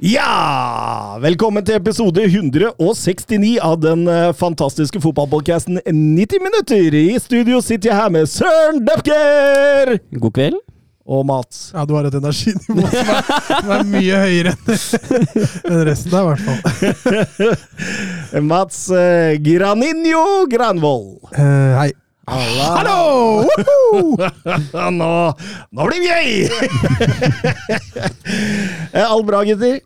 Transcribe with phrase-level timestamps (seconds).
[0.00, 1.18] Ja!
[1.20, 6.94] Velkommen til episode 169 av den eh, fantastiske fotballpodcasten 90 minutter.
[6.96, 9.98] I studio sitter jeg her med Søren Døpker!
[10.22, 10.56] God kveld.
[11.10, 11.66] Og Mats.
[11.74, 14.64] Ja, du har et energinivå som er, som er mye høyere enn
[15.68, 16.60] enn resten der, i hvert fall.
[18.54, 21.18] Mats eh, Graninho Granvoll.
[21.34, 21.90] Eh, hei.
[22.30, 23.42] Hallo!
[25.00, 25.12] Nå,
[25.74, 26.30] nå blir det gøy!
[28.90, 29.76] Eh, Alt bra, gutter?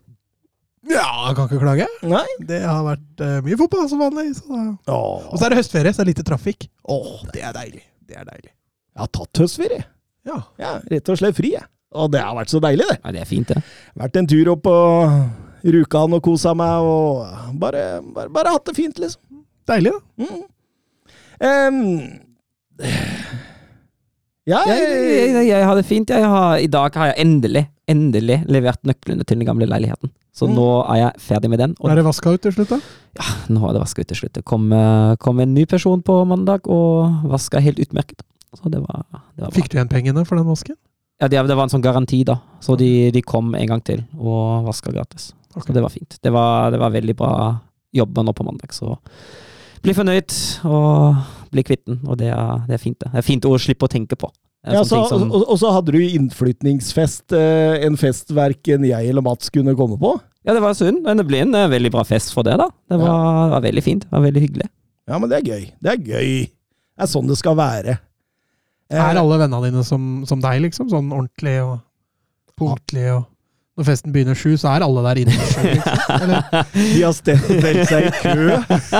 [0.89, 1.85] Ja, jeg kan ikke klage.
[2.05, 2.25] Nei?
[2.45, 4.27] Det har vært uh, mye fotball som vanlig.
[4.37, 4.59] Så.
[4.85, 6.67] da- Og så er det høstferie, så det er lite trafikk.
[6.93, 7.81] Åh, det er deilig.
[8.05, 8.51] Det er deilig.
[8.51, 9.85] jeg har tatt høstferie.
[10.25, 10.37] Ja.
[10.61, 11.65] Ja, rett og slett fri, jeg.
[11.95, 12.99] Og det har vært så deilig, det.
[13.03, 13.61] Ja, det er fint, det.
[13.97, 14.75] Vært en tur opp på
[15.65, 19.21] Rjukan og kosa meg, og bare, bare, bare hatt det fint, liksom.
[19.69, 20.25] Deilig, da.
[20.25, 20.43] Mm.
[21.45, 21.79] Um,
[24.45, 26.09] ja, Jeg, jeg, jeg, jeg har det fint.
[26.13, 30.11] Jeg har, I dag har jeg endelig, endelig levert nøklene til den gamle leiligheten.
[30.35, 30.55] Så Mm.
[30.57, 31.75] nå er jeg ferdig med den.
[31.87, 32.79] Er det vaska ut til slutt, da?
[33.15, 34.33] ja, nå er det vaska ut til slutt.
[34.33, 38.21] Det kom, eh, kom en ny person på mandag og vaska helt utmerket.
[38.55, 39.51] Så det var, det var.
[39.55, 40.75] Fikk du igjen pengene for den vasken?
[41.21, 42.41] Ja, det, det var en sånn garanti, da.
[42.59, 45.31] Så de, de kom en gang til og vaska gratis.
[45.55, 45.69] Okay.
[45.71, 46.17] Så det var fint.
[46.21, 47.31] Det var, det var veldig bra
[47.95, 48.97] jobba nå på mandag, så
[49.81, 50.33] bli fornøyd
[50.67, 51.15] og
[51.53, 52.01] bli kvitt den.
[52.09, 53.11] Og det er, det er fint, det.
[53.13, 54.27] Det er fint å slippe å tenke på.
[54.65, 59.21] Ja, så, som- og, og så hadde du innflytningsfest, eh, en fest verken jeg eller
[59.25, 60.15] Mats kunne komme på.
[60.45, 62.67] Ja, det var synd, men det ble en eh, veldig bra fest for det, da.
[62.89, 63.45] Det var, ja.
[63.55, 64.07] var veldig fint.
[64.07, 64.67] Det var veldig hyggelig.
[65.09, 65.63] Ja, men det er gøy.
[65.85, 66.33] Det er gøy.
[66.49, 67.97] Det er sånn det skal være.
[68.89, 70.89] Eh, Er alle vennene dine som, som deg, liksom?
[70.93, 71.79] Sånn ordentlig og
[72.57, 73.23] punktlig og
[73.75, 75.65] Når festen begynner sju, så er alle der inne liksom?
[76.15, 77.49] Eller, De har stelt
[77.89, 78.45] seg i kø.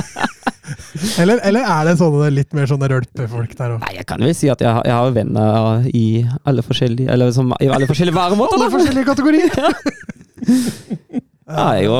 [1.22, 3.84] eller, eller er det sånne litt mer sånne rølpefolk der òg?
[3.86, 6.06] Nei, jeg kan vel si at jeg, har- jeg har venner i
[6.46, 8.58] alle forskjellige Eller som, i alle forskjellige væremåter.
[8.59, 9.50] Alle forskjellige kategorier!
[11.46, 11.94] Ja, jo,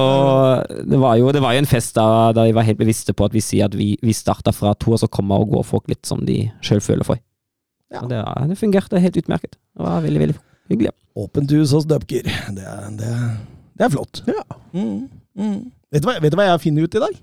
[0.90, 3.28] det, var jo, det var jo en fest da, da jeg var helt bevisste på
[3.28, 5.92] at vi sier at vi, vi starta fra to, og så kommer og går folk
[5.92, 7.20] litt som de sjøl føler for.
[7.94, 8.02] Ja.
[8.02, 9.54] Og det, det fungerte helt utmerket.
[9.78, 10.38] Det var veldig, veldig
[10.74, 10.96] hyggelig.
[11.22, 12.26] Åpent hus hos Døpker.
[12.58, 13.12] Det, det,
[13.78, 14.24] det er flott.
[14.34, 14.42] Ja.
[14.74, 15.06] Mm,
[15.38, 15.60] mm.
[15.94, 17.22] Vet, du hva, vet du hva jeg finner ut i dag?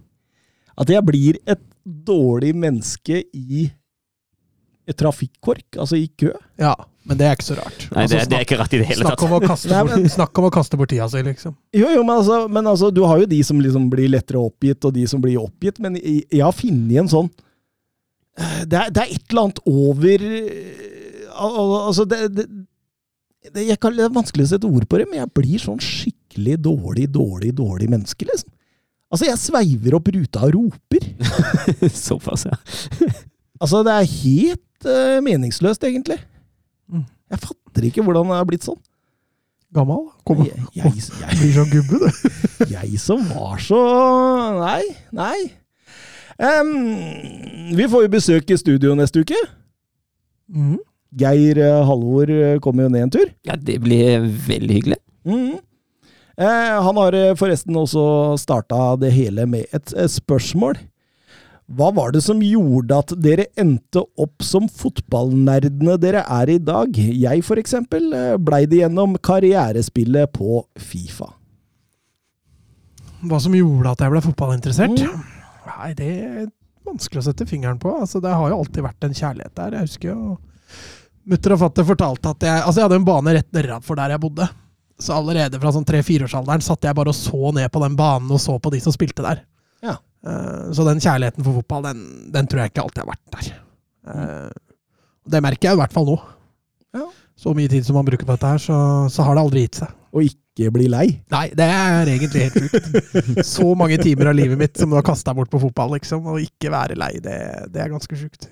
[0.78, 3.68] At jeg blir et dårlig menneske i
[4.88, 6.32] et trafikkork, altså i kø.
[6.58, 6.72] ja,
[7.06, 7.84] men det er ikke så rart.
[7.92, 9.26] Nei, Altså, det, det er ikke rart i det hele Snakk tatt.
[9.28, 11.54] om, å kaste Nei, men- snakk om å kaste bort tida si, liksom.
[11.74, 14.84] Jo, jo, men altså, men altså, du har jo de som liksom blir lettere oppgitt,
[14.84, 17.30] og de som blir oppgitt, men jeg, jeg har funnet en sånn
[18.66, 22.46] det er, det er et eller annet over eh, al- al- Altså, det, det,
[23.52, 25.82] det, jeg kan, det er vanskelig å sette ord på det, men jeg blir sånn
[25.82, 28.50] skikkelig dårlig, dårlig, dårlig menneske, liksom.
[29.12, 31.08] Altså, jeg sveiver opp ruta og roper.
[32.06, 32.56] Såpass, ja.
[33.62, 36.16] Altså, det er helt uh, meningsløst, egentlig.
[36.90, 37.04] Mm.
[37.30, 38.80] Jeg fatter ikke hvordan det er blitt sånn.
[39.72, 40.08] Gammal.
[40.26, 42.32] Kom, Jeg, jeg, jeg, blir sånn gubbe, du.
[42.74, 43.78] Jeg som var så
[44.58, 44.82] Nei,
[45.16, 45.36] nei.
[46.42, 46.72] Um,
[47.78, 49.38] vi får jo besøk i studio neste uke.
[50.52, 50.76] Mm.
[51.22, 53.28] Geir eh, Halvor eh, kommer jo ned en tur.
[53.46, 55.00] ja, det blir veldig hyggelig.
[55.28, 55.60] Mhm.
[56.36, 60.78] Eh, han har eh, forresten også starta det hele med et eh, spørsmål.
[61.72, 66.96] Hva var det som gjorde at dere endte opp som fotballnerdene dere er i dag?
[66.98, 68.10] Jeg, for eksempel,
[68.44, 71.30] blei det gjennom karrierespillet på Fifa.
[73.22, 75.04] Hva som gjorde at jeg ble fotballinteressert?
[75.06, 75.22] Mm.
[75.70, 76.50] Nei, det er
[76.84, 77.94] vanskelig å sette fingeren på.
[78.02, 79.78] Altså, det har jo alltid vært en kjærlighet der.
[79.78, 80.40] Jeg husker jo
[81.22, 84.22] Mutter og fatter fortalte at jeg Altså, jeg hadde en bane rett nedenfor der jeg
[84.24, 84.48] bodde.
[85.02, 88.40] Så allerede fra sånn tre-fireårsalderen satt jeg bare og så ned på den banen og
[88.42, 89.42] så på de som spilte der.
[89.82, 89.96] Ja.
[90.26, 92.04] Eh, så den kjærligheten for fotball, den,
[92.34, 93.50] den tror jeg ikke alltid har vært der.
[94.12, 94.76] Eh,
[95.32, 96.20] det merker jeg i hvert fall nå.
[96.94, 97.08] Ja.
[97.38, 98.78] Så mye tid som man bruker på dette her, så,
[99.10, 99.98] så har det aldri gitt seg.
[100.12, 101.06] Og ikke bli lei.
[101.32, 103.44] Nei, det er egentlig helt sjukt.
[103.54, 106.42] Så mange timer av livet mitt som du har kasta bort på fotball, liksom, og
[106.44, 107.38] ikke være lei, det,
[107.72, 108.50] det er ganske sjukt.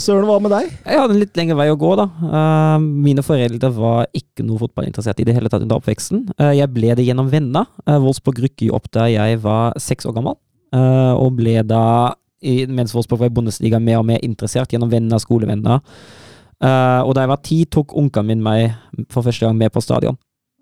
[0.00, 0.68] Søren, hva med deg?
[0.86, 2.06] Jeg hadde en litt lengre vei å gå, da.
[2.24, 6.22] Eh, mine foreldre var ikke noe fotballinteressert i det hele tatt under oppveksten.
[6.38, 7.68] Eh, jeg ble det gjennom venner.
[7.84, 10.38] Uh, Wolfsburg rykket jo opp da jeg var seks år gammel,
[10.70, 11.84] og ble da,
[12.46, 15.82] i, mens Wolfsburg var i Bundesliga, mer og mer interessert gjennom venner, skolevenner.
[16.62, 20.14] Og da jeg var ti, tok onkelen min meg for første gang med på stadion.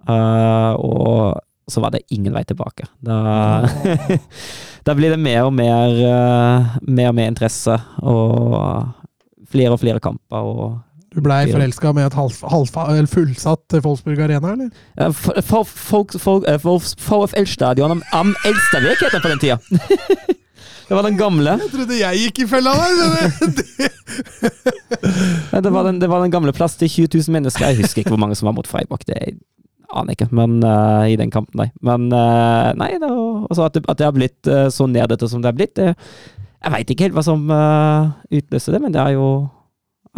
[0.08, 1.36] Og
[1.68, 2.88] så var det ingen vei tilbake.
[3.04, 3.18] Da,
[4.88, 6.00] da blir det mer og mer,
[6.88, 8.96] mer og mer interesse, og
[9.52, 10.36] flere og flere kamper.
[10.36, 10.78] og
[11.14, 14.70] Du blei forelska med et halv, halv, fullsatt Wolfsburg Arena, eller?
[15.00, 15.06] Eh,
[15.36, 19.58] eh, VFL-stadion am, am Elstavik het den på den tida.
[20.88, 21.58] det var den gamle.
[21.64, 22.88] Jeg trodde jeg gikk i fella der!
[23.56, 23.66] Det,
[25.64, 27.66] Det var den, det var den gamle plass til 20 000 mennesker.
[27.66, 29.04] Jeg husker ikke hvor mange som var mot Freiburg.
[29.06, 29.16] Det
[29.88, 31.70] aner jeg ikke, men uh, i den kampen, nei.
[31.84, 35.42] Men uh, nei, det, altså at, det, at det har blitt uh, så nerdete som
[35.42, 35.94] det har blitt, det,
[36.58, 39.28] jeg veit ikke helt hva som uh, utløste det, men det er jo,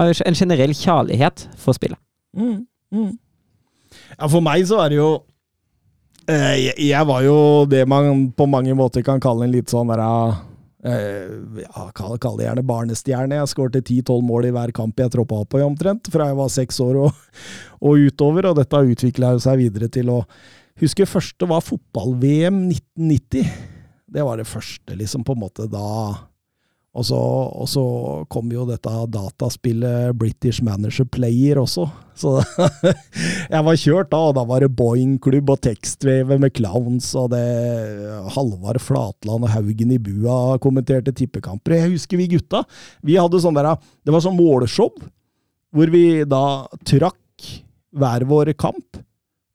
[0.01, 2.01] er jo en generell kjærlighet for spillet.
[2.37, 2.63] Mm,
[2.95, 3.11] mm.
[4.17, 5.09] Ja, for meg så er det jo
[6.31, 9.91] eh, jeg, jeg var jo det man på mange måter kan kalle en litt sånn
[9.91, 11.33] der eh,
[11.65, 13.41] ja, kall, kall det gjerne barnestjerne.
[13.41, 16.55] Jeg skårte 10-12 mål i hver kamp jeg troppa opp på, omtrent, fra jeg var
[16.55, 17.27] seks år og,
[17.83, 18.53] og utover.
[18.53, 20.23] Og dette utvikla seg videre til å
[20.81, 23.49] Husker første var fotball-VM 1990.
[24.09, 25.91] Det var det første, liksom, på en måte da
[26.91, 27.83] og så, og så
[28.35, 31.85] kom jo dette dataspillet British Manager Player også.
[32.19, 32.33] Så
[33.55, 37.45] jeg var kjørt da, og da var det Boeing-klubb og tekstvevet med clowns, og det
[38.35, 41.79] Halvard Flatland og Haugen i bua kommenterte tippekamper.
[41.79, 42.65] Jeg husker vi gutta.
[43.07, 43.71] Vi hadde sånn der,
[44.03, 44.91] Det var sånn målshow,
[45.71, 47.55] hvor vi da trakk
[47.95, 48.99] hver vår kamp.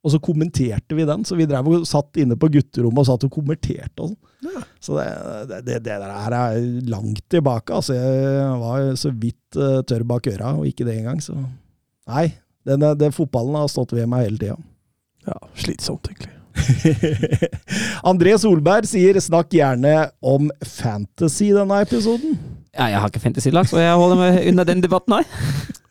[0.06, 3.26] Og så kommenterte vi den, så vi drev og satt inne på gutterommet og satt
[3.26, 4.04] og kommenterte.
[4.04, 4.66] og sånn.
[4.78, 7.74] Så det, det, det, der er langt tilbake.
[7.74, 11.18] altså Jeg var så vidt uh, tørr bak øra, og ikke det engang.
[11.24, 12.28] Så nei,
[12.68, 14.58] den, den fotballen har stått ved meg hele tida.
[15.26, 16.32] Ja, slitsomt, egentlig.
[18.10, 22.38] André Solberg sier 'snakk gjerne om fantasy' i denne episoden.
[22.76, 25.26] Ja, jeg har ikke fantasy-lag, så jeg holder meg unna den debatten her.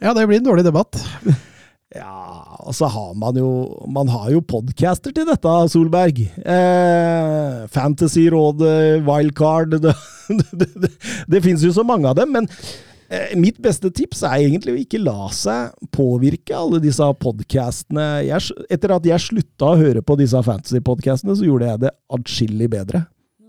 [0.02, 0.98] Ja, det blir en dårlig debatt.
[1.96, 3.50] Ja, og så har man jo
[3.92, 6.26] Man har jo podcaster til dette, Solberg.
[6.44, 10.92] Eh, Fantasyrådet, Wildcard Det, det, det,
[11.30, 12.48] det finnes jo så mange av dem, men
[13.14, 18.26] eh, mitt beste tips er egentlig å ikke la seg påvirke alle disse podcastene.
[18.66, 23.04] Etter at jeg slutta å høre på disse fantasy-podcastene, så gjorde jeg det atskillig bedre.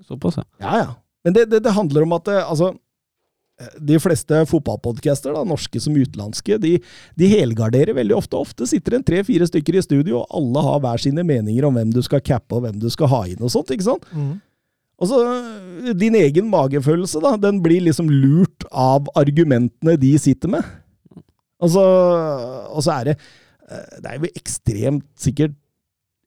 [0.05, 0.47] Såpass, ja.
[0.61, 0.93] Ja, ja.
[1.27, 2.75] Men det, handler om at det, altså
[3.81, 6.75] de fleste fotballpodcaster, da, norske som utenlandske, de,
[7.17, 8.37] de helgarderer veldig ofte.
[8.37, 11.95] Ofte sitter en tre-fire stykker i studio, og alle har hver sine meninger om hvem
[11.95, 13.73] du skal cappe og hvem du skal ha inn og sånt.
[13.73, 14.05] ikke sant?
[14.97, 15.21] Og så
[15.97, 20.65] Din egen magefølelse, da, den blir liksom lurt av argumentene de sitter med.
[21.65, 21.85] Og så,
[22.69, 23.15] og så er det
[23.97, 25.57] Det er jo ekstremt sikkert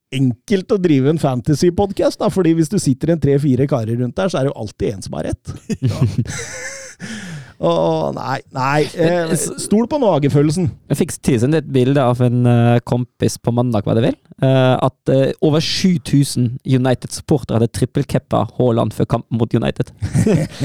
[0.09, 4.39] enkelt å drive en fantasy-podkast, fordi hvis du sitter en tre-fire karer rundt der, så
[4.39, 5.53] er det jo alltid en som har rett.
[7.59, 8.85] Åh, nei, nei.
[8.95, 10.69] Eh, stol på magefølelsen.
[10.87, 14.15] Jeg fikk tilsendt et bilde av en eh, kompis på mandag, var det vel?
[14.39, 15.11] Eh, at
[15.43, 19.91] over 7000 United-supportere hadde trippelkeppa Haaland før kampen mot United.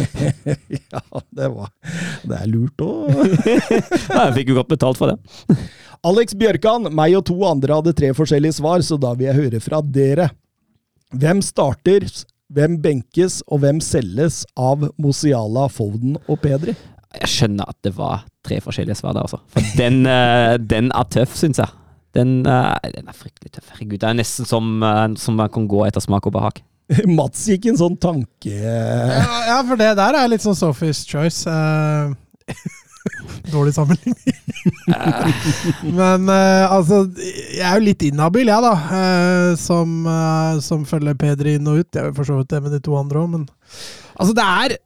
[0.95, 1.03] ja,
[1.35, 1.73] det var
[2.23, 3.11] Det er lurt òg.
[3.11, 5.59] nei, jeg fikk jo godt betalt for det.
[6.07, 9.63] Alex Bjørkan, meg og to andre hadde tre forskjellige svar, så da vil jeg høre
[9.65, 10.29] fra dere.
[11.15, 12.07] Hvem starter,
[12.55, 16.75] hvem benkes, og hvem selges av Mosiala, Foden og Pedri?
[17.15, 19.41] Jeg skjønner at det var tre forskjellige svar der, altså.
[19.55, 21.71] For den, eh, den er tøff, syns jeg.
[22.15, 23.73] Den, eh, den er fryktelig tøff.
[23.73, 26.63] Herregud, det er nesten som, eh, som man kan gå etter smak og behag.
[27.19, 28.55] Mats gikk en sånn tanke...
[28.55, 31.49] Ja, ja, for det der er litt sånn Sophie's choice.
[31.51, 32.15] eh.
[33.53, 34.37] Dårlig sammenligning.
[35.99, 38.73] Men uh, altså, jeg er jo litt inhabil, jeg, da.
[38.89, 41.91] Uh, som, uh, som følger Pedri inn og ut.
[41.93, 43.47] Jeg vil for så vidt det med de to andre òg, men
[44.17, 44.81] altså, det er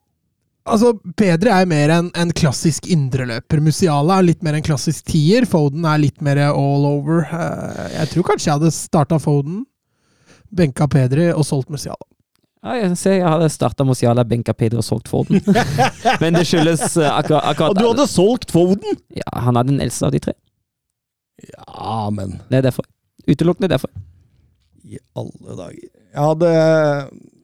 [0.68, 3.56] Altså, Pedri er mer en, en klassisk indreløper.
[3.64, 5.46] Musiala er litt mer en klassisk tier.
[5.48, 7.22] Foden er litt mer all over.
[7.94, 9.62] Jeg tror kanskje jeg hadde starta Foden,
[10.52, 12.04] benka Pedri og solgt Musiala.
[12.58, 15.38] Ja, jeg se, jeg hadde starta Mosiala, benka Peder og solgt Forden.
[16.22, 18.98] Men det skyldes eh, akkurat, akkurat Og du hadde solgt Foden?!
[19.14, 20.34] Ja, han er den eldste av de tre.
[21.54, 22.86] Ja, men Det er derfor.
[23.28, 23.90] Utelukkende derfor.
[24.88, 26.48] i alle dager Jeg hadde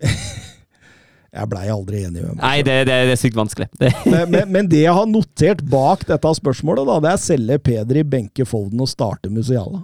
[1.34, 2.42] Jeg blei aldri enig med meg.
[2.42, 3.66] Nei, det, det, det er sykt vanskelig.
[3.78, 7.58] Det, Men, men, men det jeg har notert bak dette spørsmålet, da, det er selge
[7.70, 9.82] Peder i benke Foden og starte Musiala.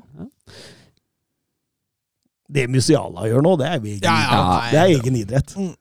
[2.50, 5.54] Det Musiala gjør nå, det er egen, Ja, ja, Ja, det er egen idrett.
[5.56, 5.74] Mm.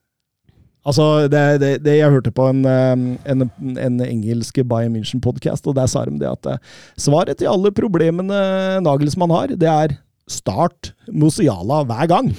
[0.89, 3.47] Altså, det, det, det Jeg hørte på en, um, en,
[3.77, 6.61] en engelsk Bayern München-podkast, og der sa de det at eh,
[6.97, 8.39] svaret til alle problemene
[8.85, 9.97] Nagelsmann har, det er
[10.29, 12.31] start Musiala hver gang.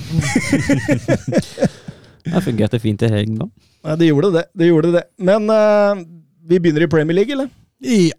[2.30, 3.96] det fungerte fint i helgen, da.
[3.98, 4.46] Det gjorde det.
[4.56, 5.04] det gjorde det.
[5.18, 6.00] Men uh,
[6.48, 7.52] vi begynner i Premier League, eller?
[7.80, 8.16] Ja.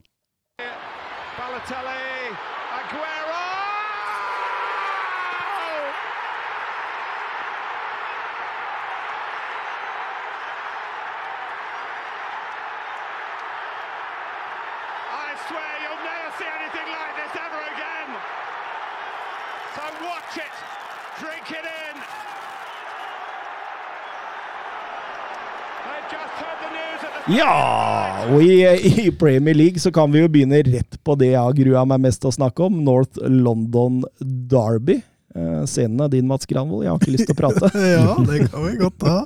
[27.32, 28.58] Ja, og i,
[29.06, 32.04] i Premier League så kan vi jo begynne rett på det jeg har grua meg
[32.08, 32.82] mest til å snakke om.
[32.86, 34.98] North London Derby.
[35.32, 36.84] Eh, Scenen er din, Mats Granvold.
[36.84, 37.70] Jeg har ikke lyst til å prate.
[37.96, 39.20] ja, det kan vi godt ha.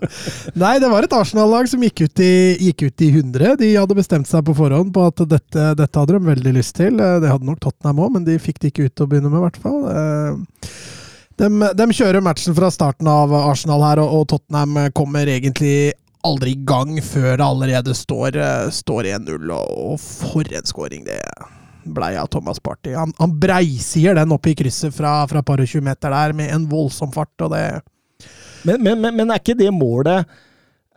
[0.61, 2.33] Nei, det var et Arsenal-lag som gikk ut, i,
[2.67, 3.55] gikk ut i 100.
[3.63, 6.99] De hadde bestemt seg på forhånd på at dette, dette hadde de veldig lyst til.
[7.01, 9.33] Eh, Det hadde nok Tottenham òg, men de fikk det ikke ut til å begynne
[9.33, 9.81] med, i hvert fall.
[9.89, 10.71] Eh,
[11.41, 15.91] De, de kjører matchen fra starten av Arsenal her, og, og Tottenham kommer egentlig
[16.25, 19.51] aldri i gang før det allerede står, eh, står 1-0.
[19.55, 21.21] Og, for en skåring det
[21.85, 22.95] blei av Thomas Party.
[22.97, 26.53] Han, han breisier den opp i krysset fra, fra par og 20 meter der med
[26.53, 27.65] en voldsom fart, og det
[28.65, 30.25] Men, men, men, men er ikke det målet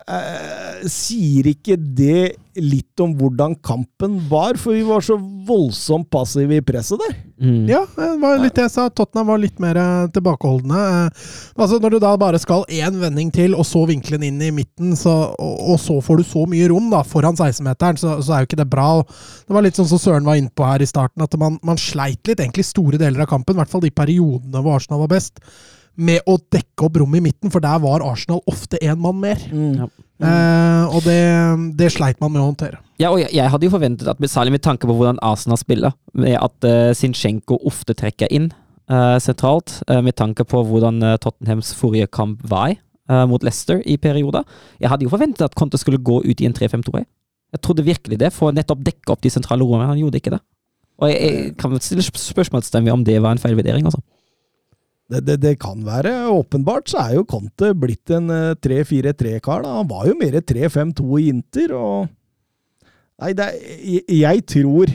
[0.09, 4.57] eh, Sier ikke det litt om hvordan kampen var?
[4.59, 7.15] For vi var så voldsomt passive i presset der.
[7.39, 7.67] Mm.
[7.69, 8.87] Ja, det var litt det jeg sa.
[8.91, 10.79] Tottenham var litt mer eh, tilbakeholdne.
[10.79, 11.25] Eh,
[11.59, 14.93] Altså Når du da bare skal én vending til, og så vinkelen inn i midten,
[14.99, 18.43] så, og, og så får du så mye rom da, foran 16-meteren, så, så er
[18.43, 18.87] jo ikke det bra.
[19.01, 19.09] Og
[19.47, 21.79] Det var litt sånn som Søren var inne på her i starten, at man, man
[21.79, 25.11] sleit litt egentlig store deler av kampen, i hvert fall de periodene hvor Arsenal var
[25.17, 25.43] best,
[25.99, 29.41] med å dekke opp rom i midten, for der var Arsenal ofte én mann mer.
[29.51, 29.89] Ja.
[30.19, 31.19] Eh, og det,
[31.79, 32.81] det sleit man med å håndtere.
[32.99, 35.95] Ja, og jeg, jeg hadde jo forventet at, særlig med tanke på hvordan Arsenal spiller,
[36.11, 38.49] med at uh, Sinchenko ofte trekker inn
[38.91, 43.81] uh, sentralt, uh, med tanke på hvordan uh, Tottenhams forrige kamp var eh, mot Leicester
[43.85, 44.43] i perioder.
[44.81, 46.99] Jeg hadde jo forventet at Conte skulle gå ut i en 3-5-2.
[46.99, 47.07] Jeg.
[47.55, 49.89] jeg trodde virkelig det, for å nettopp dekke opp de sentrale rommene.
[49.93, 50.43] Han gjorde ikke det.
[50.99, 54.03] Og jeg, jeg kan stille spørsmålstegn ved om det var en feilvurdering, altså.
[55.09, 56.11] Det, det, det kan være.
[56.29, 59.63] Åpenbart så er jo Conte blitt en eh, 3-4-3-kar.
[59.65, 62.09] Han var jo mer 3-5-2 i Inter, og
[63.19, 64.91] Nei, det er, jeg, jeg tror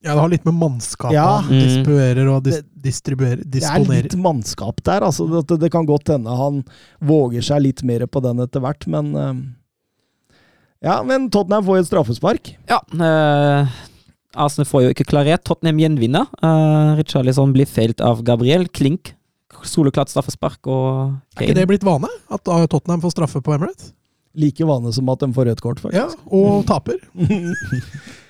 [0.00, 1.26] Ja, det har litt med mannskapet Ja.
[1.44, 5.04] han distribuerer og dis distribuerer, det er litt mannskap der.
[5.04, 6.62] altså Det, det kan godt hende han
[7.04, 9.34] våger seg litt mer på den etter hvert, men eh,
[10.88, 12.54] Ja, men Tottenham får jo et straffespark.
[12.70, 13.68] Ja, Øh,
[14.40, 15.42] Arsenal får jo ikke klarert.
[15.44, 16.28] Tottenham gjenvinner.
[16.38, 18.68] Uh, Richarlison blir feilt av Gabriel.
[18.70, 19.10] Klink.
[19.66, 22.08] Soleklart straffespark og Er ikke det blitt vane?
[22.32, 23.92] At uh, Tottenham får straffe på Emirates?
[24.38, 25.98] Like vane som at de får rødt kort, faktisk.
[25.98, 27.00] Ja, og taper.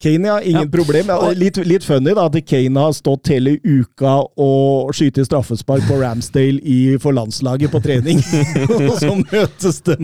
[0.00, 0.68] Kane, ja, ingen Ja.
[0.70, 1.06] problem.
[1.10, 5.96] Ja, litt, litt funny da, at Kane har stått hele uka og skyter straffespark på
[5.98, 8.20] Ramsdale i, for landslaget på trening.
[8.78, 9.96] og så møtes de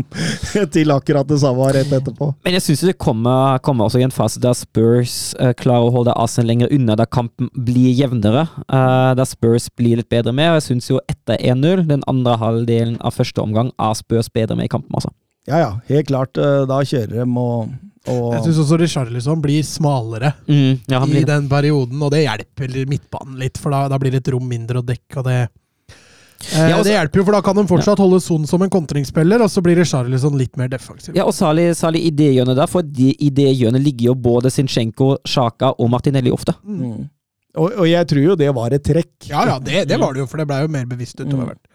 [0.75, 2.33] til akkurat det samme rett etterpå.
[2.43, 5.95] Men jeg syns det kommer, kommer også i en fase der Spurs uh, klarer å
[5.95, 8.49] holde Arsenal lenger unna, der kampen blir jevnere.
[8.67, 10.51] Uh, der Spurs blir litt bedre med.
[10.51, 14.59] Og jeg syns jo etter 1-0, den andre halvdelen av første omgang, er Spurs bedre
[14.59, 15.15] med i kampen, altså.
[15.47, 16.39] Ja ja, helt klart.
[16.41, 17.69] eh, Da kjører de og,
[18.09, 21.23] og Jeg syns også Richarlison blir smalere Mm, ja, blir...
[21.23, 24.47] i den perioden, og det hjelper midtbanen litt, for da, da blir det et rom
[24.49, 27.65] mindre å dekke, og det eh, Ja, også- Det hjelper jo, for da kan de
[27.71, 31.15] fortsatt holde Son som en kontringsspiller, og så blir Charlison litt mer defensiv.
[31.17, 34.15] Ja, og særlig, særlig i det hjørnet der, for de, i det hjørnet ligger jo
[34.15, 36.53] både Zinchenko, Sjaka og Martinelli ofte.
[36.63, 37.09] mm.
[37.57, 39.31] og, og jeg tror jo det var et trekk.
[39.31, 41.71] Ja, ja, det, det var det jo, for det ble jo mer bevisst utover Mm.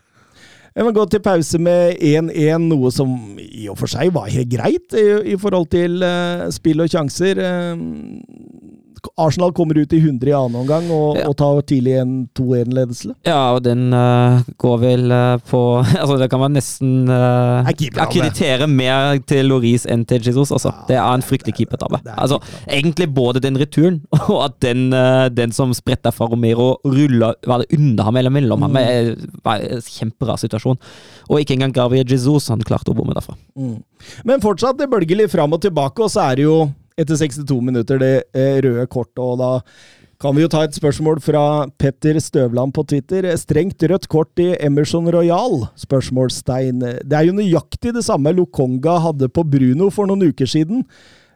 [0.79, 4.47] Jeg må gå til pause med 1-1, noe som i og for seg var helt
[4.47, 7.41] greit i, i forhold til uh, spill og sjanser.
[7.43, 7.81] Eh,
[9.17, 11.27] Arsenal kommer ut i 100 i annen omgang og, Ja.
[11.29, 13.13] og tar tidlig en 2-1-ledelse.
[13.27, 15.61] Ja, og den uh, går vel uh, på
[16.01, 20.73] Altså, det kan man nesten uh, Er akkreditere mer til Loris enn til Jesus, altså.
[20.73, 22.01] Ja, Det er en fryktelig keepertabbe.
[22.05, 24.89] er Altså, egentlig både den returen og at den,
[25.35, 26.77] den som spretta fra Romero,
[27.63, 28.75] det under ham eller mellom Mm.
[28.77, 30.77] er var en kjemperar situasjon.
[31.29, 33.35] Og ikke engang Gabriel Jesus han klarte å bomme derfra.
[33.57, 33.77] Mm.
[34.25, 36.57] Men fortsatt, det bølger litt fram og tilbake, og så er det jo
[36.99, 39.51] etter 62 minutter det eh, røde kortet, og da
[40.19, 41.41] kan vi jo ta et spørsmål fra
[41.79, 43.23] Petter Støvland på Twitter.
[43.39, 45.61] Strengt rødt kort i Emerson Royal?
[45.79, 46.83] Spørsmålstegn.
[47.07, 50.83] Det er jo nøyaktig det samme Lokonga hadde på Bruno for noen uker siden.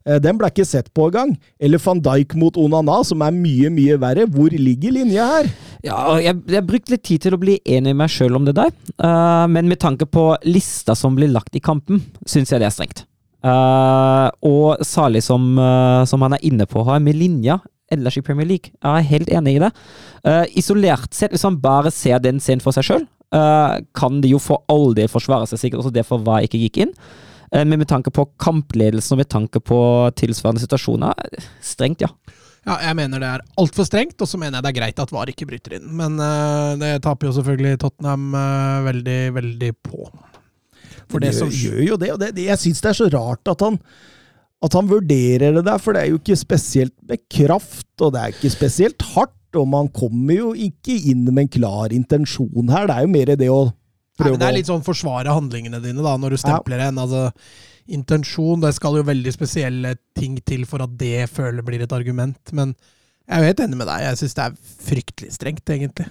[0.04, 1.32] Eh, Den ble ikke sett på engang.
[1.64, 4.28] Eller van Dijk mot Onana, som er mye, mye verre.
[4.28, 5.50] Hvor ligger linja her?
[5.84, 8.58] Ja, jeg, jeg brukte litt tid til å bli enig med meg sjøl om det
[8.60, 12.68] der, Uh, men med tanke på lista som blir lagt i kampen, syns jeg det
[12.70, 13.02] er strengt.
[13.44, 17.60] Eh, og særlig som, uh, som han er inne på her, med linja
[17.92, 18.72] ellers i Premier League.
[18.72, 19.72] Jeg er helt enig i det.
[20.24, 23.06] Uh, isolert sett, hvis han bare ser den scenen for seg sjøl,
[23.98, 26.76] kan de jo for all del forsvare seg, sikkert også derfor hva jeg ikke gikk
[26.84, 26.92] inn.
[27.50, 29.80] Men med tanke på kampledelsen og med tanke på
[30.14, 31.18] tilsvarende situasjoner,
[31.66, 32.12] strengt, ja.
[32.62, 35.16] Ja, jeg mener det er altfor strengt, og så mener jeg det er greit at
[35.18, 35.90] VAR ikke bryter inn.
[35.98, 36.22] Men
[36.78, 38.38] det taper jo selvfølgelig Tottenham
[38.86, 40.06] veldig, veldig på.
[41.12, 43.10] For det det som gjør jo det, og det, det, jeg syns det er så
[43.14, 43.80] rart at han
[44.64, 48.22] at han vurderer det der, for det er jo ikke spesielt med kraft, og det
[48.22, 49.40] er ikke spesielt hardt.
[49.54, 52.88] og man kommer jo ikke inn med en klar intensjon her.
[52.90, 53.60] Det er jo mer det å
[54.18, 56.98] prøve men det er litt sånn forsvare handlingene dine da, når du stempler en.
[57.04, 57.28] Altså,
[57.86, 62.40] intensjon, det skal jo veldig spesielle ting til for at det føler blir et argument.
[62.56, 62.74] Men
[63.28, 64.08] jeg er jo helt enig med deg.
[64.08, 64.58] Jeg syns det er
[64.90, 66.10] fryktelig strengt, egentlig.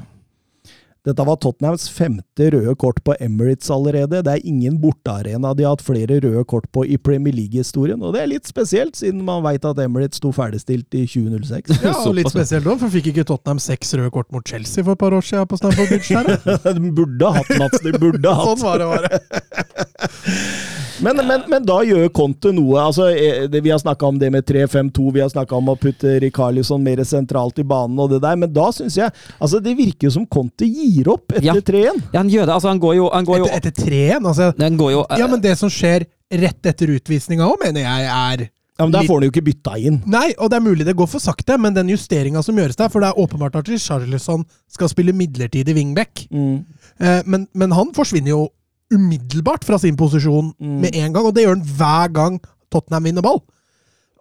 [1.02, 4.20] Dette var Tottenhams femte røde kort på Emirates allerede.
[4.22, 7.98] Det er ingen bortearena de har hatt flere røde kort på i Premier League-historien.
[7.98, 11.74] Og det er litt spesielt, siden man veit at Emirates sto ferdigstilt i 2006.
[11.82, 14.94] Ja, og litt spesielt òg, for fikk ikke Tottenham seks røde kort mot Chelsea for
[14.94, 16.70] et par år siden på Stamford Bridge der?
[16.78, 17.82] de burde hatt, Mats.
[17.82, 18.52] De burde hatt.
[18.52, 19.10] Sånn var det bare.
[21.02, 22.76] Men, men, men da gjør Conte noe.
[22.78, 26.12] altså eh, Vi har snakka om det med 3-5-2, vi har snakka om å putte
[26.22, 30.12] Rikarlisson mer sentralt i banen og det der, men da syns jeg altså Det virker
[30.14, 31.54] som Conte gir opp etter Ja.
[31.54, 32.00] 3-1.
[32.12, 32.54] Ja, han gjør det.
[32.54, 34.50] Altså, han går jo, han går jo, Etter, etter treen, altså.
[34.58, 38.48] han går jo Ja, men det som skjer rett etter utvisninga òg, mener jeg er
[38.78, 39.98] Ja, men Der får han jo ikke bytta inn.
[40.06, 42.88] Nei, og det er mulig det går for sakte, men den justeringa som gjøres der
[42.88, 46.26] For det er åpenbart at Charlesson skal spille midlertidig wingback.
[46.32, 46.64] Mm.
[47.00, 48.48] Eh, men, men han forsvinner jo
[48.92, 50.80] umiddelbart fra sin posisjon Mm.
[50.80, 52.40] med en gang, og det gjør han hver gang
[52.72, 53.42] Tottenham vinner ball.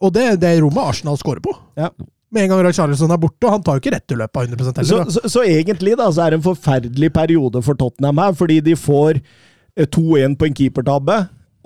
[0.01, 1.53] Og det, det er rommet Arsenal scorer på.
[1.77, 1.89] Ja.
[2.31, 4.71] Med en gang Richarlison er borte, og han tar jo ikke returløpet av 100 Så,
[4.95, 5.09] heller.
[5.11, 8.61] Så, så, så egentlig da, så er det en forferdelig periode for Tottenham her, fordi
[8.63, 11.17] de får eh, 2-1 på en keepertabbe,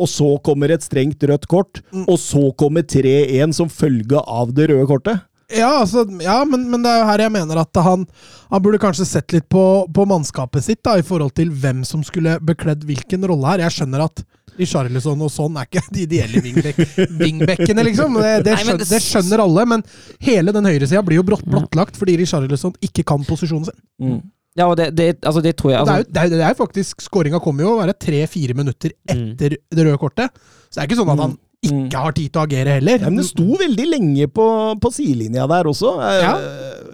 [0.01, 2.07] og så kommer et strengt rødt kort, Mm.
[2.11, 5.21] og så kommer 3-1 som følge av det røde kortet.
[5.53, 8.05] Ja, altså, ja men, men det er jo her jeg mener at han,
[8.49, 9.61] han burde kanskje sett litt på,
[9.93, 13.61] på mannskapet sitt da, i forhold til hvem som skulle bekledd hvilken rolle her.
[13.67, 14.23] Jeg skjønner at
[14.57, 16.77] Richarlison og sånn er ikke de ideelle wingback,
[17.19, 18.15] wingbackene, liksom.
[18.23, 19.83] Det, det, skjønner, det- skjønner alle, men
[20.23, 23.77] hele den høyresida blir jo brått blottlagt fordi Richarlison ikke kan posisjonen sin.
[24.01, 24.21] Mm.
[24.55, 26.53] Ja, og det, det, altså, det tror jeg det, altså, det, er, jo- det er
[26.53, 29.33] jo faktisk Skåringa kommer jo å være tre-fire minutter Mm.
[29.35, 30.31] etter det røde kortet.
[30.71, 31.35] Så det er ikke sånn at han
[31.71, 32.99] ikke har tid til å agere heller.
[33.01, 34.45] Ja, men det sto veldig lenge på,
[34.81, 35.95] på sidelinja der også.
[36.01, 36.37] Eh, Ja.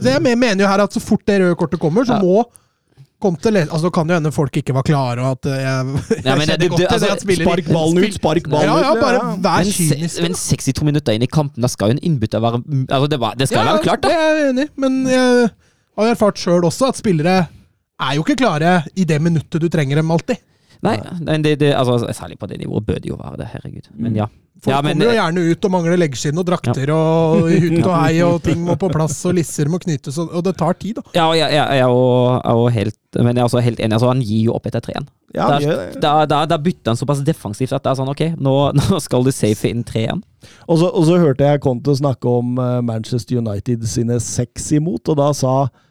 [0.01, 2.21] Så jeg mener jo her at så fort det røde kortet kommer, så Ja.
[2.23, 2.43] må
[3.21, 6.23] Conte altså, Det kan jo hende folk ikke var klare, og at eh, jeg, jeg
[6.25, 8.71] Ja, men det- kjenner godt til altså, det at spillere Spark ballen ut, spark ballen
[8.71, 8.81] ut.
[8.81, 10.21] ja, bare vær men, kynisk.
[10.25, 13.35] men 62 minutter inn i kampen, da skal jo en innbytter være altså, det, var,
[13.37, 14.09] det skal Ja, være klart, da.
[14.09, 15.51] Det er jeg enig i, men jeg
[16.01, 17.35] har erfart sjøl også at spillere
[18.01, 20.41] er jo ikke klare i det minuttet du trenger dem alltid.
[20.81, 20.97] Nei,
[21.43, 23.91] det, det, altså, særlig på det nivået bør det jo være det, herregud.
[24.01, 24.27] Men ja.
[24.61, 27.93] Folk ja men, kommer jo gjerne ut og mangler leggskinn og drakter og hut og
[28.03, 31.05] hei, og ting må på plass, og lisser må knyttes, og, det tar tid, da.
[31.17, 33.97] ja, jeg, jeg, jeg er jo, helt, men jeg er også helt enig.
[33.97, 35.09] Altså, han gir jo opp etter 3-1.
[35.33, 38.55] Ja, Da, da, da, da bytter han såpass defensivt at det er sånn, ok, nå,
[38.81, 40.21] nå skal du safe inn 3-1.
[40.67, 45.09] Og så, og så hørte jeg Conte snakke om eh, Manchester United sine seks imot,
[45.09, 45.89] og da sa eh,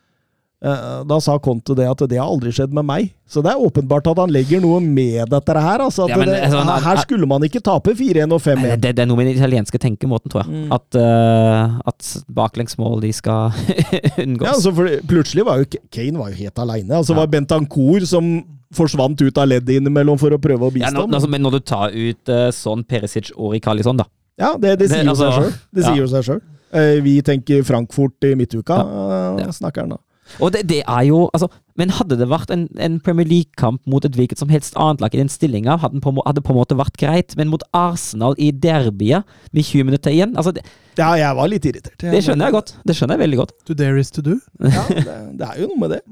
[0.61, 3.07] da sa Conte det at det har aldri skjedd med meg.
[3.31, 5.81] Så det er åpenbart at han legger noe med dette her.
[5.81, 8.77] Altså Ja, men, det, altså, han- her skulle man ikke tape 4-1 og 5-1.
[8.83, 10.53] Det, det er noe med den italienske tenkemåten, tror jeg.
[10.53, 10.73] Mm.
[10.77, 13.55] At, uh, at baklengsmål de skal
[14.25, 14.45] unngås.
[14.47, 14.75] Ja, altså
[15.09, 16.93] plutselig var jo Kane var jo helt aleine.
[17.01, 17.21] Altså Ja.
[17.23, 18.31] var Bentancour som
[18.75, 21.07] forsvant ut av leddet innimellom for å prøve å ja, bistå.
[21.09, 24.05] nå, altså, men når du tar ut uh, sånn Perisic og Rikalison, da
[24.39, 25.59] Ja, det, det sier Det- jo seg altså, sjøl.
[25.75, 25.89] Det ja.
[25.89, 26.41] sier jo seg sjøl.
[26.73, 29.51] Eh, Vi tenker Frankfurt i midtuka, eh, Ja.
[29.51, 29.97] snakker han da.
[30.39, 31.49] Og det, det er jo altså,
[31.81, 35.15] Men hadde det vært en, en Premier League-kamp mot et hvilket som helst annet lag
[35.17, 37.35] i den stillinga, hadde, den på en hadde på en måte vært greit.
[37.41, 39.25] Men mot Arsenal i derbyet
[39.57, 40.65] med 20 minutter igjen altså det,
[41.01, 41.97] Ja, jeg var litt irritert.
[42.03, 42.75] det skjønner jeg godt.
[42.85, 43.57] Det skjønner jeg veldig godt.
[43.67, 44.37] To dare is to do.
[44.61, 46.03] Ja, det, det er jo noe med det.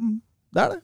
[0.57, 0.81] Det er det.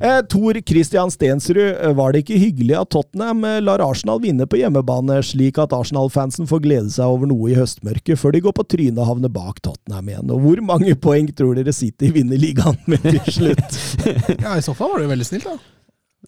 [0.00, 4.46] Eh, Tor Christian Stensrud, eh, var det ikke hyggelig at Tottenham eh, lar Arsenal vinne
[4.48, 8.54] på hjemmebane, slik at Arsenal-fansen får glede seg over noe i høstmørket, før de går
[8.56, 10.32] på trynet og havner bak Tottenham igjen?
[10.32, 13.78] Og hvor mange poeng tror dere City vinner ligaen med til slutt?
[14.42, 15.56] Ja, i så fall var det jo veldig snilt, da.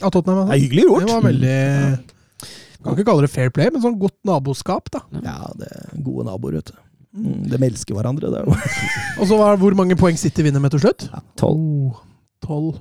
[0.04, 0.44] Av Tottenham.
[0.44, 0.54] Det Altså.
[0.58, 1.04] er hyggelig gjort.
[1.06, 1.58] Det var veldig
[2.84, 5.00] Kan ikke kalle det fair play, men sånn godt naboskap, da.
[5.24, 6.80] Ja, det er gode naboer, vet du.
[7.14, 8.42] Mm, De elsker hverandre, det
[9.20, 11.06] Og så var hvor mange poeng City vinner med til slutt?
[11.40, 11.62] Tolv.
[11.94, 12.02] Oh,
[12.44, 12.74] Tolv.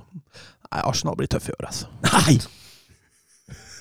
[0.74, 1.86] Nei, Arsenal blir tøff i år, altså.
[2.02, 2.38] Nei!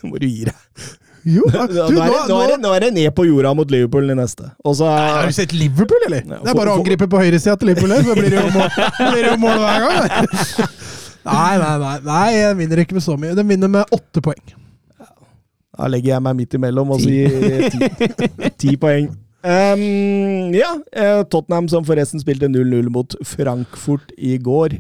[0.03, 0.84] Nå må du gi deg.
[1.23, 3.53] Jo, Nå du, er, det, nå, nå, er det, nå er det ned på jorda
[3.58, 4.51] mot Liverpool i neste.
[4.67, 6.25] Og så Har du sett Liverpool, eller?
[6.27, 8.67] Det er bare å angripe på høyresida til Liverpool, så blir det jo mål,
[8.99, 10.73] blir det jo mål hver gang.
[11.23, 13.32] Nei, nei, nei, nei, jeg vinner ikke med så mye.
[13.38, 14.41] Den vinner med åtte poeng.
[14.99, 19.08] Da legger jeg meg midt imellom og sier ti, ti poeng.
[19.43, 24.75] Um, ja, eh, Tottenham som forresten spilte 0-0 mot Frankfurt i går.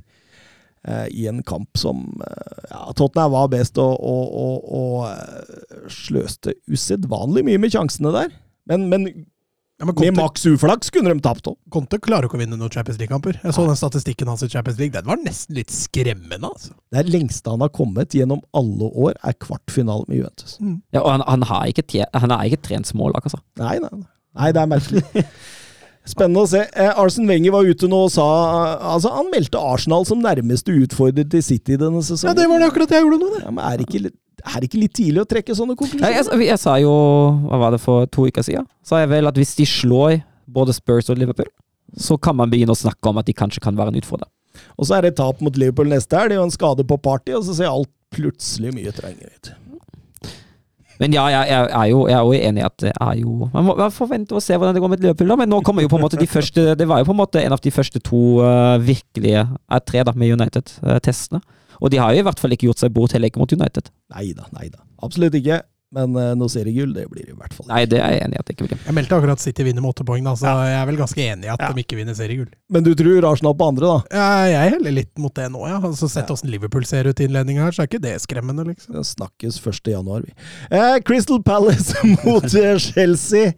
[0.87, 5.85] Eh, I en kamp som eh, Ja, Tottenham var best og, og, og, og eh,
[5.91, 8.33] sløste usedvanlig mye med sjansene der.
[8.69, 9.07] Men, men
[9.81, 11.57] Ja, men med maks uflaks kunne de tapt òg.
[11.73, 13.39] Conte klarer ikke å vinne noen Champions League-kamper.
[13.43, 14.95] Jeg så den statistikken hans i Champions League.
[14.95, 16.75] Den var nesten litt skremmende, altså.
[16.93, 20.55] Det lengste han har kommet gjennom alle år, er kvartfinalen med Juventus.
[20.93, 23.41] Ja, og han, han, har ikke, han har ikke trent smålag, altså.
[23.59, 24.09] Nei, nei, nei.
[24.39, 25.25] nei det er merkelig.
[26.03, 26.59] Spennende å se.
[26.75, 28.25] Eh, Arsen Wenger var ute nå og sa
[28.75, 32.33] Altså, han meldte Arsenal som nærmeste utfordrer til City denne sesongen.
[32.33, 33.41] Ja, det var det akkurat jeg gjorde nå, det.
[33.45, 34.11] Ja, men er det ikke,
[34.43, 36.17] er det ikke litt tidlig å trekke sånne Nei, konklusjoner?
[36.19, 36.91] jeg, jeg sa jo
[37.47, 38.67] Hva var det for to uker siden?
[38.83, 40.19] Sa jeg vel at hvis de slår
[40.53, 41.47] både Spurs og Liverpool,
[41.95, 44.27] så kan man begynne å snakke om at de kanskje kan være en utfordrer.
[44.77, 47.45] Og så er det tap mot Liverpool neste helg, jo en skade på Party, og
[47.47, 49.53] så ser alt plutselig mye trengere ut.
[51.03, 53.49] Men ja, jeg, jeg, er jo, jeg er jo enig i at det er jo
[53.51, 55.37] Man må man får og se hvordan det går med Liverpool, da.
[55.41, 57.41] Men nå kommer jo på en måte de første Det var jo på en måte
[57.43, 61.41] en av de første to uh, virkelige er tre da, med United-testene.
[61.81, 63.89] og de har jo i hvert fall ikke gjort seg bort heller ikke mot United.
[64.15, 64.79] Nei da, nei da.
[65.03, 65.59] Absolutt ikke.
[65.93, 67.67] Men uh, noe seriegull, det blir det i hvert fall.
[67.67, 67.73] ikke.
[67.75, 68.79] Nei, det er jeg enig i at det ikke blir.
[68.87, 70.63] Jeg meldte akkurat City vinner med åtte poeng, da, så Ja.
[70.71, 71.71] jeg er vel ganske enig i at Ja.
[71.71, 72.49] de ikke vinner seriegull.
[72.73, 74.17] Men du tror Arsenal på andre, da?
[74.17, 74.29] Ja,
[74.63, 75.77] jeg heller litt mot det nå, ja.
[75.79, 78.95] Altså, Sett åssen Liverpool ser ut i innledninga her, så er ikke det skremmende, liksom.
[78.97, 79.91] Det snakkes 1.
[79.93, 80.33] januar, vi.
[80.71, 81.93] Eh, Crystal Palace
[82.25, 83.53] mot eh, Chelsea.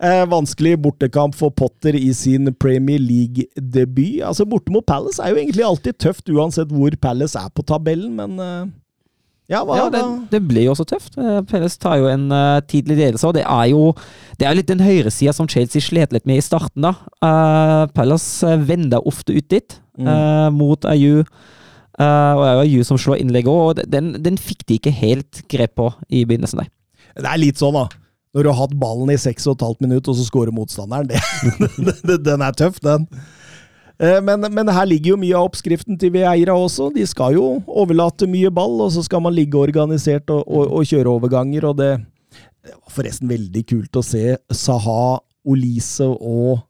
[0.00, 4.22] Eh, vanskelig bortekamp for Potter i sin Premier League-debut.
[4.24, 8.14] Altså, borte mot Palace er jo egentlig alltid tøft, uansett hvor Palace er på tabellen,
[8.16, 8.70] men eh,
[9.50, 11.16] ja, hva, Ja, det, det blir jo også tøft.
[11.18, 13.88] Eh, Pelles tar jo en uh, tidlig ledelse, og det er jo
[14.40, 16.86] det er litt den høyresida som Chelsea slet litt med i starten.
[16.86, 16.94] da.
[17.20, 20.06] Uh, Pelles uh, vender ofte ut dit, Mm.
[20.08, 21.18] eh, mot Ayu.
[22.00, 24.78] Uh, og det er jo Ayu som slår innlegget òg, og den, den fikk de
[24.78, 26.62] ikke helt grep på i begynnelsen.
[26.62, 26.70] der.
[27.20, 27.82] Det er litt sånn, da.
[28.32, 31.10] Når du har hatt ballen i 6,5 minutter, og så scorer motstanderen.
[31.10, 33.04] Det- den er tøff, den.
[34.00, 36.88] Eh, Men, men her ligger jo mye av oppskriften til Vieira også.
[36.94, 40.86] De skal jo overlate mye ball, og så skal man ligge organisert og, og, og
[40.88, 41.66] kjøre overganger.
[41.68, 41.90] og det,
[42.64, 46.62] det var forresten veldig kult å se Saha, Olise og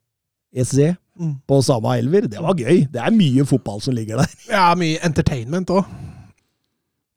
[0.55, 1.35] Eze Mm.
[1.45, 2.25] på samme elver.
[2.33, 2.87] Det var gøy.
[2.89, 4.31] Det er mye fotball som ligger der.
[4.49, 5.85] Ja, mye entertainment òg.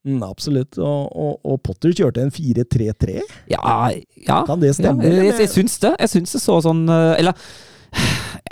[0.04, 0.76] Mm, absolutt.
[0.78, 3.21] Og, og, og Potter kjørte en 4-3-3.
[3.54, 3.62] Ja,
[4.28, 4.41] ja.
[4.49, 5.06] Kan det ja stemme?
[5.06, 5.30] jeg, eller?
[5.30, 5.93] jeg, jeg syns det.
[6.04, 8.02] Jeg syns det så sånn eh, Eller ja,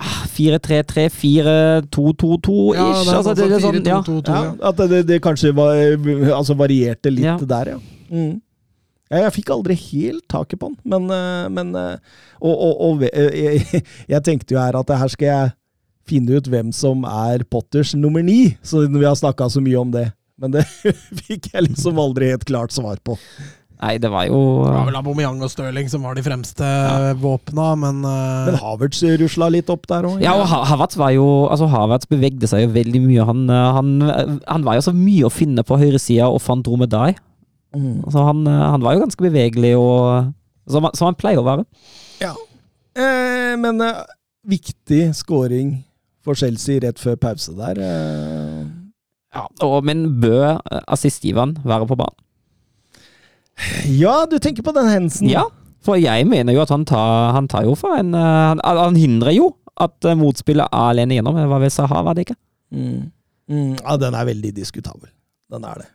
[0.02, 2.78] 4-3-3-4-2-2-2-ish.
[2.78, 4.00] Ja, det er altså, det, det sånn, ja.
[4.02, 4.52] 4-2-2-2, Ja, ja.
[4.72, 5.74] at det, det kanskje var,
[6.38, 7.36] altså varierte litt Ja.
[7.40, 7.80] der, ja.
[8.12, 8.42] Mm.
[9.12, 9.18] ja.
[9.26, 11.98] Jeg fikk aldri helt taket på den, men, eh, men eh,
[12.40, 13.56] Og, og, og eh, jeg,
[14.16, 15.52] jeg tenkte jo her at her skal jeg
[16.10, 19.92] finne ut hvem som er Potters nummer ni, siden vi har snakka så mye om
[19.94, 20.08] det.
[20.42, 20.64] Men det
[21.28, 23.14] fikk jeg liksom aldri helt klart svar på.
[23.82, 27.14] Nei, det var jo Det var vel Aubameyang og Stirling som var de fremste ja.
[27.18, 28.46] våpna, men, uh...
[28.52, 30.22] Men Havertz rusla litt opp der òg.
[30.22, 33.26] Ja, og Havertz var jo Altså Havertz bevegde seg jo veldig mye.
[33.26, 33.90] Han, eh, han,
[34.46, 37.16] han var jo så mye å finne på høyresida og fant Dromedai.
[37.74, 38.04] Mm.
[38.14, 40.30] Så han, eh, han var jo ganske bevegelig, og
[40.70, 41.66] som, han- som han pleier å være.
[42.22, 44.04] Eh, men eh,
[44.48, 45.80] viktig scoring
[46.22, 47.80] for Chelsea rett før pause der.
[47.82, 48.66] Eh.
[49.32, 52.18] Ja, og, men bør eh, assistgiveren være på banen?
[53.86, 55.30] Ja, du tenker på den Hensen.
[55.30, 55.46] Ja,
[55.86, 59.00] for jeg mener jo at han tar, han tar jo for en eh, Han, han
[59.00, 61.40] hindrer jo at eh, motspillet er alene gjennom.
[61.40, 62.38] Det var vel Saha, var det ikke?
[62.76, 63.10] Mm.
[63.52, 65.10] Mm, ja, den er veldig diskutabel.
[65.52, 65.90] Den er det.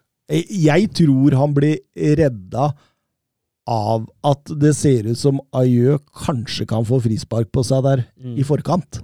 [0.51, 1.79] Jeg, tror han blir
[2.19, 2.73] redda
[3.71, 8.03] av at det ser ut som Ajø kanskje kan få frispark på seg der
[8.38, 9.01] i forkant.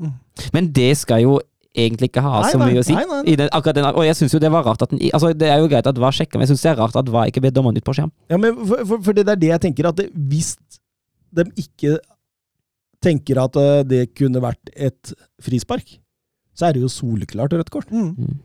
[0.54, 1.38] Men det skal jo
[1.74, 2.92] egentlig ikke har Nei, så nei, mye å si.
[2.96, 3.32] nei, nei, nei.
[3.32, 5.48] I den, akkurat den, og jeg synes jo det var rart at den, altså Det
[5.48, 7.40] er jo greit at VAR sjekker, men jeg syns det er rart at VAR ikke
[7.44, 8.12] ble dommeren ut på skjerm.
[8.28, 10.52] Ja, men for, for, for det er det jeg tenker, at det, hvis
[11.32, 11.96] de ikke
[13.02, 15.96] tenker at eh, det kunne vært et frispark,
[16.54, 17.88] så er det jo soleklart rødt kort.
[17.92, 18.36] mm.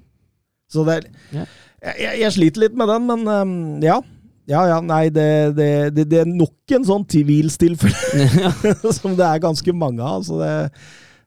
[0.72, 1.44] Så det er Ja.
[1.84, 4.00] jeg, jeg, jeg sliter litt med den, men um, ja.
[4.48, 9.42] Ja, ja, nei, det, det, det, det er nok en sånn tvilstilfelle som det er
[9.44, 10.24] ganske mange av.
[10.24, 10.52] Så det,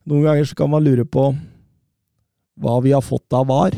[0.09, 1.27] noen ganger så kan man lure på
[2.61, 3.77] hva vi har fått av VAR.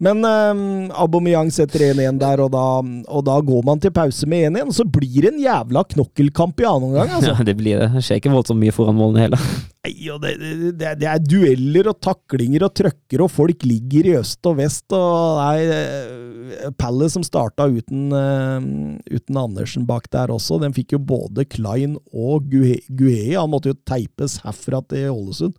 [0.00, 0.60] Men um,
[0.96, 4.70] Aubameyang setter 1-1 der, og da, og da går man til pause med 1-1.
[4.78, 7.34] Så blir det en jævla knokkelkamp i annen omgang, altså.
[7.36, 7.90] Ja, det blir det.
[7.92, 9.44] Det skjer ikke voldsomt mye foran målene heller.
[9.84, 10.32] Nei, og det,
[10.80, 14.86] det, det, er dueller og taklinger og trøkker, og folk ligger i øst og vest.
[14.96, 20.96] og nei, eh, Palace som starta uten, eh, uten Andersen bak der også, den fikk
[20.96, 23.36] jo både Klein og Guhe- Guhei.
[23.36, 25.56] Han måtte jo teipes herfra til Ålesund.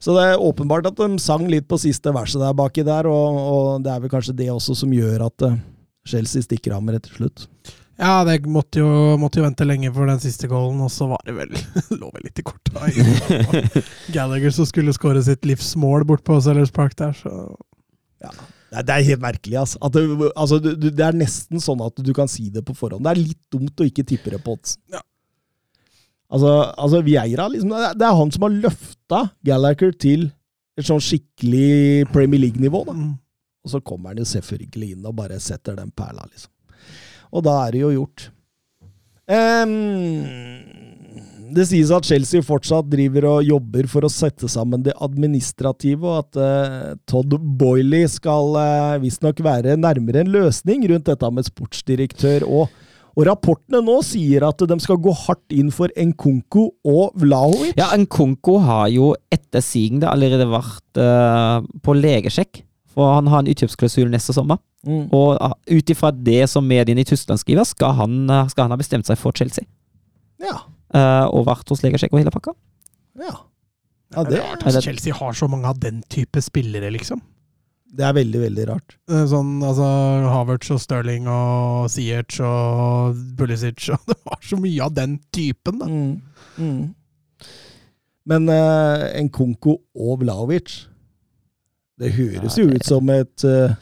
[0.00, 3.40] Så det er åpenbart at de sang litt på siste verset der baki der, og,
[3.40, 5.58] og det er vel kanskje det også som gjør at eh,
[6.08, 7.44] Chelsea stikker av med rett til slutt.
[8.00, 8.88] Ja, det måtte jo,
[9.20, 11.52] måtte jo vente lenge for den siste goalen, og så var det vel
[12.00, 12.86] Lå vel litt i korta.
[14.14, 17.34] Gallagher som skulle skåre sitt livsmål bort på Sellers Park der, så
[18.24, 18.32] ja.
[18.80, 19.58] det er helt merkelig.
[19.60, 19.92] Altså.
[19.92, 23.04] Det, altså, du, du, det er nesten sånn at du kan si det på forhånd.
[23.04, 24.78] Det er litt dumt å ikke tippe det på odds.
[24.88, 25.04] Ja.
[26.30, 30.30] Altså, altså Vieira, liksom, det er- han som har løfta Gallagher til
[30.78, 32.84] et sånn skikkelig Premier League-nivå.
[32.86, 32.92] da.
[32.92, 33.18] mm.
[33.64, 36.50] Og så kommer han jo selvfølgelig inn og bare setter den perla, liksom.
[37.32, 38.30] Og da er det jo gjort.
[39.28, 40.64] Um,
[41.54, 46.24] det sies at Chelsea fortsatt driver og jobber for å sette sammen det administrative, og
[46.24, 52.46] at uh, Todd Boiley skal uh, visstnok være nærmere en løsning rundt dette med sportsdirektør.
[52.48, 52.70] Og,
[53.16, 57.74] og rapportene nå sier at de skal gå hardt inn for Nkunku og Vlahovic.
[57.80, 62.62] Ja, Nkunku har jo etter sigende allerede vært uh, på legesjekk.
[62.90, 64.58] For han har en utkjøpsklausul neste sommer.
[64.86, 65.08] Mm.
[65.14, 68.74] Og uh, ut ifra det som mediene i Tyskland skriver, skal han, uh, skal han
[68.74, 69.66] ha bestemt seg for Chelsea.
[70.42, 70.62] Ja.
[70.90, 72.54] Uh, og vært hos legesjekk og hele pakka.
[73.20, 73.36] Ja.
[74.14, 77.22] ja Det det, er rart at Chelsea har så mange av den type spillere, liksom.
[77.90, 78.94] Det er veldig, veldig rart.
[79.10, 79.86] Eh, Sånn, altså
[80.30, 85.80] Havertz og Sterling og Ziyech og Pulisic og Det var så mye av den typen,
[85.82, 85.88] da.
[85.90, 86.14] Mm.
[86.58, 86.94] Mm.
[88.30, 90.74] Men uh, Nkunku og Vlaovic
[91.98, 93.72] Det høres Ja, jo det- ut som et uh,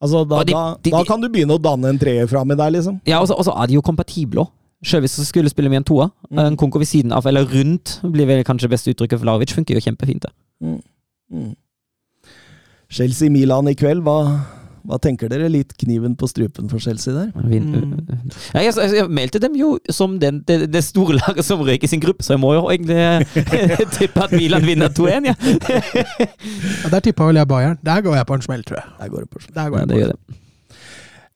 [0.00, 2.70] Altså, da, de, de- da, da kan du begynne å danne en treer framme der,
[2.70, 3.00] liksom.
[3.04, 4.52] Ja, og så og så er de jo kompatible òg.
[4.86, 6.12] Sjøl hvis du skulle spille med en toer.
[6.30, 6.38] Mm.
[6.38, 9.50] En konko ved siden av, eller rundt, blir vel kanskje beste uttrykket for Vlaovic.
[9.56, 10.30] Funker jo kjempefint, det.
[10.62, 10.76] Mm.
[11.34, 11.48] Mm.
[12.92, 14.14] Chelsea-Milan i kveld, hva,
[14.88, 15.50] hva tenker dere?
[15.52, 17.32] Litt kniven på strupen for Chelsea der?
[17.50, 18.24] Vin, Mm.
[18.54, 21.84] ja, jeg, jeg, jeg meldte dem jo som den, det, det store laget som røyk
[21.84, 23.26] i sin gruppe, så jeg må jo egentlig
[23.98, 25.34] tippe at Milan vinner 2-1, ja.
[25.36, 27.78] Ja, der tippa vel jeg Bayern.
[27.84, 28.92] Der går jeg på en smell, tror jeg.
[29.02, 29.56] Der går det på en smell.
[29.60, 30.38] Der går ja jeg det på gjør det.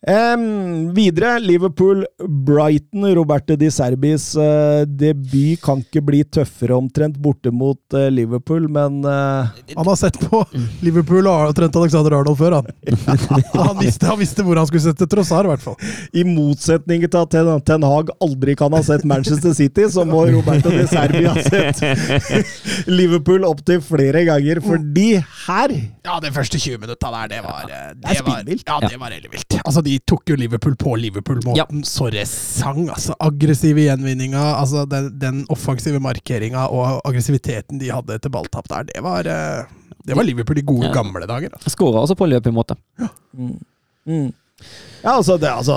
[0.06, 3.04] Em, videre, Liverpool-Brighton.
[3.14, 8.96] Roberto Di Serbis uh, debut kan ikke bli tøffere omtrent borte mot uh, Liverpool, men
[9.06, 10.40] uh, Han har sett på
[10.82, 12.72] Liverpool og Trent Alexander Arnold før, han.
[13.68, 15.78] han, visste, han visste hvor han skulle sette Trossard, i hvert fall.
[16.18, 20.24] i motsetning til at Ten, Ten Hag aldri kan ha sett Manchester City, så må
[20.32, 21.78] Roberto Di Serbi ha sett
[22.98, 25.08] Liverpool opptil flere ganger, fordi
[25.46, 29.10] her Ja, de første 20 minutta der, det var Det, Det var- Ja, det var
[29.14, 29.60] veldig vilt.
[29.62, 31.83] Altså, de tok jo Liverpool på Liverpool-måten.
[31.88, 33.14] Så det sang, altså.
[33.20, 39.02] Aggressive gjenvinninga, altså den, den offensive markeringa og aggressiviteten de hadde etter balltap der, det
[39.05, 39.64] var eh,
[40.05, 40.92] Det var Liverpool i gode, Ja.
[40.96, 41.52] gamle dager.
[41.55, 41.70] Altså.
[41.70, 42.74] Skåra også på løpemåte.
[43.38, 43.59] Mm.
[44.07, 44.31] Mm.
[45.02, 45.74] Ja, altså, det, altså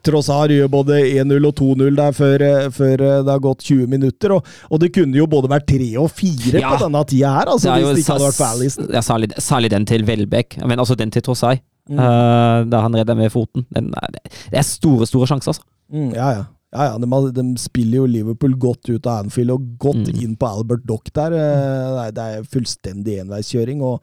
[0.00, 3.64] Tross Trossard gjør både 1-0 og 2-0 der før, eh, før eh, det har gått
[3.66, 4.32] 20 minutter.
[4.38, 6.70] Og, og det kunne jo både vært 3 og 4 Ja.
[6.72, 9.02] på denne tida her, altså, ja, er hvis jo det ikke hadde vært sas- ja,
[9.04, 11.58] særlig, særlig den til Welbeck, men altså den til Trossai.
[11.90, 11.98] Mm.
[12.00, 13.66] Uh, da han redder med foten.
[13.74, 15.64] Den det er store, store sjanser, altså.
[15.92, 16.44] Mm, ja, ja.
[16.72, 20.22] ja, ja de, de spiller jo Liverpool godt ut av Anfield og godt Mm.
[20.22, 21.32] inn på Albert Dock der.
[21.36, 23.82] Eh, Det er, det er fullstendig enveiskjøring.
[23.82, 24.00] og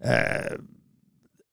[0.00, 0.56] eh,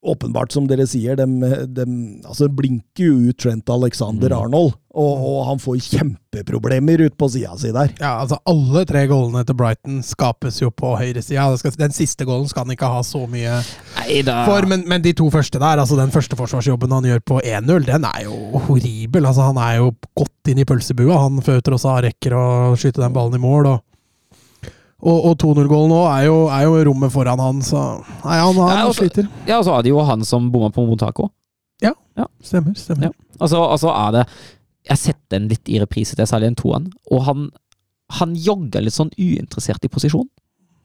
[0.06, 1.26] Åpenbart, som dere sier, de,
[1.74, 1.86] de
[2.28, 4.38] altså blinker jo ut Trent Alexander Mm.
[4.46, 7.90] Arnold, og, og han får kjempeproblemer ut på sida si der.
[8.00, 11.48] Ja, altså Alle tre gålene til Brighton skapes jo på høyresida.
[11.82, 13.58] Den siste gålen skal han ikke ha så mye
[13.98, 14.44] Neida.
[14.48, 17.88] for, men, men de to første der, altså den første forsvarsjobben han gjør på 1-0,
[17.90, 19.26] den er jo horribel.
[19.26, 22.46] Altså Han er jo godt inn i pølsebua, han før Trossa rekker å
[22.80, 23.74] skyte den ballen i mål.
[23.74, 23.84] og
[25.06, 27.82] og, og 2-0-gålen nå er jo, er jo rommet foran han, så
[28.24, 29.28] Nei, han, han Ja, også, sliter.
[29.46, 31.30] Ja, og så er det jo han som bomma på Motaco.
[31.84, 31.92] Ja.
[32.18, 32.26] ja.
[32.42, 32.74] Stemmer.
[32.80, 33.12] stemmer.
[33.12, 33.38] Ja.
[33.38, 34.24] Altså, altså er det
[34.88, 37.46] Jeg setter den litt i reprise til særlig den toeren, og han,
[38.18, 40.28] han jogger litt sånn uinteressert i posisjon.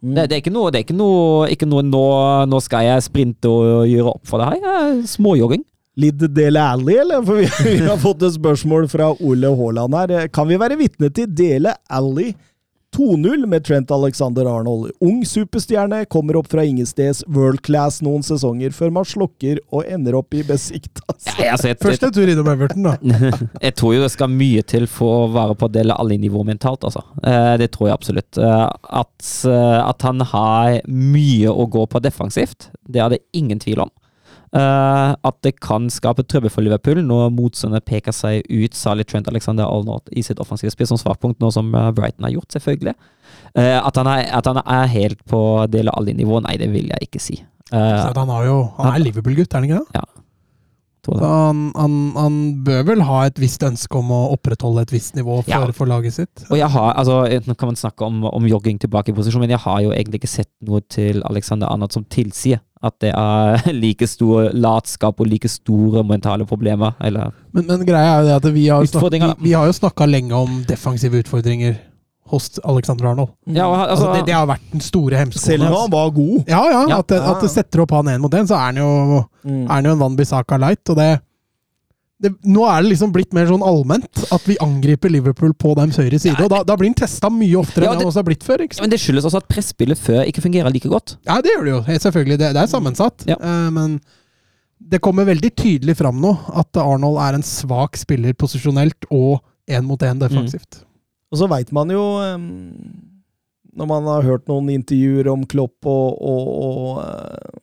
[0.00, 0.14] Mm.
[0.16, 2.04] Det, det er ikke noe, det er ikke noe, ikke noe nå,
[2.48, 4.94] nå skal jeg sprinte og gjøre opp for det her.
[5.08, 5.64] Småjogging.
[6.00, 7.24] Litt Dele Alli, eller?
[7.26, 10.30] For vi, vi har fått et spørsmål fra Ole Haaland her.
[10.32, 12.30] Kan vi være vitne til Dele Alli
[12.96, 14.90] 2-0 med Trent Alexander Arnold?
[15.00, 20.16] Ung superstjerne, kommer opp fra ingensteds world class noen sesonger, før man slukker og ender
[20.18, 21.28] opp i Besiktas.
[21.38, 22.96] Ja, altså, Først en tur innom Everton, da.
[23.66, 26.84] jeg tror jo det skal mye til for å være på del alle nivå mentalt,
[26.88, 27.04] altså.
[27.22, 28.38] Eh, Det tror jeg absolutt.
[28.42, 28.66] Eh,
[29.04, 33.86] At, eh, at han har mye å gå på defensivt, det er det ingen tvil
[33.86, 33.94] om.
[34.50, 39.28] Eh, at det kan skape trøbbel for Liverpool når motstanderne peker seg ut, særlig Trent
[39.30, 42.96] Alexander Arnold i sitt offensive spill som svakpunkt, nå som eh, Brighton har gjort, selvfølgelig.
[43.54, 45.38] Uh, at, han er, at han er helt på
[45.70, 47.36] del av alle nivåer, nei, det vil jeg ikke si.
[47.70, 50.00] Uh, han, har jo, han er Liverpool-gutt, er han ikke det?
[50.00, 50.24] det.
[51.08, 55.40] Han, han, han bør vel ha et visst ønske om å opprettholde et visst nivå
[55.42, 55.60] for, Ja.
[55.72, 56.44] for laget sitt.
[56.50, 59.50] Og jeg har, altså, Nå kan man snakke om, om jogging tilbake i posisjon, men
[59.50, 63.72] jeg har jo egentlig ikke sett noe til Alexander Arnold som tilsier at det er
[63.84, 66.94] like stor latskap og like store mentale problemer.
[67.00, 69.72] Eller Men, men greia er jo det at vi har, snakket, vi, vi har jo
[69.76, 71.76] snakka lenge om defensive utfordringer
[72.30, 73.32] hos Alexander Arnold.
[73.46, 75.44] Ja, Altså, altså, det, det har vært den store hemskoen.
[75.46, 76.36] Selv om han var god.
[76.48, 76.98] Ja, ja, Ja.
[77.02, 79.64] at, det, at du setter opp han én mot én, så er han jo, Mm.
[79.64, 80.84] er han jo en Van Bissaka light.
[80.92, 81.08] Og det,
[82.20, 85.96] det, nå er det liksom blitt mer sånn allment at vi angriper Liverpool på deres
[85.96, 86.34] høyre side.
[86.36, 88.44] Ja, og da, da blir han testa mye oftere Ja, enn han også har blitt
[88.44, 88.60] før.
[88.66, 88.84] ikke sant?
[88.84, 91.16] men det skyldes også at presspillet før ikke fungerer like godt.
[91.26, 91.80] Ja, det gjør det jo.
[92.06, 92.38] Selvfølgelig.
[92.42, 93.24] Det, det er sammensatt.
[93.30, 93.38] Ja.
[93.40, 94.00] Uh, men
[94.90, 99.40] det kommer veldig tydelig fram nå at Arnold er en svak spiller posisjonelt og
[99.70, 100.82] én mot én defensivt.
[101.30, 102.00] Og så veit man jo
[103.76, 107.60] Når man har hørt noen intervjuer om Klopp og, og, og eh,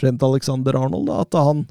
[0.00, 1.66] Trent Alexander Arnold, da, at han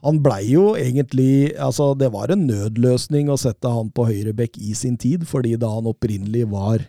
[0.00, 4.72] han blei jo egentlig Altså, det var en nødløsning å sette han på høyrebekk i
[4.74, 6.86] sin tid, fordi da han opprinnelig var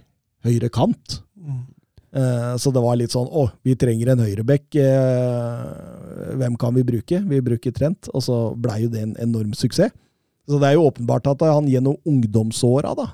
[0.47, 1.17] høyre kant.
[1.35, 1.65] Mm.
[2.15, 4.79] Eh, Så det var litt sånn Å, vi trenger en høyrebekk.
[4.79, 7.19] eh, Hvem kan vi bruke?
[7.27, 8.07] Vi bruker Trent.
[8.15, 9.91] Og så blei jo det en enorm suksess.
[10.49, 13.07] Så det er jo åpenbart at han gjennom ungdomsåra da,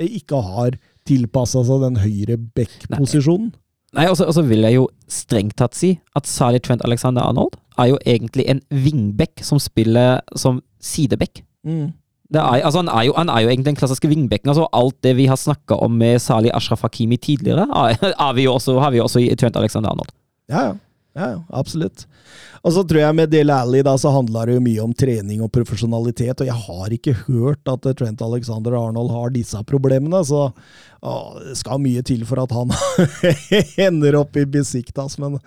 [0.00, 3.52] ikke har tilpassa seg den høyre back-posisjonen.
[3.96, 7.90] Nei, og så vil jeg jo strengt tatt si at Sally Trent Alexander Arnold er
[7.90, 11.42] jo egentlig en vingbekk som spiller som sideback.
[11.66, 11.90] Mm.
[12.30, 14.52] Er, altså han, er jo, han er jo egentlig den klassiske vingbekken.
[14.52, 18.78] Altså alt det vi har snakka om med Sali Ashraf Hakimi tidligere, er, vi også,
[18.78, 20.14] har vi jo også i Trent Alexander Arnold.
[20.50, 20.78] Ja, ja.
[21.18, 22.04] Ja, ja, absolutt.
[22.60, 25.40] Og så tror jeg med Del Alli da, så handla det jo mye om trening
[25.44, 30.48] og profesjonalitet, og jeg har ikke hørt at Trent Alexander Arnold har disse problemene, så
[30.50, 32.74] å, det skal mye til for at han
[33.88, 35.38] ender opp i Besiktas, men,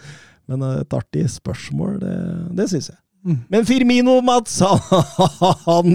[0.49, 2.17] men et artig spørsmål, det,
[2.57, 3.02] det syns jeg.
[3.23, 3.37] Mm.
[3.47, 5.93] Men Firmino, Mats, han,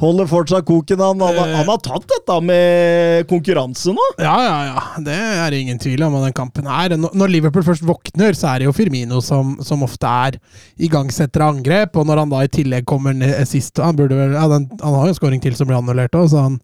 [0.00, 1.00] holder fortsatt koken.
[1.04, 4.06] Han, han, har- han har tatt dette med konkurranse nå.
[4.18, 4.84] Ja, ja, ja.
[5.04, 6.94] Det er ingen tvil om den kampen her.
[6.96, 10.38] Når Liverpool først våkner, så er det jo Firmino som, som ofte er
[10.80, 12.00] igangsetter av angrep.
[12.00, 14.96] Og når han da i tillegg kommer ned sist Han, burde vel, ja, den, han
[14.96, 16.60] har jo en scoring til som blir annullert òg, så han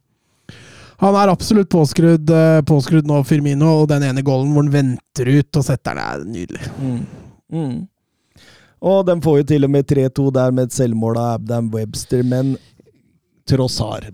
[0.97, 5.29] han er absolutt påskrudd, eh, påskrudd nå, Firmino, og den ene goalen hvor han venter
[5.29, 6.71] ut og setter den, er nydelig.
[7.53, 7.75] Mm.
[8.87, 12.23] Og de får jo til og med 3-2 der med et selvmål av Abdam Webster,
[12.27, 12.55] men
[13.47, 14.07] Trossar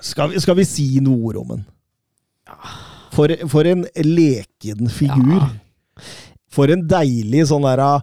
[0.00, 1.64] skal, vi- skal vi si noe ord om den?
[3.16, 5.40] For, for en leken figur.
[5.40, 5.48] Ja.
[6.52, 8.00] For en deilig sånn der ah,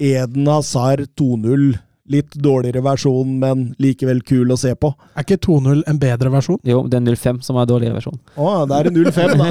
[0.00, 1.74] Eden Hazard 2-0.
[2.06, 4.92] Litt dårligere versjon, men likevel kul å se på.
[5.18, 6.60] Er ikke 2-0 en bedre versjon?
[6.62, 8.20] Jo, det er 05 som er dårligere versjon.
[8.38, 9.46] Å, det er en 0-5, da.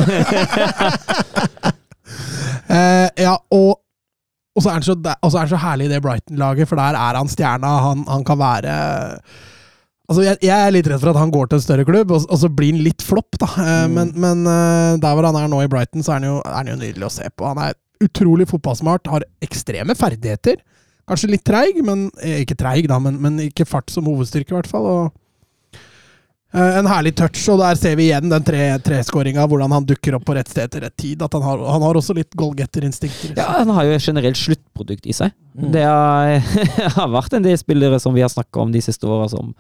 [2.66, 3.76] Eh, ja, og,
[4.56, 7.20] og, så er han så, er han så herlig i det Brighton-laget, for der er
[7.20, 7.74] han stjerna.
[7.90, 8.76] Han, han kan være
[10.06, 12.28] Altså, jeg, jeg er litt redd for at han går til en større klubb, og,
[12.30, 13.48] og så blir han litt flopp, da.
[13.58, 13.96] Eh, Mm.
[13.98, 16.56] Men, men eh, der hvor han er nå i Brighton, så er han, jo, er
[16.60, 17.48] han jo nydelig å se på.
[17.50, 17.74] Han er
[18.06, 20.62] utrolig fotballsmart, har ekstreme ferdigheter.
[21.10, 24.58] Kanskje litt treig, men eh, ikke treig, da, men, men ikke fart som hovedstyrke, i
[24.60, 24.86] hvert fall.
[24.86, 25.25] Og
[26.56, 30.26] en herlig touch, og der ser vi igjen den tre- treskåringa, hvordan han dukker opp
[30.28, 31.22] på rett sted til rett tid.
[31.26, 33.34] At han har, han har også litt goalgetter-instinkter.
[33.40, 35.34] Ja, han har jo et generelt sluttprodukt i seg.
[35.58, 35.72] Mm.
[35.76, 36.36] Det har,
[37.00, 39.52] har vært en del spillere som vi har snakka om de siste åra, som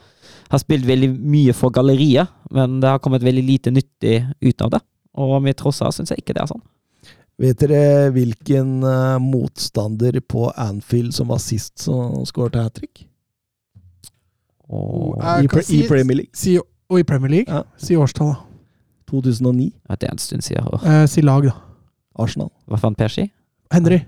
[0.51, 4.75] har spilt veldig mye for galleriet, men det har kommet veldig lite nyttig ut av
[4.77, 4.81] det.
[5.17, 6.63] Og med trosser, syns jeg ikke det er sånn.
[7.41, 13.03] Vet dere hvilken eh, motstander på Anfield som var sist som skåret hat trick?
[14.69, 16.31] Og, Eh, I, pre- I Premier League.
[16.33, 16.55] Si,
[16.89, 17.53] og i Premier League?
[17.55, 17.63] Ja.
[17.77, 18.41] Si årstall, da.
[19.09, 19.71] 2009.
[19.89, 20.67] ja, det er en stund siden.
[20.67, 21.51] Og, Eh, si lag, da.
[22.19, 22.49] Arsenal.
[22.67, 23.31] hva fant Persi?
[23.73, 23.99] Henry.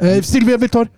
[0.00, 0.88] Eh, Sylvie Viltor.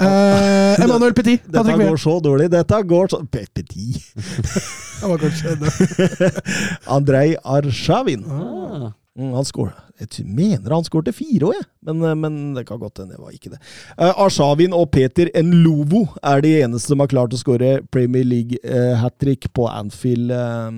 [0.00, 1.42] Eh, Emmanuel Petit.
[1.46, 1.98] Dette går med.
[1.98, 2.50] så dårlig.
[2.52, 3.66] Dette går så Petit.
[5.00, 6.30] Det var kanskje det.
[6.96, 8.24] Andrej Arshavin.
[8.30, 8.90] Ah.
[9.16, 11.66] Mm, han skår, jeg mener han skårte fire òg, jeg.
[11.88, 13.60] Men, eh, men det kan godt hende det var ikke det.
[13.96, 18.60] Uh, Arshavin og Peter Nlovo er de eneste som har klart å skåre Premier League
[18.66, 20.28] uh, hat trick på Anfield.
[20.28, 20.68] Uh,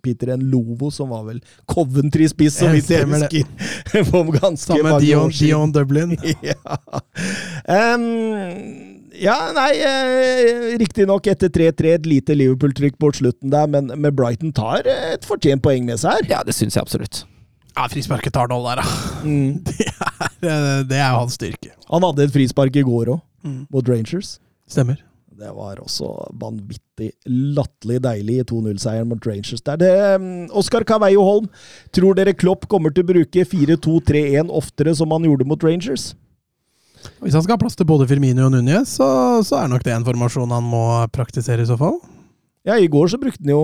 [0.00, 3.44] Peter Nlovo, som var vel Coventry-spiss, som vi ser husker.
[4.10, 5.50] For ganske Sammen med mange Dion, år siden.
[5.50, 6.16] Dion Dublin.
[6.52, 6.80] ja.
[7.68, 14.14] Um, ja, nei eh, Riktignok etter 3-3 et lite Liverpool-trykk på slutten der, men, men
[14.16, 16.30] Brighton tar eh, et fortjent poeng med seg her.
[16.36, 17.24] Ja, det syns jeg absolutt.
[17.76, 18.86] Ja, frisparket tar noll der, da.
[19.24, 19.60] Mm.
[19.66, 21.70] Det er, eh, det er jo hans styrke.
[21.90, 23.62] Han hadde et frispark i går òg, Mm.
[23.72, 24.34] mot Rangers.
[24.68, 24.98] Stemmer.
[25.40, 26.06] Det var også
[26.36, 27.06] vanvittig
[27.56, 29.62] latterlig deilig i 2-0-seieren mot Rangers.
[29.64, 30.26] Der det, um,
[30.60, 31.46] Oskar Caveio Holm,
[31.96, 36.10] tror dere Klopp kommer til å bruke 4-2-3-1 oftere som han gjorde mot Rangers?
[37.24, 39.08] Hvis han skal ha plass til både Firmino og Núñez, så,
[39.48, 40.82] så er nok det en formasjon han må
[41.16, 41.96] praktisere i så fall.
[42.68, 43.62] Ja, i går så brukte han jo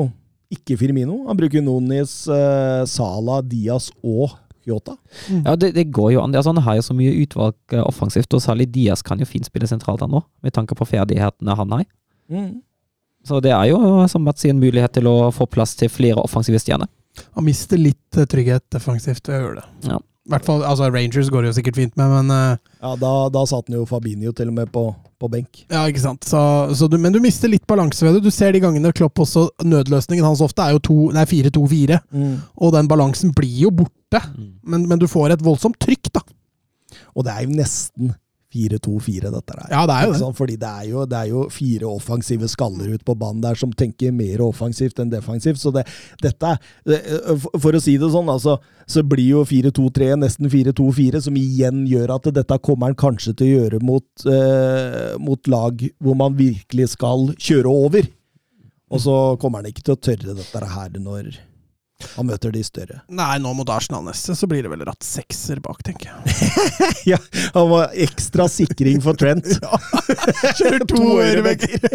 [0.53, 1.23] ikke Firmino.
[1.27, 4.37] Han bruker Nunes, uh, Sala, Diaz og
[4.67, 4.97] Yota.
[5.45, 6.35] Ja, det, det går jo an.
[6.35, 9.47] Altså, han har jo så mye utvalg eh, offensivt, og særlig Diaz kan jo fint
[9.47, 11.85] spille sentralt han nå, med tanke på ferdighetene han har.
[12.33, 12.51] Mm.
[13.27, 13.79] Så det er jo,
[14.11, 16.91] som Mats sier, en mulighet til å få plass til flere offensive stjerner.
[17.39, 19.67] Han mister litt eh, trygghet defensivt ved å gjøre det.
[19.93, 20.03] Ja.
[20.27, 23.11] I hvert fall, altså Rangers går det jo sikkert fint med, men uh, Ja, da,
[23.31, 24.83] da satt han jo Fabinho til og med på,
[25.23, 25.61] på benk.
[25.71, 26.27] Ja, ikke sant.
[26.27, 26.41] Så,
[26.75, 28.25] så du, men du mister litt balanse ved det.
[28.27, 30.83] Du ser de gangene Klopp også Nødløsningen hans ofte er jo
[31.15, 32.37] 4-2-4, Mm.
[32.59, 34.21] og den balansen blir jo borte.
[34.67, 36.25] Men, men du får et voldsomt trykk, da.
[37.15, 38.15] Og det er jo nesten
[38.57, 39.69] 4-2-4, dette her.
[39.71, 40.33] Ja, det er jo det.
[40.41, 43.73] Fordi det er, jo, det er jo fire offensive skaller ute på banen der som
[43.77, 45.61] tenker mer offensivt enn defensivt.
[45.61, 45.85] Så det,
[46.23, 47.03] dette det-
[47.43, 51.85] For for å si det sånn, altså, så blir jo 4-2-3 nesten 4-2-4, som igjen
[51.91, 56.37] gjør at dette kommer han kanskje til å gjøre mot, eh, mot lag hvor man
[56.39, 58.07] virkelig skal kjøre over.
[58.91, 61.35] Og så kommer han ikke til å tørre dette her når
[62.17, 63.01] han møter de større.
[63.09, 66.51] Nei, nå mot Arsenal neste, så blir det vel ratt sekser bak, tenker jeg.
[67.13, 67.19] Ja,
[67.55, 69.47] han var ekstra sikring for Trent.
[70.59, 71.87] Kjører to To høyrebekker.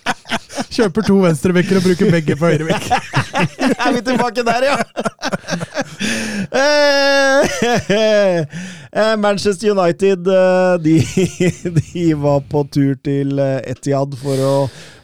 [0.76, 2.88] Kjøper to venstrebekker og bruker begge på høyrebekk.
[3.76, 4.76] Er vi tilbake der, ja?
[6.56, 7.44] Eh,
[7.92, 10.96] eh, Manchester United eh, de,
[11.78, 14.54] de var på tur til Etiad Etihad for å,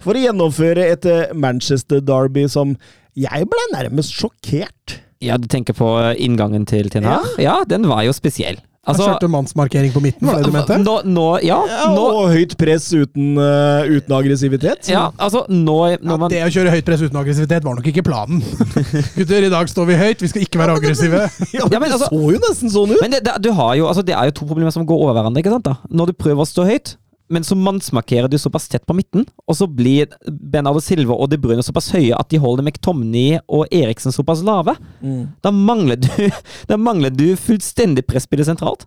[0.05, 2.77] for å gjennomføre et Manchester Derby som
[3.19, 4.99] jeg ble nærmest sjokkert.
[5.23, 7.23] Ja, du tenker på eh, inngangen til Tinar?
[7.39, 7.43] Ja.
[7.45, 7.57] Ja.
[7.69, 8.59] den var jo spesiell.
[8.83, 10.75] Han Altså, kjørte mannsmarkering på midten, var det du mente?
[10.83, 14.89] nå, nå, ja, Ja, nå, og høyt press uten, uh, uten aggressivitet.
[14.91, 18.03] ja, altså nå Ja, man, det å kjøre høyt press uten aggressivitet var nok ikke
[18.03, 18.43] planen.
[19.15, 21.21] Gutter, i dag står vi høyt, vi skal ikke være aggressive.
[21.55, 23.01] Ja, men Ja, men det altså- så jo nesten sånn ut.
[23.05, 25.15] Men det, det, du har jo, altså det er jo to problemer som går over
[25.15, 25.45] hverandre.
[25.47, 25.77] ikke sant da?
[25.87, 26.97] Når du prøver å stå høyt,
[27.33, 31.39] men så mannsmarkerer du såpass tett på midten, og så blir Bernardo Silva og De
[31.41, 34.77] Bruyne såpass høye at de holder McTomney og Eriksen såpass lave.
[35.01, 35.33] Mm.
[35.45, 36.11] Da mangler du,
[36.71, 38.87] da mangler du fullstendig presspillet sentralt.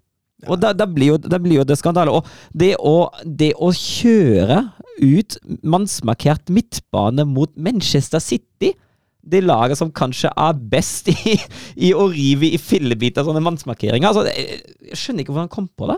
[0.51, 2.13] Og da, da, blir jo, da blir jo det skandale.
[2.13, 4.61] Og det å, det å kjøre
[5.01, 8.75] ut mannsmarkert midtbane mot Manchester City
[9.25, 11.37] det laget som kanskje er best i,
[11.87, 14.11] i å rive i fillebiter sånne mannsmarkeringer.
[14.11, 15.97] Altså, jeg skjønner ikke hvordan han kom på det.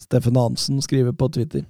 [0.00, 1.64] Steffen Hansen skriver på Twitter.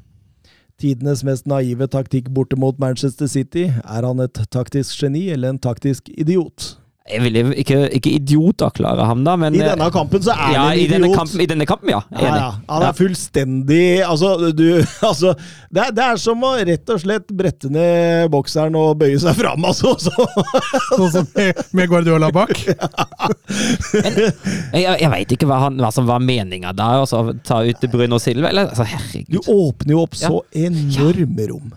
[0.80, 3.66] Tidenes mest naive taktikk borte mot Manchester City.
[3.68, 6.79] Er han et taktisk geni eller en taktisk idiot?
[7.10, 10.78] Jeg vil ikke, ikke idioterklare ham, da, men I denne kampen så er ja, han
[10.78, 11.18] i denne, idiot.
[11.18, 12.00] kampen, I denne kampen, ja.
[12.14, 12.50] Ja, ja.
[12.70, 14.66] Han er fullstendig Altså, du
[15.10, 15.34] altså,
[15.70, 19.38] det, er, det er som å rett og slett brette ned bokseren og bøye seg
[19.38, 19.94] fram, altså.
[20.98, 22.54] Sånn som med, Guardiola bak.
[24.70, 27.02] Jeg, jeg veit ikke hva, han, hva som var meninga der.
[27.02, 28.50] å ta ut Bruno Silva.
[28.52, 29.40] Eller, altså, herregud.
[29.40, 31.72] Du åpner jo opp så enorme rom.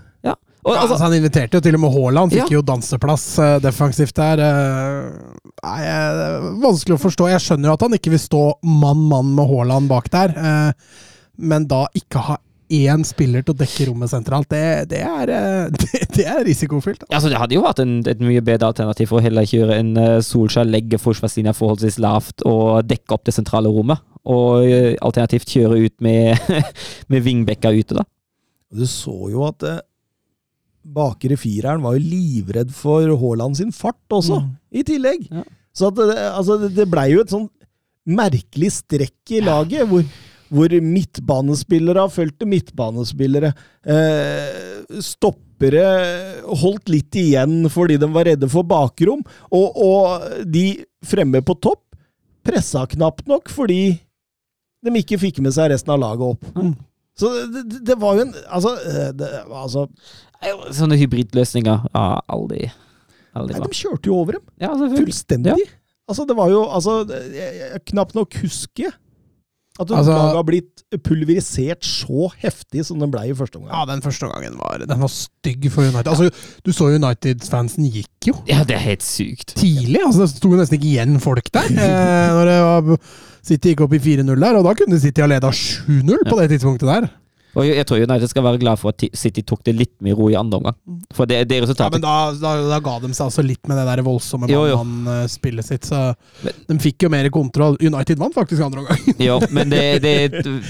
[0.64, 0.70] Ja.
[0.72, 2.56] Og, Altså, altså, han inviterte jo til og med Haaland, fikk Ja.
[2.56, 4.40] jo danseplass uh, defensivt der.
[4.40, 7.28] Uh, Nei, uh, det vanskelig å forstå.
[7.34, 10.34] Jeg skjønner jo at han ikke vil stå mann-mann med Haaland bak der,
[11.38, 12.38] men da ikke ha
[12.74, 15.30] én spiller til å dekke rommet sentralt, det, det, er,
[15.76, 17.04] det, det er risikofylt.
[17.12, 19.92] altså, det hadde jo vært en, et mye bedre alternativ for å heller kjøre en
[20.00, 24.02] uh, Solskjær, legge forsvarslinja forholdsvis lavt og dekke opp det sentrale rommet.
[24.24, 24.64] Og
[25.04, 26.40] alternativt kjøre ut med,
[27.12, 28.06] med vingbekker ute, da.
[28.74, 29.66] Du så jo at
[30.84, 34.50] bakre fireren var jo livredd for Haaland sin fart også, Mm.
[34.72, 35.28] i tillegg.
[35.32, 35.44] Ja.
[35.74, 35.98] Så at
[36.38, 37.50] altså, det- blei jo et sånn
[38.06, 40.04] merkelig strekk i laget, hvor,
[40.52, 43.54] hvor midtbanespillere fulgte midtbanespillere.
[43.86, 45.86] Eh, stoppere
[46.60, 51.80] holdt litt igjen fordi de var redde for bakrom, og, og de fremme på topp
[52.44, 54.00] pressa knapt nok fordi
[54.84, 56.44] de ikke fikk med seg resten av laget opp.
[56.60, 56.74] Mm.
[57.16, 59.84] Så det, det, det var jo en Altså, eh, det, altså
[60.74, 62.68] Sånne hybridløsninger ja, aldri,
[63.38, 63.68] aldri nei.
[63.70, 64.46] De kjørte jo over dem.
[64.62, 64.74] Ja.
[64.76, 65.56] Fullstendig.
[66.10, 70.84] Altså, det var jo altså, jeg, jeg knapt nok husker at at Altså- har blitt
[71.02, 73.72] pulverisert så heftig som den blei i første omgang.
[73.74, 76.12] Ja, den første omgangen var, den var stygg for United.
[76.12, 76.28] Altså,
[76.62, 79.56] du så United-fansen gikk jo Ja, det er helt sykt.
[79.58, 79.98] tidlig.
[80.06, 81.72] Altså, det sto nesten ikke igjen folk der.
[81.74, 83.02] Eh, når det var
[83.44, 86.52] City gikk opp i 4-0 der, og da kunne City ha leda 7-0 på det
[86.54, 87.10] tidspunktet der.
[87.54, 90.30] Og jeg tror United skal være glad for at City tok det litt med ro
[90.32, 90.78] i andre omgang.
[91.14, 93.78] For det, det resultatet Ja, men da, da, da ga de seg altså litt med
[93.78, 94.80] det der voldsomme Jo, jo.
[94.82, 97.78] mann-spillet sitt, så Men- de fikk jo mer kontroll.
[97.82, 99.06] United vant faktisk andre omgang.
[99.30, 100.18] Jo, men det, det,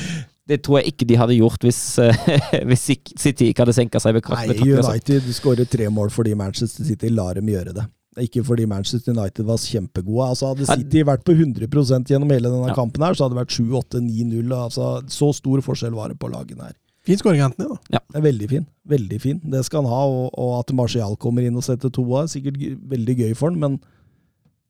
[0.52, 2.28] det tror jeg ikke de hadde gjort hvis, eh,
[2.70, 2.84] hvis
[3.16, 4.60] City ikke hadde senka seg Nei, betraktelig.
[4.60, 4.96] betraktelig, altså.
[5.00, 7.88] United skårer tre mål fordi Manchester City lar dem gjøre det.
[8.22, 10.28] Ikke fordi Manchester United var kjempegode.
[10.30, 12.76] Altså Hadde City vært på 100% gjennom hele denne Ja.
[12.78, 14.54] kampen, her, så hadde det vært 7-8-9-0.
[14.54, 16.76] Altså, så stor forskjell var det på lagene her.
[17.04, 17.68] Fin skåring, Anthony.
[17.92, 18.00] da.
[18.14, 18.68] Det er veldig fin.
[18.88, 19.40] Veldig fin.
[19.44, 20.04] Det skal han ha.
[20.08, 22.56] Og, og at Martial kommer inn og setter to er sikkert
[22.88, 23.80] veldig gøy for han, men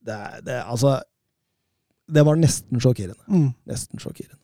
[0.03, 0.17] det,
[0.47, 1.01] det, altså,
[2.11, 3.21] det var nesten sjokkerende.
[3.27, 3.51] Mm.
[3.69, 4.39] Nesten sjokkerende.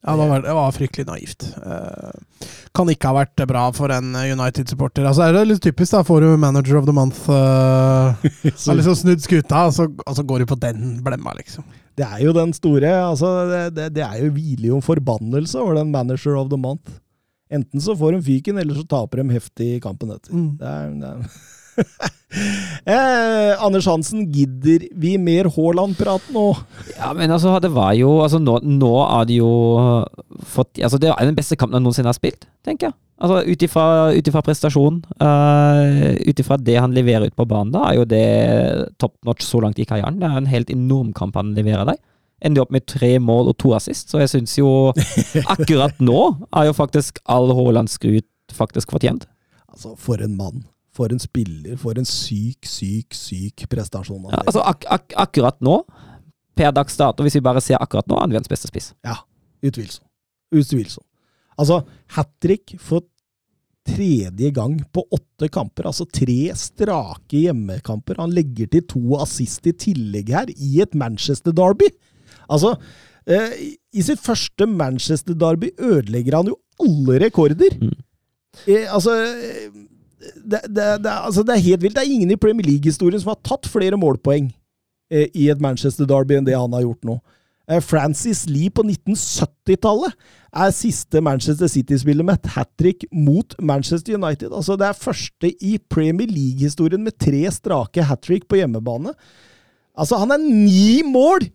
[0.00, 1.44] Ja, det var, det var fryktelig naivt.
[1.60, 5.04] Eh, kan ikke ha vært bra for en United-supporter.
[5.04, 6.00] Altså, er det litt typisk, da.
[6.08, 10.24] Får du Manager of the Month uh, Har liksom snudd skuta, og så, og så
[10.24, 11.68] går du på den blemma, liksom.
[12.00, 15.60] Det er jo den store altså, det, det, det er jo hviler jo en forbannelse
[15.60, 16.96] over den Manager of the Month.
[17.52, 20.32] Enten så får de fyken, eller så taper de heftig i kampen etter.
[20.32, 20.52] Mm.
[20.56, 21.40] Det er, det er
[22.86, 26.44] Eh, Anders Hansen, gidder vi mer Haaland-prat nå?
[26.94, 29.50] Ja, men altså, det var jo altså, nå, nå er det jo
[30.46, 32.96] fått Altså, det er den beste kampen han noensinne har spilt, tenker jeg.
[33.20, 37.98] Altså, Ut ifra prestasjon, uh, ut ifra det han leverer ut på banen, da, er
[37.98, 38.24] jo det
[39.02, 40.22] top notch så langt i karrieren.
[40.22, 42.00] Det er en helt enorm kamp han leverer der.
[42.40, 44.70] Ender opp med tre mål og to assist, så jeg syns jo
[45.56, 46.22] akkurat nå
[46.56, 49.28] er jo faktisk all Haaland-skryt faktisk fortjent.
[49.68, 50.64] Altså, for en mann.
[50.96, 51.76] For en spiller.
[51.80, 54.26] For en syk, syk, syk prestasjon.
[54.32, 55.80] Ja, altså, ak ak akkurat nå,
[56.58, 58.90] per dags dato, hvis vi bare ser akkurat nå, er han verdens beste spiss.
[59.06, 59.20] Ja,
[59.62, 60.06] utvilsomt.
[60.50, 61.06] Utvilsomt.
[61.60, 61.82] Altså,
[62.16, 63.04] hat trick for
[63.86, 65.88] tredje gang på åtte kamper.
[65.90, 68.20] Altså tre strake hjemmekamper.
[68.20, 71.90] Han legger til to assist i tillegg her, i et Manchester-derby.
[72.50, 72.74] Altså,
[73.26, 73.56] eh,
[73.92, 77.76] i sitt første Manchester-derby ødelegger han jo alle rekorder.
[77.80, 77.96] Mm.
[78.66, 79.70] Eh, altså, eh,
[80.20, 81.96] det, det, det, altså, det er helt vilt.
[81.96, 84.50] Det er ingen i Premier League-historien som har tatt flere målpoeng
[85.12, 87.16] eh, i et Manchester-derby enn det han har gjort nå.
[87.70, 90.16] Eh, Francis Lee på 1970-tallet
[90.50, 94.50] er siste Manchester City-spiller med et hat trick mot Manchester United.
[94.50, 99.14] Altså, det er første i Premier League-historien med tre strake hat trick på hjemmebane.
[99.96, 101.46] Altså, han er ni mål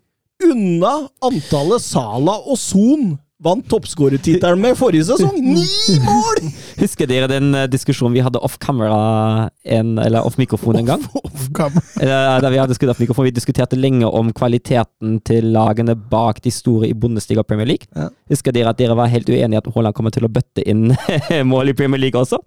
[0.45, 3.13] unna antallet Sala og Son
[3.45, 5.37] vant toppskårertittelen med forrige sesong!
[5.55, 6.41] Ni mål!
[6.81, 11.05] Husker dere den uh, diskusjonen vi hadde off camera, en, eller off mikrofon en gang?
[11.21, 11.47] Off.
[11.55, 12.05] Uh,
[12.43, 16.53] da vi hadde skutt off mikrofon, vi diskuterte lenge om kvaliteten til lagene bak de
[16.53, 17.89] store i Bundesliga og Premier League.
[17.95, 18.09] Ja.
[18.33, 20.89] Husker dere at dere var helt uenige at Haaland kommer til å bøtte inn
[21.51, 22.41] mål i Premier League også?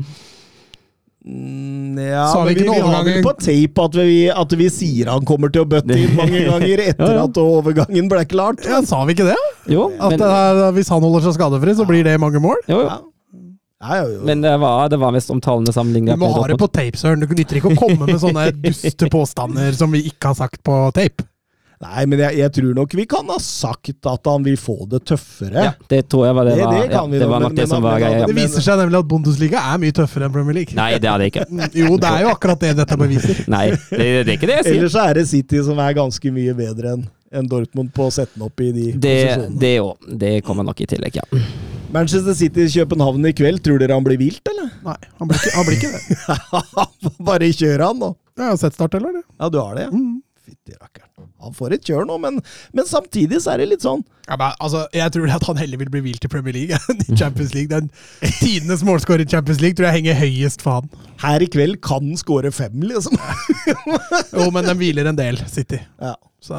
[1.28, 5.10] Mm, Ja, vi men vi, vi har vel på tape at vi, at vi sier
[5.12, 7.24] han kommer til å bøtte inn mange ganger etter Ja, ja.
[7.26, 8.62] at overgangen ble klart.
[8.68, 9.36] Ja, sa vi ikke det?
[9.68, 12.56] Jo, At men, det er, hvis han holder seg skadefri, så blir det mange mål?
[12.68, 12.88] jo, jo.
[12.88, 12.98] Ja.
[13.78, 14.22] Ja, jo, jo.
[14.26, 16.16] men det var, det var mest omtalende Du sammenligninger.
[16.18, 17.20] må ha det på tape, Søren.
[17.22, 20.78] Du nytter ikke å komme med sånne duste påstander som vi ikke har sagt på
[20.96, 21.22] tape.
[21.78, 24.98] Nei, men jeg, jeg tror nok vi kan ha sagt at han vil få det
[25.06, 25.62] tøffere.
[25.68, 27.60] Ja, det tror jeg var det, Det- var, det ja, det da, var nok men-
[27.60, 28.24] det som var greia.
[28.26, 30.74] Det viser seg nemlig at Bundesliga er mye tøffere enn Premier League.
[30.74, 31.46] Nei, det er det ikke.
[31.84, 33.44] Jo, det er jo akkurat det dette beviser.
[33.46, 34.80] Nei, det, det er ikke det jeg sier.
[34.80, 38.12] Ellers så er det City som er ganske mye bedre enn enn Dortmund på å
[38.14, 39.58] sette den opp i de Det, posisjonene.
[39.62, 40.12] det òg.
[40.24, 41.26] Det kommer nok i tillegg, ja.
[41.92, 44.70] Manchester City-København i kveld, tror dere han blir vilt, eller?
[44.84, 47.18] Nei, han blir ikke, han blir ikke det.
[47.30, 48.10] Bare kjør han, da.
[48.38, 49.22] Jeg har sett start, eller?
[49.40, 49.86] Ja, du har det?
[49.88, 49.92] ja?
[49.94, 50.18] Mm.
[50.48, 51.04] Fytti rakkeren.
[51.44, 52.38] Han får et kjør nå, men,
[52.74, 55.78] men samtidig så er det litt sånn Ja, men, altså, jeg tror at han heller
[55.78, 57.68] vil bli hvilt i Premier League enn i Champions League.
[57.70, 57.90] Den
[58.40, 60.88] tidenes målskårer i Champions League tror jeg henger høyest for han.
[61.22, 63.14] Her i kveld kan han skåre fem, liksom.
[64.38, 65.78] Jo, men de hviler en del, City.
[66.00, 66.16] Ja.
[66.42, 66.56] Så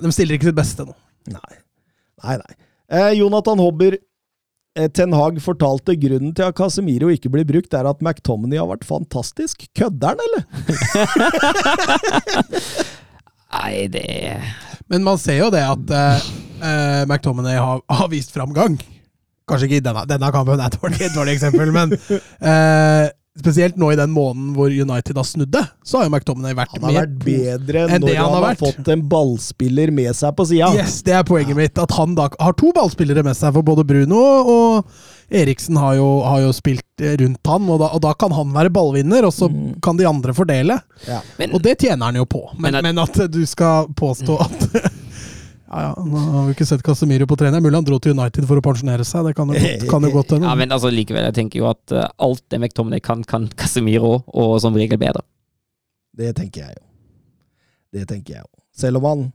[0.00, 0.94] De stiller ikke sitt beste nå.
[1.30, 1.54] Nei.
[2.24, 2.54] Nei, nei.
[2.90, 3.92] Eh, Jonathan Hobber.
[4.78, 8.68] Eh, Ten Hag fortalte grunnen til at Casemiro ikke blir brukt, er at McTominay har
[8.70, 9.56] vært fantastisk.
[9.78, 10.42] Kødder han, eller?
[13.50, 14.38] Nei, det
[14.90, 16.18] Men man ser jo det at eh,
[16.62, 18.78] eh, McTominay har, har vist framgang.
[19.50, 23.06] Kanskje ikke i denne, denne kampen, det er et dårlig, dårlig eksempel, men eh,
[23.40, 26.74] spesielt nå i den måneden hvor United har snudd det, så har jo McTominay vært
[26.76, 28.60] Han har vært bedre enn når det han han har vært.
[28.62, 30.68] fått en ballspiller med seg på sida.
[30.76, 31.78] Yes, det er poenget mitt.
[31.80, 34.20] At han da har to ballspillere med seg, for både Bruno
[34.54, 34.92] og
[35.30, 36.82] Eriksen har jo, har jo spilt
[37.20, 39.80] rundt han, og da, og da kan han være ballvinner, og så Mm.
[39.80, 40.80] kan de andre fordele.
[41.06, 41.20] Ja.
[41.38, 42.42] Men, Og det tjener han jo på.
[42.58, 44.90] Men, Men men, at- at, du skal påstå at
[45.70, 47.62] Ja, ja, nå har vi ikke sett Casemiro på trening.
[47.62, 49.28] Mulig han dro til United for å pensjonere seg.
[49.28, 50.48] Det kan jo godt, kan jo godt hende.
[50.50, 54.16] ja, men altså, likevel, jeg tenker jo at uh, alt det McTominay kan, kan Casemiro,
[54.26, 55.22] og som regel bedre.
[56.18, 56.82] Det tenker jeg jo.
[57.94, 58.50] Det tenker jeg jo.
[58.80, 59.28] Selv om han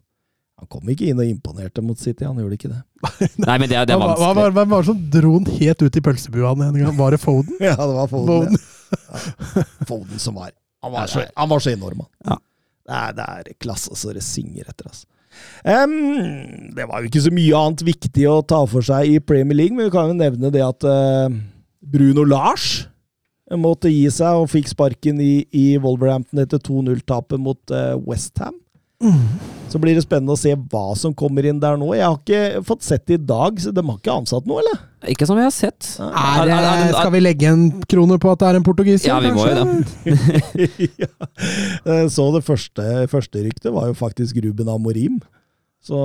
[0.60, 2.78] Han kom ikke inn og imponerte mot City, han gjorde ikke det.
[3.48, 4.36] Nei, men det, det er vanskelig.
[4.38, 6.96] hva- hva- var det som dro han helt ut i pølsebua en gang?
[6.96, 7.58] Var det Foden?
[7.60, 8.56] Ja, det var Foden.
[8.56, 8.62] Foden.
[8.96, 9.66] Ja.
[9.90, 10.52] Foden som var
[10.84, 12.12] Han var så, han var så enorm, han.
[12.30, 12.38] Ja.
[12.86, 13.26] Det, er, det
[13.56, 15.08] er klasse så det synger etter, altså.
[15.66, 15.94] Em,
[16.76, 19.76] det var jo ikke så mye annet viktig å ta for seg i Premier League,
[19.76, 21.30] men vi kan jo nevne det at uh,
[21.82, 22.86] Bruno Lars
[23.54, 28.58] måtte gi seg og fikk sparken i, i Wolverhampton etter 2-0-tapet mot uh, Westham.
[29.70, 31.90] Så blir det spennende å se hva som kommer inn der nå.
[31.98, 34.80] Jeg har ikke fått sett det i dag, så de har ikke ansatt noe, eller?
[35.12, 35.90] Ikke som jeg har sett.
[36.00, 39.10] Er, det- skal vi legge en krone på at det er en portugiser?
[39.12, 40.90] Ja, vi må jo det.
[41.04, 41.10] ja.
[41.86, 45.20] Eh, Så det første, første ryktet var jo faktisk Ruben Amorim.
[45.86, 45.98] Så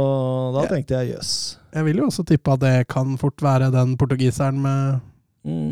[0.58, 1.30] da tenkte jeg jøss.
[1.72, 5.00] Jeg vil jo også tippe at det kan fort være den portugiseren med
[5.46, 5.70] Mm.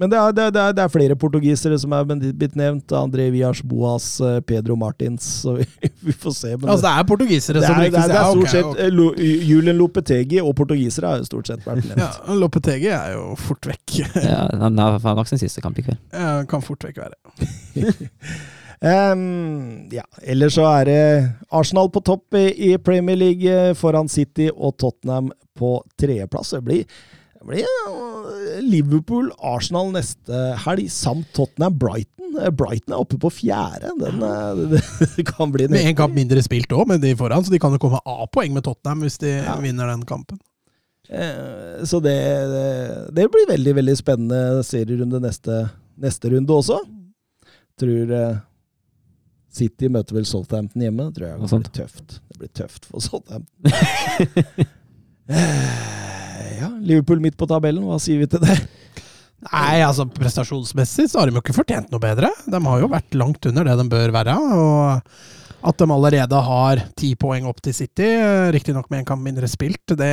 [0.00, 2.94] Men det er, det, er, det, er, det er flere portugisere som er blitt nevnt.
[2.96, 5.26] André Villas Boas, eh, Pedro Martins.
[5.42, 5.66] Så vi,
[6.06, 6.54] vi får se.
[6.56, 8.88] Men altså det er portugisere det som er, rykkes er, det er stort sett okay,
[8.88, 8.96] okay.
[8.96, 12.02] Lo- Julian Lopetegi og portugisere har jo stort sett vært nevnt.
[12.02, 13.98] Ja, Lopetegi er jo fort vekk.
[14.16, 16.00] Ja, han har nok sin siste kamp i kveld.
[16.22, 17.16] Ja, kan fort vekk være.
[18.82, 21.02] Um, ja, ellers så er det
[21.54, 26.50] Arsenal på topp i, i Premier League eh, foran City og Tottenham på tredjeplass.
[26.56, 27.04] Det blir,
[27.42, 32.36] det blir eh, Liverpool-Arsenal neste helg, samt Tottenham-Brighton.
[32.40, 33.90] Eh, Brighton er oppe på fjerde.
[34.00, 34.80] Den, eh, det,
[35.18, 37.60] det kan bli en Med én kamp mindre spilt òg, men de foran, så de
[37.62, 39.58] kan jo komme A-poeng med Tottenham hvis de Ja.
[39.60, 40.38] vinner den kampen.
[41.10, 42.14] Eh, Så det,
[42.54, 42.66] det,
[43.18, 45.64] det blir veldig veldig spennende serierunde neste,
[46.00, 46.78] neste runde også.
[47.82, 48.36] Tror eh,
[49.52, 51.10] City møter vel Southampton hjemme.
[51.10, 52.20] Det tror jeg det blir tøft.
[52.30, 53.48] Det blir tøft for Southampton.
[56.58, 58.56] Ja, Liverpool midt på tabellen, hva sier vi til det?
[59.48, 62.30] Nei, altså prestasjonsmessig så har de jo ikke fortjent noe bedre.
[62.46, 64.36] De har jo vært langt under det de bør være.
[64.54, 68.08] Og at de allerede har ti poeng opp til City,
[68.54, 70.12] riktignok med en kamp mindre spilt, det,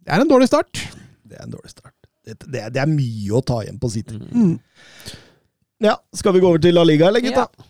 [0.00, 0.80] det er en dårlig start.
[1.28, 1.96] Det er en dårlig start.
[2.24, 4.16] Det, det, det er mye å ta igjen på City.
[4.16, 4.56] Mm.
[5.84, 7.48] Ja, Skal vi gå over til La Liga, eller gutta?
[7.48, 7.69] Ja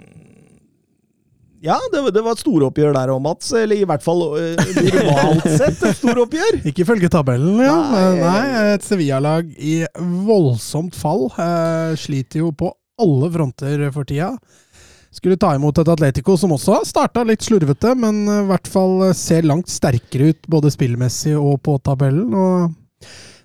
[1.61, 3.51] ja, det, det var et storoppgjør der òg, Mats.
[3.57, 6.59] Eller i hvert fall eh, normalt sett et storoppgjør.
[6.71, 7.77] Ikke ifølge tabellen, ja.
[7.93, 8.03] Nei.
[8.21, 9.81] Nei, et Sevilla-lag i
[10.27, 11.27] voldsomt fall.
[11.35, 14.33] Eh, sliter jo på alle fronter for tida.
[15.11, 18.69] Skulle ta imot et Atletico som også har starta litt slurvete, men eh, i hvert
[18.71, 22.31] fall ser langt sterkere ut både spillmessig og på tabellen.
[22.33, 22.71] og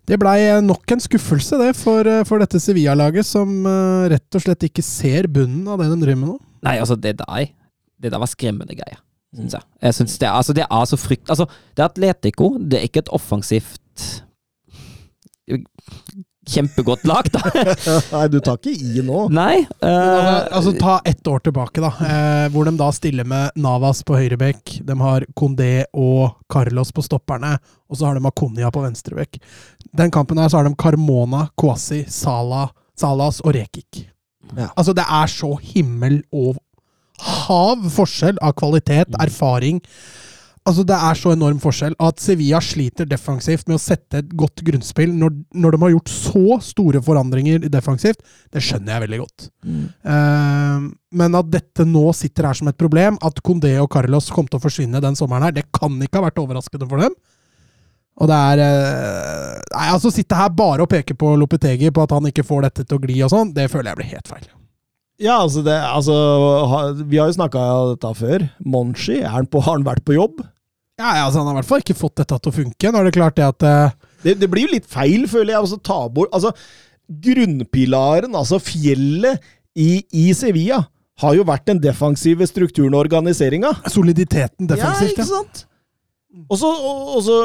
[0.06, 4.44] det blei nok en skuffelse det for, eh, for dette Sevilla-laget, som eh, rett og
[4.44, 6.36] slett ikke ser bunnen av det de driver med nå.
[6.66, 7.48] Nei, altså, det der,
[8.02, 9.00] det der var skremmende greier,
[9.34, 9.66] syns jeg.
[9.82, 11.28] Jeg synes det, altså, det er så frykt...
[11.30, 14.22] Altså, det er Atletico, det er ikke et offensivt
[16.46, 17.40] Kjempegodt lag, da.
[18.14, 19.24] Nei, du tar ikke i nå.
[19.34, 19.64] Nei.
[19.82, 21.90] Eh, altså Ta ett år tilbake, da.
[22.06, 24.76] Eh, hvor de da stiller med Navas på høyrebekk.
[24.86, 27.56] De har Condé og Carlos på stopperne,
[27.90, 29.40] og så har de Makonia på venstrebekk.
[29.98, 32.68] Den kampen her så har de Carmona, Kwasi, Sala,
[32.98, 34.04] Salas og Rekik.
[34.54, 34.70] Ja.
[34.76, 36.60] Altså, det er så himmel og
[37.22, 39.82] hav forskjell av kvalitet, erfaring.
[40.66, 44.64] Altså, Det er så enorm forskjell at Sevilla sliter defensivt med å sette et godt
[44.66, 48.18] grunnspill når, når de har gjort så store forandringer defensivt.
[48.50, 49.46] Det skjønner jeg veldig godt.
[50.10, 50.88] Eh,
[51.22, 54.58] men at dette nå sitter her som et problem, at Condé og Carlos kom til
[54.58, 57.14] å forsvinne den sommeren her, det kan ikke ha vært overraskende for dem.
[58.16, 62.14] Og det er uh, Nei, altså sitte her bare og peke på Lopetegi på at
[62.16, 64.46] han ikke får dette til å gli og sånn, det føler jeg blir helt feil.
[65.22, 66.14] Ja, altså, det, altså
[66.68, 68.46] ha, Vi har jo snakka om dette før.
[68.60, 70.42] Monshi, han på, har han vært på jobb?
[71.00, 72.90] Ja, ja, altså Han har i hvert fall ikke fått dette til å funke.
[72.92, 74.10] Nå er det klart det at uh...
[74.24, 76.52] Det, det blir jo litt feil, føler jeg, Altså, ta bort Altså,
[77.06, 79.44] grunnpilaren, altså fjellet
[79.76, 80.80] i, i Sevilla,
[81.20, 83.70] har jo vært den defensive strukturen og organiseringa.
[83.92, 85.62] soliditeten defensivt, ja, ikke sant?
[86.50, 87.36] Og, og så,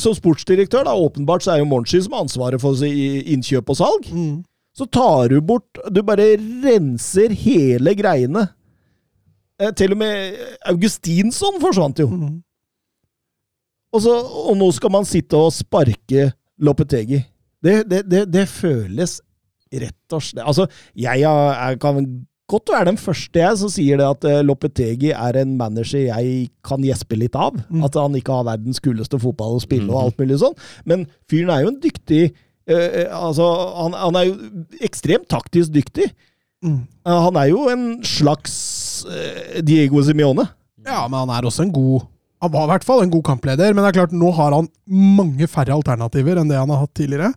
[0.00, 4.08] som sportsdirektør, da, åpenbart så er jo Monshi som har ansvaret for innkjøp og salg.
[4.12, 4.40] Mm.
[4.80, 6.32] Så tar du bort Du bare
[6.64, 8.46] renser hele greiene.
[9.60, 10.38] Eh, til og med
[10.70, 12.08] Augustinsson forsvant jo.
[12.08, 12.38] Mm.
[13.90, 16.30] Og, så, og nå skal man sitte og sparke
[16.62, 17.18] Lopetegi.
[17.60, 19.18] Det, det, det, det føles
[19.70, 20.64] rett og slett Altså,
[20.96, 21.98] jeg, jeg kan
[22.50, 26.48] godt være den første jeg som sier det at eh, Lopetegi er en manager jeg
[26.66, 27.58] kan gjespe litt av.
[27.68, 27.84] Mm.
[27.86, 30.56] At han ikke har verdens kuleste fotball å spille og alt mulig sånn.
[30.88, 32.22] Men fyren er jo en dyktig
[32.70, 33.46] eh, altså,
[33.76, 34.36] han, han er jo
[34.86, 36.10] ekstremt taktisk dyktig.
[36.64, 36.82] Mm.
[37.06, 38.54] Eh, han er jo en slags
[39.08, 40.46] eh, Diego Simione.
[40.86, 42.06] Ja, men han er også en god
[42.40, 44.68] Han var i hvert fall en god kampleder, men det er klart, nå har han
[44.88, 47.34] mange færre alternativer enn det han har hatt tidligere.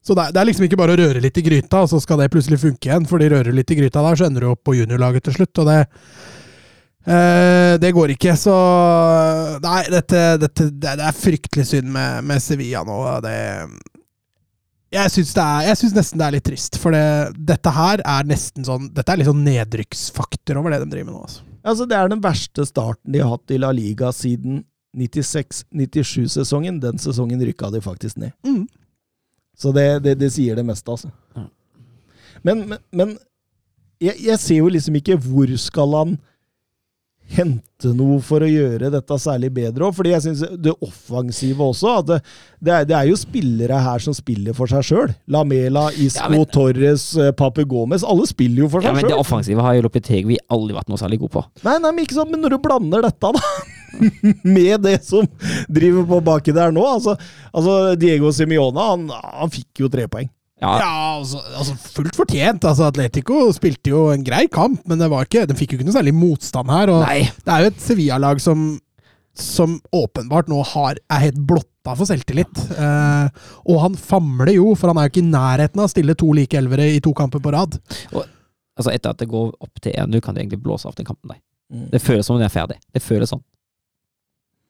[0.00, 2.00] Så det er, det er liksom ikke bare å røre litt i gryta, og så
[2.00, 3.04] skal det plutselig funke igjen.
[3.10, 5.62] For de rører litt i gryta der, så ender du opp på juniorlaget til slutt,
[5.62, 5.82] og det
[7.06, 8.52] Uh, Det går ikke, så
[9.62, 12.96] Nei, dette, dette det, det er fryktelig synd med, med Sevilla nå.
[13.22, 13.36] Det
[14.94, 17.02] jeg syns, det er, jeg syns nesten det er litt trist, for det,
[17.48, 21.16] dette her er nesten sånn Dette er litt sånn nedrykksfaktor over det de driver med
[21.16, 21.22] nå.
[21.26, 21.42] altså.
[21.66, 24.60] Altså, det er den verste starten de har hatt i La Liga siden
[24.96, 26.78] 96-97-sesongen.
[26.80, 28.36] Den sesongen rykka de faktisk ned.
[28.46, 28.68] Mm.
[29.58, 31.10] Så det, det, det sier det meste, altså.
[31.34, 31.48] Ja.
[32.46, 33.16] Men, men, men
[33.98, 36.16] jeg, jeg ser jo liksom ikke hvor skal han
[37.34, 39.88] hente noe for å gjøre dette særlig bedre.
[39.92, 42.18] Fordi jeg synes det offensive også at det,
[42.62, 45.14] det, er, det er jo spillere her som spiller for seg sjøl.
[45.28, 48.04] Lamela, Isco, Ja, men- Torres, eh, Papu Gomez.
[48.06, 49.24] Alle spiller jo for Ja, men men Det sjøl.
[49.26, 51.44] offensive har jo Lopetegui aldri vært noe særlig god på.
[51.66, 53.42] Nei, nei, men ikke sant, men når du blander dette da
[54.44, 55.26] med det som
[55.72, 57.14] driver på baki der nå altså,
[57.54, 60.28] altså Diego Simione, han, han fikk jo tre poeng.
[60.62, 62.64] Ja, Ja, altså, altså fullt fortjent.
[62.64, 65.88] Altså, Atletico spilte jo en grei kamp, men det var ikke, de fikk jo ikke
[65.90, 66.92] noe særlig motstand her.
[66.94, 67.26] Og Nei.
[67.44, 68.62] det er jo et Sevilla-lag som,
[69.36, 72.62] som åpenbart nå har, er helt blotta for selvtillit.
[72.72, 76.16] Eh, og han famler jo, for han er jo ikke i nærheten av å stille
[76.18, 77.76] to like elvere i to kamper på rad.
[78.76, 81.34] Altså Etter at det går opp til 1-0, kan du egentlig blåse av den kampen.
[81.34, 81.42] der.
[81.72, 81.86] Mm.
[81.92, 82.80] Det føles som om det er ferdig.
[82.96, 83.44] Det føles sånn.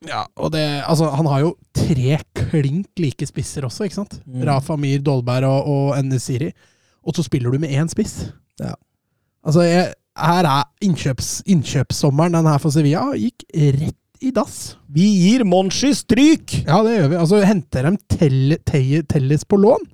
[0.04, 4.18] Ja, og det, altså, han har jo tre klink like spisser også, ikke sant?
[4.28, 4.42] Mm.
[4.44, 6.50] Rafa Mir, Dolberg og, og Nesiri.
[7.06, 8.26] Og så spiller du med én spiss.
[8.60, 8.74] Ja.
[9.46, 14.76] Altså, jeg, her er innkjøps, innkjøpssommeren den her for Sevilla gikk rett i dass.
[14.92, 16.62] Vi gir Monchi stryk!
[16.66, 17.18] Ja, det gjør vi.
[17.20, 19.84] Altså, henter dem tell, Tell- Telles på lån.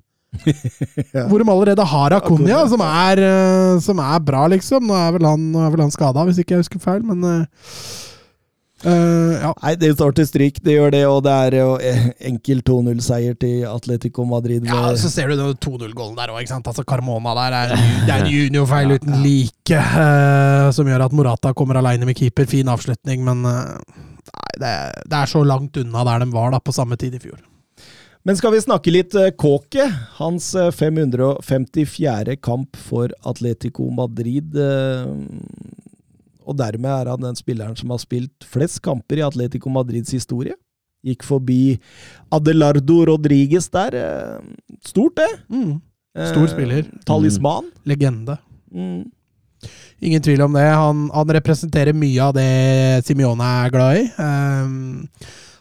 [1.13, 1.27] Ja.
[1.29, 4.87] Hvor de allerede har Akunya, som er, eh, som er bra, liksom.
[4.89, 7.21] Nå er vel han, er vel han skada, hvis ikke jeg husker feil, men
[8.83, 9.51] eh, eh, ja.
[9.63, 13.37] Nei, det står til stryk, det gjør det, og det er jo eh, enkel 2-0-seier
[13.39, 14.67] til Atletico Madrid.
[14.69, 16.69] Ja, så ser du 2-0-gålen der òg, ikke sant.
[16.71, 21.53] Altså, Carmona der er, det er en juniorfeil uten like, uh, som gjør at Morata
[21.57, 22.49] kommer aleine med keeper.
[22.49, 23.79] Fin avslutning, men uh,
[24.29, 24.75] nei, det,
[25.07, 27.41] det er så langt unna der de var da, på samme tid i fjor.
[28.23, 29.83] Men skal vi snakke litt eh, Kåke?
[30.15, 32.37] Hans eh, 554.
[32.39, 34.55] kamp for Atletico Madrid.
[36.43, 40.11] Eh, Og dermed er han den spilleren som har spilt flest kamper i Atletico Madrids
[40.11, 40.55] historie.
[41.03, 41.79] Gikk forbi
[42.31, 43.95] Adelardo Rodriguez der.
[43.95, 45.31] eh, Stort, det.
[45.49, 45.81] Mm.
[46.29, 46.85] Stor spiller.
[47.05, 47.71] Talisman.
[47.85, 48.37] Legende.
[48.73, 49.09] Mm.
[50.03, 50.67] Ingen tvil om det.
[50.67, 54.07] Han, han representerer mye av det Simione er glad i.
[54.19, 55.07] Um,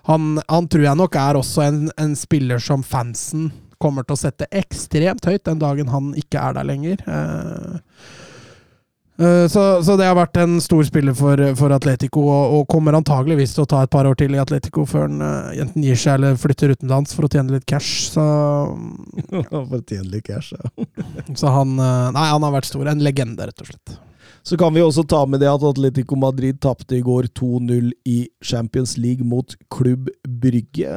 [0.03, 3.53] han, han tror jeg nok er også en, en spiller som fansen
[3.83, 7.03] kommer til å sette ekstremt høyt den dagen han ikke er der lenger.
[7.07, 8.22] Eh, eh,
[9.21, 13.53] så, så det har vært en stor spiller for, for Atletico, og, og kommer antageligvis
[13.55, 16.17] til å ta et par år til i Atletico før han eh, enten gir seg
[16.17, 18.09] eller flytter utenlands for å tjene litt cash.
[18.15, 18.25] Så,
[19.75, 20.89] Fortjenlig cash, ja.
[21.39, 22.89] så han eh, Nei, han har vært stor.
[22.89, 24.01] En legende, rett og slett.
[24.43, 28.17] Så kan vi også ta med det at Atletico Madrid tapte i går 2-0 i
[28.43, 30.89] Champions League mot Klubb Brygge.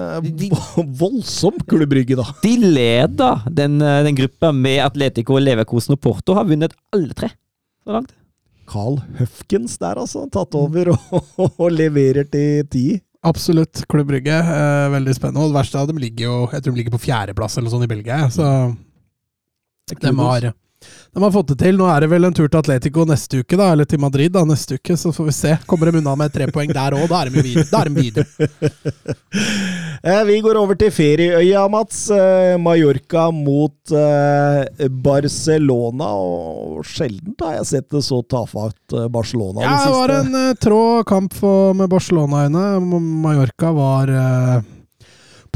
[0.97, 2.25] Voldsom Klubb Brygge, da.
[2.41, 6.33] De leder den, eh, den gruppa med Atletico, Leverkosen og Porto.
[6.39, 7.35] Har vunnet alle tre
[7.85, 8.13] så langt.
[8.65, 10.25] Carl Høfkens der, altså.
[10.33, 12.85] Tatt over og, og leverer til ti.
[13.25, 13.85] Absolutt.
[13.89, 14.35] Klubb Brygge.
[14.35, 15.45] Eh, veldig spennende.
[15.45, 17.73] Og det verste er at de ligger jo Jeg tror de ligger på fjerdeplass eller
[17.73, 18.25] sånn i Belgia.
[18.33, 18.45] Så
[19.89, 20.51] de har,
[21.15, 21.77] de har fått det til.
[21.79, 24.41] Nå er det vel en tur til Atletico neste uke, da, eller til Madrid da,
[24.43, 24.97] neste uke.
[24.99, 25.53] Så får vi se.
[25.63, 27.63] Kommer de unna med tre poeng der òg, da er de videre.
[27.71, 28.27] Da er de videre.
[30.05, 32.03] Eh, vi går over til ferieøya, Mats.
[32.13, 36.11] Eh, Mallorca mot eh, Barcelona.
[36.21, 40.83] Og sjelden har jeg sett det så tafatt Barcelona Ja, det det var en trå
[41.09, 42.67] kamp for, med Barcelona-øyne.
[43.25, 44.13] Mallorca var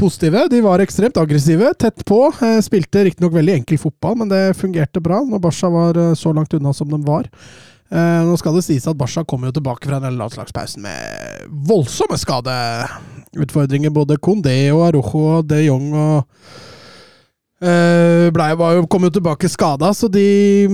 [0.00, 0.46] positive.
[0.50, 2.22] De var ekstremt aggressive, tett på.
[2.42, 6.32] Eh, spilte riktignok veldig enkel fotball, men det fungerte bra når Barca var eh, så
[6.36, 7.28] langt unna som de var.
[7.90, 12.16] Eh, nå skal det sies at Barca kom jo tilbake fra den landslagspausen med voldsomme
[12.20, 13.92] skadeutfordringer.
[13.92, 16.42] Både Condé og Arojo og de Jong og
[17.60, 20.70] blei, jo, kom jo tilbake skada, så de,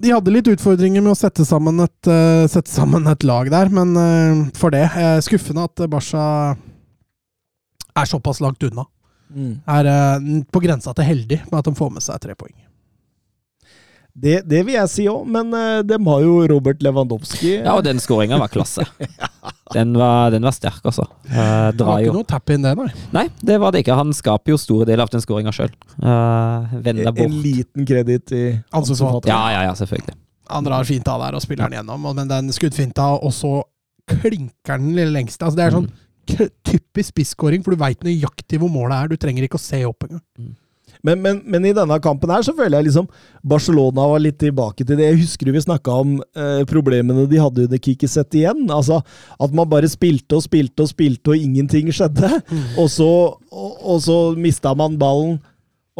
[0.00, 2.08] de hadde litt utfordringer med å sette sammen et,
[2.48, 3.68] sette sammen et lag der.
[3.68, 3.92] Men
[4.56, 4.86] for det,
[5.28, 6.22] skuffende at Barca
[7.96, 8.84] er såpass langt unna.
[9.32, 9.54] Mm.
[9.68, 12.54] Er eh, på grensa til heldig med at de får med seg tre poeng.
[14.12, 17.54] Det, det vil jeg si òg, men uh, dem har jo Robert Lewandowski.
[17.62, 18.84] Ja, og den skåringa var klasse.
[19.72, 21.06] Den var, den var sterk, altså.
[21.32, 22.90] Eh, Det var ikke noe tap in det, nei.
[23.16, 23.94] Nei, det var det ikke.
[23.96, 25.70] Han skaper jo store deler av den skåringa sjøl.
[25.96, 29.32] Uh, Vender en, en liten kreditt i ansvarsforvalteren.
[29.32, 30.12] Ja, ja, ja, selvfølgelig.
[30.52, 33.54] Han drar fint av der og spiller den gjennom, men den skuddfinta, og så
[34.12, 35.48] klinker den lille lengste.
[35.48, 39.12] Altså, det er sånn k- typisk spisskåring, for du veit nøyaktig hvor målet er.
[39.12, 40.22] Du trenger ikke å se opp engang.
[41.02, 43.08] Men, men, men i denne kampen her så føler jeg liksom
[43.48, 45.08] Barcelona var litt tilbake til det.
[45.08, 48.66] Jeg husker vi snakka om eh, problemene de hadde under Kikiset igjen.
[48.70, 49.00] Altså
[49.42, 52.30] At man bare spilte og spilte og spilte, og ingenting skjedde.
[52.78, 55.40] Og så, og, og så mista man ballen.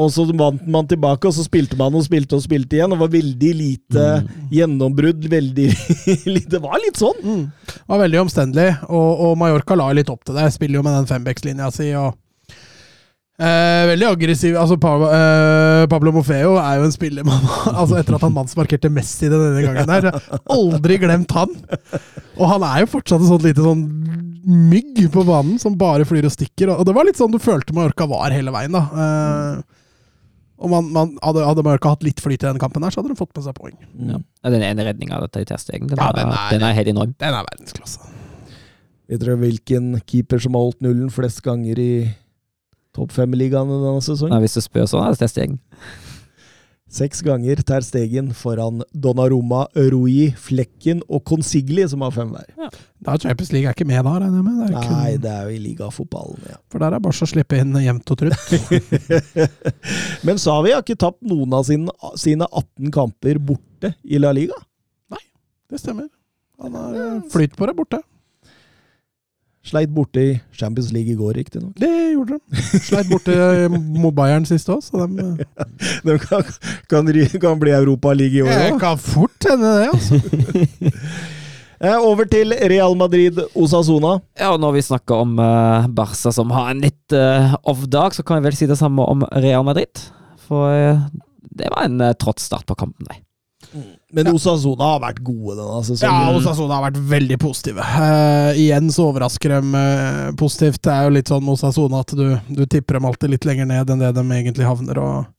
[0.03, 2.92] Og så vant man tilbake, og så spilte man og spilte og spilte igjen.
[2.94, 4.09] Det var veldig lite
[4.53, 5.28] gjennombrudd.
[5.32, 5.68] Veldig
[6.34, 7.22] lite Det var litt sånn!
[7.22, 7.44] Mm.
[7.72, 10.50] Det var veldig omstendelig, og, og Mallorca la litt opp til det.
[10.55, 11.92] Spiller jo med den fembackslinja si.
[11.98, 12.18] og
[13.42, 14.57] Eh, veldig aggressiv.
[14.61, 17.40] Altså, Pablo, eh, Pablo Mofeo er jo en spiller man
[17.80, 20.20] altså Etter at han mannsmarkerte Messi denne gangen der.
[20.53, 21.55] Aldri glemt han!
[22.36, 23.86] Og han er jo fortsatt et sånt lite sånn
[24.42, 26.74] mygg på banen som bare flyr og stikker.
[26.76, 28.84] Og det var litt sånn du følte Mallorca var hele veien, da.
[28.92, 29.80] Eh,
[30.62, 33.10] og man, man, hadde, hadde Mallorca hatt litt flyt i den kampen, her, så hadde
[33.12, 33.76] de fått med seg poeng.
[33.98, 34.18] Ja.
[34.44, 37.14] Ja, Den ene redninga til Ter Stegen, den, Ja, er, den den, er- helt enorm.
[37.18, 38.10] Den er verdensklasse.
[39.10, 41.90] Vet dere hvilken keeper som har holdt nullen flest ganger i
[42.96, 44.32] topp fem-ligaene denne sesongen?
[44.36, 45.58] Nei, hvis du spør sånn, er det Ter Stegen.
[46.93, 49.62] Seks ganger Ter Stegen foran Donnarumma,
[49.93, 52.51] Rui, Flekken og Consigli, som har fem hver.
[53.01, 54.59] Da er Champions League er ikke med da, regner jeg med?
[54.61, 56.59] Det er kun, Nei, det er jo i ligafotballen, ja.
[56.68, 59.32] For der er Barca å slippe inn jevnt og trutt.
[60.28, 64.61] Men Savi har ikke tapt noen av sine, sine 18 kamper borte i La Liga.
[65.16, 65.24] Nei,
[65.72, 66.12] Det stemmer.
[66.61, 68.05] Han har flytt flyt på det borte.
[69.62, 71.76] Sleit borte i Champions League i går, riktignok.
[71.78, 72.62] Det gjorde de.
[72.82, 73.34] Sleit borte
[73.70, 75.68] mot Bayern sist òg, så de eh,
[76.08, 76.42] De kan,
[76.90, 77.12] kan,
[77.44, 78.80] kan bli Europaliga i år Det òg.
[78.82, 79.92] kan fort hende, det.
[79.94, 80.20] altså.
[81.82, 84.12] Eh, over til Real Madrid Osasona.
[84.38, 88.22] Ja, og når vi snakker om uh, Barca som har en litt uh, off-dag, så
[88.22, 89.98] kan vi vel si det samme om Real Madrid.
[90.46, 91.02] For uh,
[91.50, 93.18] det var en uh, trått start på kampen, nei.
[94.12, 96.26] Men Osasona har vært gode denne sesongen.
[96.28, 97.84] Ja, Osasona har vært veldig positive.
[97.84, 100.82] Uh, igjen så overrasker de uh, positivt.
[100.84, 103.70] Det er jo litt sånn med Osasona at du, du tipper dem alltid litt lenger
[103.70, 105.00] ned enn det de egentlig havner.
[105.00, 105.30] og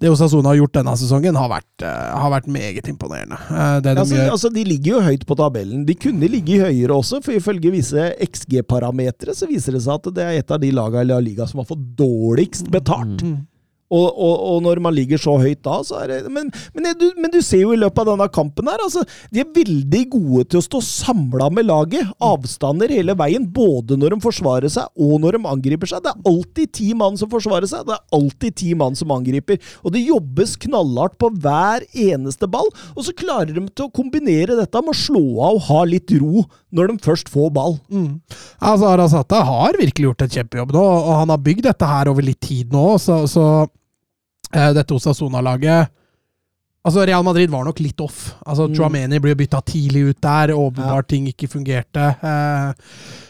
[0.00, 3.38] det Osasona har gjort denne sesongen, har vært, uh, har vært meget imponerende.
[3.38, 5.84] Eh, det de Altså, gjør, altså, De ligger jo høyt på tabellen.
[5.86, 10.24] De kunne ligge høyere også, for ifølge visse XG-parametere så viser det seg at det
[10.24, 13.22] er et av de lagene i La Liga som har fått dårligst betalt.
[13.22, 13.44] Mm.
[13.94, 17.06] Og, og, og når man ligger så høyt da, så er det Men, men, du,
[17.20, 20.46] men du ser jo i løpet av denne kampen her, altså De er veldig gode
[20.50, 22.10] til å stå samla med laget.
[22.24, 26.04] Avstander hele veien, både når de forsvarer seg og når de angriper seg.
[26.04, 29.60] Det er alltid ti mann som forsvarer seg, det er alltid ti mann som angriper.
[29.84, 34.58] Og det jobbes knallhardt på hver eneste ball, og så klarer de til å kombinere
[34.58, 37.78] dette med å slå av og ha litt ro når de først får ball.
[37.92, 38.18] Mm.
[38.58, 42.26] Altså, Arasata har virkelig gjort en kjempejobb nå, og han har bygd dette her over
[42.26, 43.46] litt tid nå, så, så
[44.54, 45.90] dette Osasona-laget
[46.84, 48.34] Altså, Real Madrid var nok litt off.
[48.44, 48.74] Altså, Mm.
[48.76, 52.10] Chouameni ble bytta tidlig ut der, åpenbart ting ikke fungerte.
[52.20, 52.74] Eh,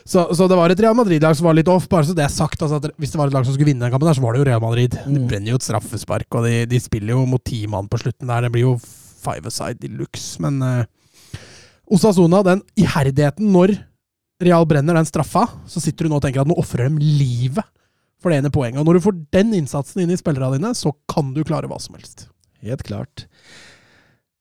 [0.05, 2.33] så, så det var et Real Madrid-lag som var litt off, bare så det er
[2.35, 2.59] sagt.
[2.67, 4.41] Altså, hvis det var et lag som skulle vinne den kampen, der, så var det
[4.43, 4.97] jo Real Madrid.
[5.07, 5.29] De Mm.
[5.31, 8.43] brenner jo et straffespark, og de, de spiller jo mot ti mann på slutten der.
[8.49, 10.83] Det blir jo five-a-side de luxe, men uh,
[11.95, 13.77] Osasuna, den iherdigheten når
[14.43, 17.63] Real brenner den straffa, så sitter du nå og tenker at nå ofrer de livet
[18.25, 18.81] for det ene poenget.
[18.81, 21.79] Og når du får den innsatsen inn i spillerne dine, så kan du klare hva
[21.83, 22.29] som helst.
[22.65, 23.27] Helt klart.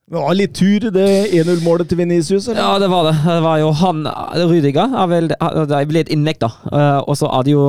[0.03, 2.59] Det var litt tur, det 1-0-målet til Venicius, eller?
[2.59, 3.13] Ja, det var det.
[3.23, 4.03] Det var jo han
[4.51, 6.49] Rudiger er vel, Det ble et innlegg, da.
[6.67, 7.63] Eh, og så er det jo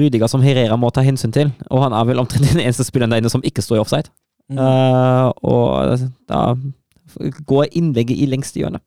[0.00, 1.52] Rudiger som Herrera må ta hensyn til.
[1.68, 4.12] Og han er vel omtrent den eneste spilleren der inne som ikke står i offside.
[4.50, 4.60] Mm.
[4.62, 6.42] Uh, og da
[7.50, 8.80] går innlegget i lengste hjørne.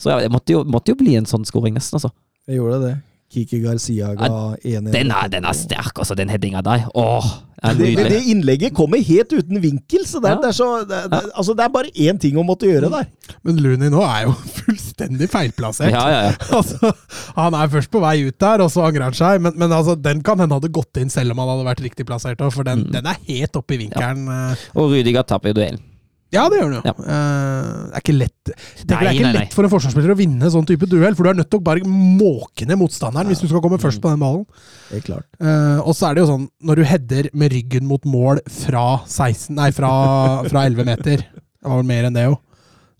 [0.00, 2.12] Så ja, det måtte jo, måtte jo bli en sånn scoring, nesten, altså.
[2.48, 2.94] Jeg gjorde det.
[3.30, 4.28] Kiki Garcia ga
[4.58, 4.90] 1-1.
[4.90, 6.88] Den er, den er sterk, altså, den headinga der.
[6.98, 7.28] Åh,
[7.60, 10.38] det er Det, det, det innlegget kommer helt uten vinkel, så det, Ja.
[10.42, 13.06] det er så det, det, Altså, det er bare én ting å måtte gjøre der.
[13.46, 15.92] Men Luni nå er jo fullstendig feilplassert.
[15.94, 16.32] Ja, ja, ja.
[16.58, 16.90] Altså,
[17.36, 19.40] han er først på vei ut der, og så angrer han seg.
[19.46, 22.06] Men, men altså, den kan hende hadde gått inn selv om han hadde vært riktig
[22.10, 22.42] plassert.
[22.50, 22.92] For den, Mm.
[22.98, 24.26] den er helt oppe i vinkelen.
[24.26, 24.66] eh.
[24.74, 25.78] Og Rudiger tapper duellen.
[26.30, 26.80] Ja, det gjør han jo.
[26.86, 26.92] Ja.
[26.94, 29.46] Eh, det er ikke lett Det er Nei, ikke nei, nei.
[29.54, 31.82] for en forsvarsspiller å vinne sånn type duell, for du er nødt til å bare
[31.90, 34.44] måke ned motstanderen hvis du skal komme først på den ballen.
[34.90, 35.26] Det er klart.
[35.42, 38.84] Uh, og så er det jo sånn, når du header med ryggen mot mål fra
[39.06, 39.90] 16 Nei, fra,
[40.46, 42.38] fra 11 meter, det var vel mer enn det jo,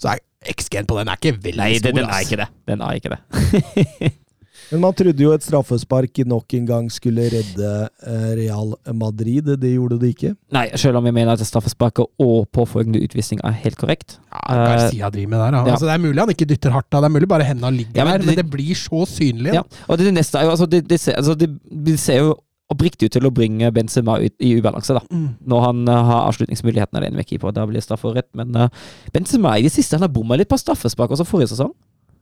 [0.01, 1.91] så er XG-en på den er ikke veldig Nei, stor.
[1.93, 2.49] den, den er ikke det.
[2.71, 4.13] Den er ikke det.
[4.71, 7.71] Men man trodde jo et straffespark nok en gang skulle redde
[8.07, 9.49] eh, Real Madrid.
[9.59, 10.35] Det gjorde det ikke.
[10.55, 14.19] Nei, selv om jeg mener at straffesparket og påfølgende utvisning er helt korrekt.
[14.31, 15.59] Ja, Garcia driver med der.
[15.59, 15.65] ja.
[15.75, 17.99] Altså, det er mulig han ikke dytter hardt av, det er mulig bare hendene ligger
[17.99, 19.55] Ja, men der, men det- det blir så synlig.
[19.55, 21.51] Ja, og det, det neste er jo altså, det, det, ser, altså, det,
[21.91, 22.37] det ser jo
[22.71, 25.03] oppriktig ut til å bringe Benzema ut i ubalanse, da.
[25.11, 25.29] Mm.
[25.51, 27.51] Når han uh, har avslutningsmulighetene alene med keeper.
[27.51, 28.29] Da blir straffa rett.
[28.39, 28.69] Men uh,
[29.11, 31.73] Benzema i det siste han har bomma litt på straffespark også forrige sesong.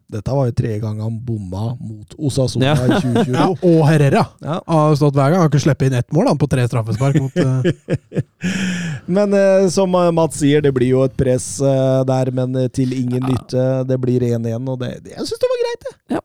[0.09, 2.77] Dette var jo tredje gang han bomma mot Osasuna Ja.
[2.81, 3.35] i 2022.
[3.37, 4.55] Ja, og Herrera Ja.
[4.67, 5.43] har stått hver gang.
[5.43, 7.19] Han har ikke sluppet inn ett mål han, på tre straffespark.
[7.21, 7.37] mot...
[7.37, 8.23] uh...
[9.19, 12.69] Men eh, som eh, Mats sier, det blir jo et press eh, der, men eh,
[12.73, 13.65] til ingen nytte.
[13.89, 16.21] Det blir 1-1, og det, det, jeg syns det var greit, det.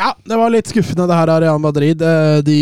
[0.00, 2.00] Ja, det var litt skuffende det her av Real Madrid.
[2.46, 2.58] De,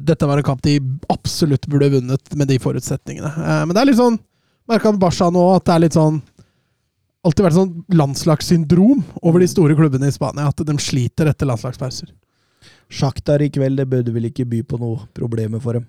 [0.00, 0.78] dette var en kamp de
[1.12, 3.32] absolutt burde vunnet med de forutsetningene.
[3.68, 4.16] Men det er litt sånn
[4.70, 6.20] Merka Barca nå at det er litt sånn
[7.26, 10.48] Alltid vært sånn landslagssyndrom over de store klubbene i Spania.
[10.48, 12.08] At de sliter etter landslagspauser.
[12.90, 15.84] Sjaktar i kveld, det burde vel ikke by på noe problemer for dem.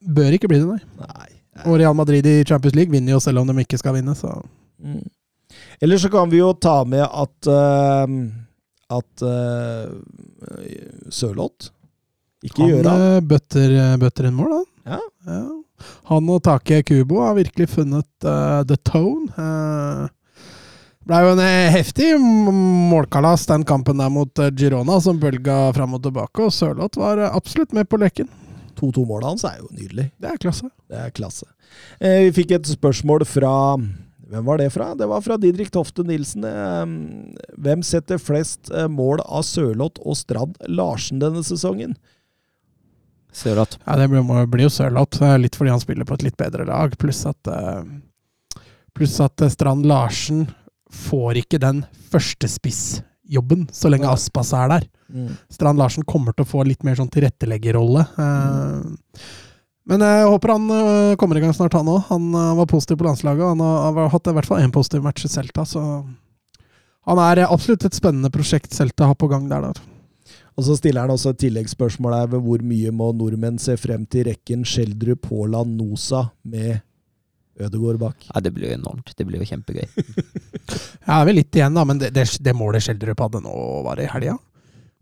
[0.00, 1.04] Bør ikke bli det, nei.
[1.04, 1.28] Nei.
[1.68, 4.40] Og Real Madrid i Champions League vinner jo selv om de ikke skal vinne, så
[4.80, 5.02] Mm.
[5.82, 8.06] Eller så kan vi jo ta med at uh,
[8.96, 9.90] at uh,
[11.12, 11.68] Sørloth
[12.46, 12.88] ikke gjør det.
[12.88, 13.02] han.
[13.16, 14.64] eh, bøtter, bøtter inn mål, han.
[14.94, 15.00] Ja.
[15.28, 15.42] Ja.
[16.08, 19.28] Han og Take Kubo har virkelig funnet uh, the tone.
[19.36, 20.08] Uh,
[21.08, 21.40] ble jo en
[21.72, 26.44] heftig målkalas, den kampen der mot eh, Girona, som bølga fram og tilbake.
[26.44, 28.28] Og Sørloth var eh, absolutt med på leken.
[28.80, 30.10] 2-2-målet hans er jo nydelig.
[30.20, 30.70] Det er klasse.
[30.90, 31.48] Det er klasse.
[32.00, 33.54] Eh, vi fikk et spørsmål fra
[34.30, 34.92] Hvem var det fra?
[34.94, 36.44] Det var fra Didrik Tofte Nilsen.
[36.46, 36.84] Eh,
[37.58, 41.96] hvem setter flest eh, mål av Sørloth og Strand Larsen denne sesongen?
[43.34, 43.80] Sørloth.
[43.86, 46.94] Ja, det blir, blir jo Sørloth, litt fordi han spiller på et litt bedre lag.
[46.98, 47.50] Pluss at,
[48.94, 50.48] pluss at Strand Larsen
[50.94, 54.10] får ikke den førstespissjobben så lenge.
[54.10, 54.88] Aspas er der.
[55.50, 58.06] Strand Larsen kommer til å få litt mer sånn tilretteleggerrolle.
[58.16, 58.98] Mm.
[59.90, 62.02] Men jeg håper han eh, kommer i gang snart, han òg.
[62.12, 63.42] Han eh, var positiv på landslaget.
[63.42, 65.82] og Han har, hatt i hvert fall én positiv match i Celta, så
[67.08, 69.70] han er absolutt et spennende prosjekt Celta har på gang der.
[69.70, 69.80] der.
[70.58, 74.04] Og så stiller han også et tilleggsspørsmål her ved hvor mye må nordmenn se frem
[74.10, 76.82] til rekken Schjelderup, Haaland, Nosa med
[77.66, 78.28] Ødegaard bak.
[78.28, 79.12] Ja, det blir jo enormt.
[79.16, 79.88] Det blir jo kjempegøy.
[81.06, 83.52] Ja, er vel litt igjen, da, men det, det, det målet Skjelderup hadde nå,
[83.82, 84.36] var det i helga?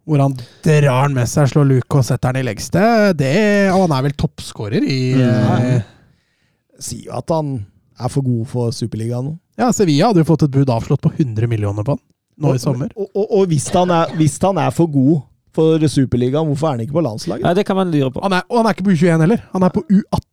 [0.09, 2.81] Hvor han drar den med seg, slår luke og setter den i leggste.
[3.19, 3.33] Det,
[3.75, 5.83] og han er vel toppskårer i Mm.
[6.79, 7.57] Sier jo at han
[7.99, 9.33] er for god for Superligaen nå.
[9.59, 12.03] Ja, Sevilla hadde jo fått et bud avslått på 100 millioner på han
[12.39, 12.93] nå i sommer.
[12.95, 15.25] Og, og, og hvis, han er, hvis han er for god
[15.59, 17.43] for Superligaen, hvorfor er han ikke på landslaget?
[17.49, 18.23] Nei, det kan man lure på.
[18.23, 20.25] Han er, og han er ikke på U21 heller, han er på U18.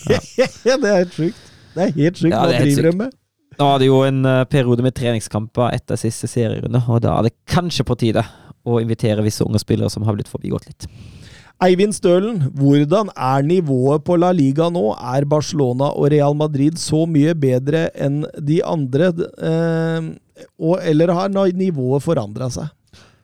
[0.42, 1.48] ja, det er helt sjukt.
[1.74, 2.32] Det er helt sjukt.
[2.32, 3.18] Ja, Hva er driver de med?
[3.58, 7.34] Nå det jo en eh, periode med treningskamper etter siste serierunde, og da er det
[7.50, 8.24] kanskje på tide
[8.64, 10.86] å invitere visse unge spillere som har blitt forbigått litt.
[11.62, 14.96] Eivind Stølen, hvordan er nivået på La Liga nå?
[15.14, 19.12] Er Barcelona og Real Madrid så mye bedre enn de andre?
[19.38, 20.08] Eh,
[20.58, 22.72] og, eller har nivået forandra seg?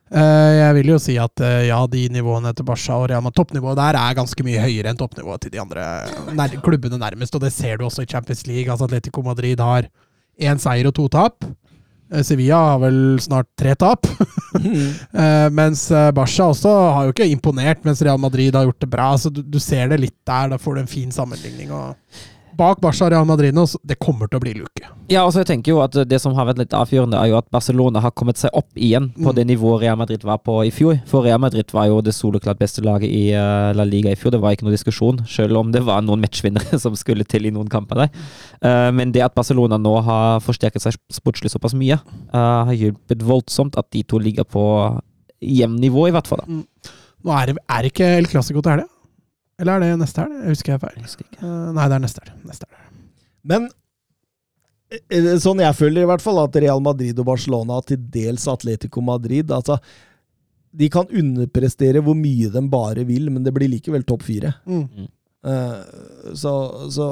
[0.09, 3.37] Eh, jeg vil jo si at eh, ja, de nivåene til Barca og Real Madrid,
[3.43, 7.53] toppnivået der er ganske mye høyere enn toppnivået til de andre klubbene nærmest, og det
[7.53, 8.73] ser du også i Champions League.
[8.73, 9.91] Altså Atletico Madrid har
[10.41, 11.45] én seier og to tap.
[12.09, 14.09] Eh, Sevilla har vel snart tre tap.
[14.57, 14.97] Mm.
[15.61, 15.85] mens
[16.17, 19.13] Barca også har jo ikke imponert, mens Real Madrid har gjort det bra.
[19.21, 20.55] Så du, du ser det litt der.
[20.55, 21.75] Da får du en fin sammenligning.
[21.75, 21.93] Og
[22.59, 24.83] bak Barca Real Madrid nå, så det kommer til å bli luke.
[25.09, 27.47] Ja, altså jeg tenker jo at det som har vært litt avgjørende, er jo at
[27.55, 29.35] Barcelona har kommet seg opp igjen på Mm.
[29.39, 30.99] det nivået Real Madrid var på i fjor.
[31.09, 34.35] For Real Madrid var jo det soleklart beste laget i eh, La Liga i fjor.
[34.35, 37.55] Det var ikke noe diskusjon, selv om det var noen matchvinnere som skulle til i
[37.55, 38.11] noen kamper der.
[38.61, 43.23] Eh, men det at Barcelona nå har forsterket seg sportslig såpass mye, eh, har hjulpet
[43.25, 44.67] voldsomt at de to ligger på
[45.41, 46.43] jevn nivå, i hvert fall.
[46.45, 46.93] da.
[47.25, 48.89] Nå er det er det ikke El Clásico til helga?
[49.59, 50.39] Eller er det neste helg?
[50.39, 50.97] Jeg husker jeg feil.
[51.01, 51.41] Jeg husker ikke.
[51.43, 52.35] Eh, nei, det er neste helg.
[52.47, 52.91] Neste helg.
[53.53, 53.67] Men
[54.95, 59.03] eh, sånn jeg føler i hvert fall, at Real Madrid og Barcelona, til dels Atletico
[59.05, 59.79] Madrid altså,
[60.79, 64.55] De kan underprestere hvor mye de bare vil, men det blir likevel topp fire.
[64.69, 65.09] Mm.
[65.49, 66.53] Uh, så,
[66.93, 67.07] så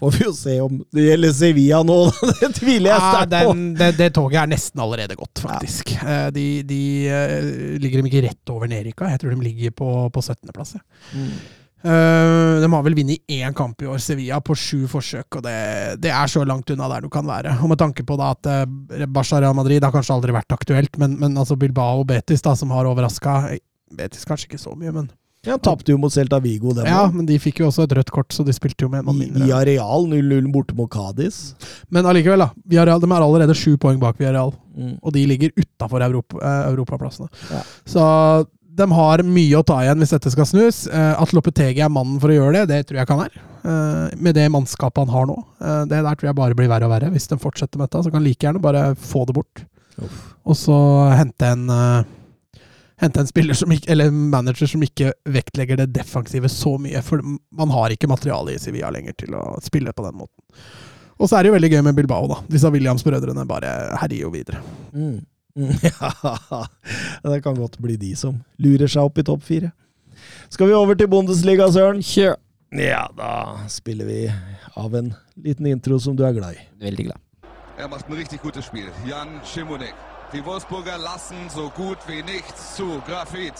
[0.00, 1.98] får vi jo se om det gjelder Sevilla nå.
[2.40, 3.54] det tviler jeg Ja, sterkt på.
[3.54, 5.94] den, det, det toget er nesten allerede gått, faktisk.
[5.98, 6.26] Ja.
[6.34, 6.82] De, de
[7.12, 9.10] eh, ligger de ikke rett over Nerika?
[9.12, 10.78] Jeg tror de ligger på, på 17.-plass.
[11.14, 11.32] Mm.
[11.80, 15.38] Uh, de har vel vunnet én kamp i år, Sevilla, på sju forsøk.
[15.38, 15.56] og det,
[16.04, 17.54] det er så langt unna der du kan være.
[17.64, 21.00] Og med tanke på da at uh, Barca Real Madrid har kanskje aldri vært aktuelt,
[21.00, 23.56] men, men altså Bilbao og Betis, da, som har overraska
[23.96, 25.08] Betis kanskje ikke så mye, men
[25.46, 28.10] Ja, Tapte jo mot Celta Vigo, Den Ja, men de fikk jo også et rødt
[28.12, 29.46] kort, så de spilte jo med en mann mindre.
[29.48, 31.54] I real, 0-0 borte mot Cádiz.
[31.88, 32.50] Men allikevel, da.
[32.68, 34.52] Villarreal, de er allerede sju poeng bak Villarreal.
[34.80, 34.94] Mm.
[35.02, 37.28] og de ligger utafor Europa, eh, europaplassene.
[37.50, 37.58] Ja.
[37.84, 38.04] Så
[38.80, 40.84] de har mye å ta igjen hvis dette skal snus.
[40.86, 43.42] Eh, at Lopetegi er mannen for å gjøre det, det tror jeg ikke han er.
[43.60, 45.36] Eh, med det mannskapet han har nå.
[45.60, 47.10] Eh, det der tror jeg bare blir verre og verre.
[47.12, 49.64] Hvis de fortsetter med dette, så kan han like gjerne bare få det bort.
[50.00, 50.22] Uff.
[50.48, 50.78] Og så
[51.18, 51.66] hente en
[53.00, 57.00] Hente en spiller som ikke, eller manager som ikke vektlegger det defensive så mye.
[57.04, 60.64] For man har ikke materiale i Sevilla lenger til å spille på den måten.
[61.20, 62.38] Og så er det jo veldig gøy med Bilbao, da.
[62.48, 64.60] Disse Williams-brødrene bare herjer jo videre.
[64.92, 65.20] Mm.
[65.56, 65.72] Mm.
[65.82, 69.72] Ja, det kan godt bli de som lurer seg opp i topp fire.
[70.52, 72.04] Skal vi over til Bundesliga, Søren?
[72.04, 72.36] Kjør!
[72.76, 73.32] Ja, da
[73.68, 74.20] spiller vi
[74.78, 75.10] av en
[75.42, 76.68] liten intro som du er glad i.
[76.84, 77.18] Veldig glad.
[77.80, 78.86] Er macht ein richtig gutes Spiel.
[79.08, 80.09] Jan Schimonek.
[80.32, 83.02] Die Wolfsburger lassen so gut wie nichts zu.
[83.04, 83.54] Grafit.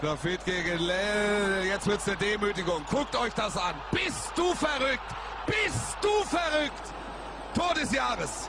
[0.00, 1.64] Grafit gegen Lell.
[1.66, 2.82] Jetzt wird's eine Demütigung.
[2.88, 3.74] Guckt euch das an.
[3.90, 5.10] Bist du verrückt?
[5.46, 6.84] Bist du verrückt?
[7.54, 8.48] Tor des Jahres.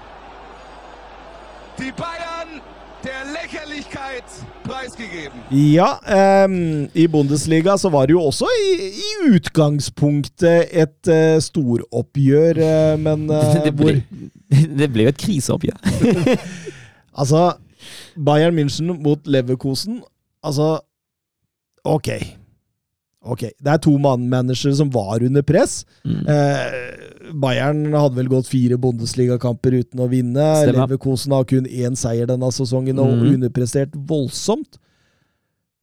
[1.80, 2.62] Die Bayern
[3.04, 4.24] der Lächerlichkeit
[4.64, 5.40] preisgegeben.
[5.50, 12.62] Ja, ehm, i Bundesliga så var det jo også i, i utgangspunktet et uh, storoppgjør,
[12.64, 13.98] eh, men hvor ble,
[14.80, 15.80] det ble jo et kriseoppgjør.
[17.14, 17.42] Altså,
[18.18, 20.00] Bayern München mot Leverkosen
[20.42, 20.80] Altså,
[21.86, 22.08] ok.
[23.24, 25.84] Ok, Det er to managere som var under press.
[26.04, 26.24] Mm.
[26.28, 30.48] Eh, Bayern hadde vel gått fire Bundesligakamper uten å vinne.
[30.60, 30.82] Stemmer.
[30.82, 33.30] Leverkosen har kun én seier denne sesongen og Mhm.
[33.38, 34.80] underprestert voldsomt.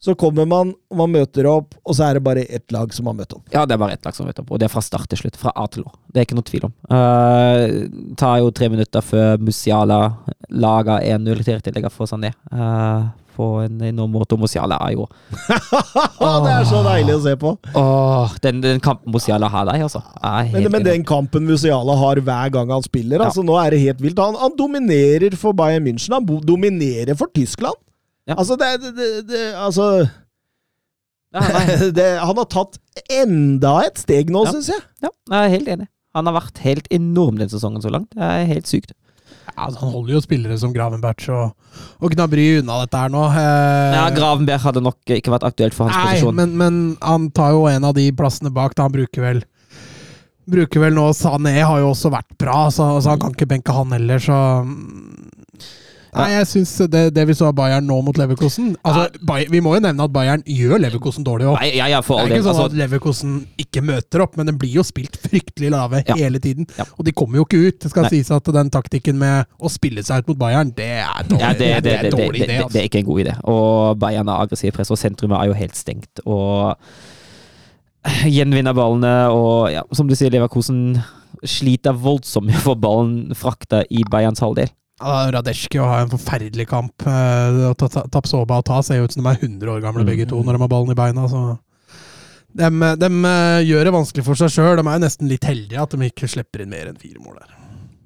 [0.00, 3.18] Så kommer man, man møter opp, og så er det bare ett lag som har
[3.18, 3.44] møtt opp.
[3.52, 5.10] Ja, det er bare ett lag som har møtt opp, og det er fra start
[5.12, 5.36] til slutt.
[5.36, 5.92] Fra A til Å.
[6.08, 6.74] Det er ikke noe tvil om.
[6.88, 10.00] Uh, tar jo tre minutter før Musiala
[10.48, 12.32] lager 1-0 til tillegg for Sané.
[12.48, 14.36] Uh, på en enorm måte.
[14.36, 15.06] Og Musiala er jo
[16.44, 17.52] det er så deilig å se på!
[17.78, 20.02] Åh, den, den kampen Musiala har der, altså.
[20.52, 23.28] Men, men den kampen Musiala har hver gang han spiller, Ja.
[23.28, 24.20] altså nå er det helt vilt.
[24.20, 26.16] Han, han dominerer for Bayern München.
[26.16, 27.76] Han dominerer for Tyskland.
[28.28, 28.36] Ja.
[28.36, 29.86] Altså, det, det, det, det Altså
[31.34, 31.40] ja,
[31.96, 32.76] det, Han har tatt
[33.10, 34.52] enda et steg nå, Ja.
[34.56, 34.82] syns jeg.
[35.04, 35.86] ja, jeg er helt enig.
[36.16, 38.10] Han har vært helt enorm den sesongen så langt.
[38.18, 38.92] Det er helt sykt.
[39.50, 41.52] Ja, altså, han holder jo spillere som Gravenberg og,
[42.02, 43.22] og Gnabry unna dette her nå.
[43.30, 46.34] Eh, Ja, Gravenberg hadde nok ikke vært aktuelt for hans Nei, posisjon.
[46.38, 48.74] men, men han tar jo en av de plassene bak.
[48.78, 49.42] Da han bruker vel
[50.50, 53.74] Bruker vel nå Sané har jo også vært bra, så, så han kan ikke benke
[53.76, 55.20] han heller, så mm.
[56.10, 59.04] Nei, jeg syns det, det vi så av Bayern nå mot Leverkosen altså,
[59.52, 61.60] Vi må jo nevne at Bayern gjør Leverkosen dårlig òg.
[61.60, 65.14] Det er ikke sånn Altså, at Leverkosen ikke møter opp, men den blir jo spilt
[65.22, 66.66] fryktelig lave hele tiden.
[66.98, 67.78] Og de kommer jo ikke ut.
[67.84, 68.12] Det skal Nei.
[68.16, 71.44] sies at den taktikken med å spille seg ut mot Bayern, det er dårlig.
[71.44, 72.74] ja, det, det, det, er det, dårlig idé, altså.
[72.74, 73.36] det er ikke en god idé.
[73.54, 76.24] Og Bayern har aggressiv press, og sentrumet er jo helt stengt.
[76.26, 76.74] Og
[78.34, 80.98] gjenvinner ballene, og ja, som du sier, Leverkosen
[81.46, 84.72] sliter voldsomt med å få ballen frakta i Bayerns halvdel.
[85.00, 87.06] Ja, Radetsjki har en forferdelig kamp.
[87.08, 90.04] Eh, Ta- Ta- Tapsoba og Ta ser jo ut som de er 100 år gamle
[90.04, 91.24] begge to når de har ballen i beina.
[91.32, 91.44] Så.
[92.60, 92.68] De,
[93.00, 94.76] de eh, gjør det vanskelig for seg sjøl.
[94.76, 97.38] De er jo nesten litt heldige at de ikke slipper inn mer enn fire mål
[97.40, 97.56] der.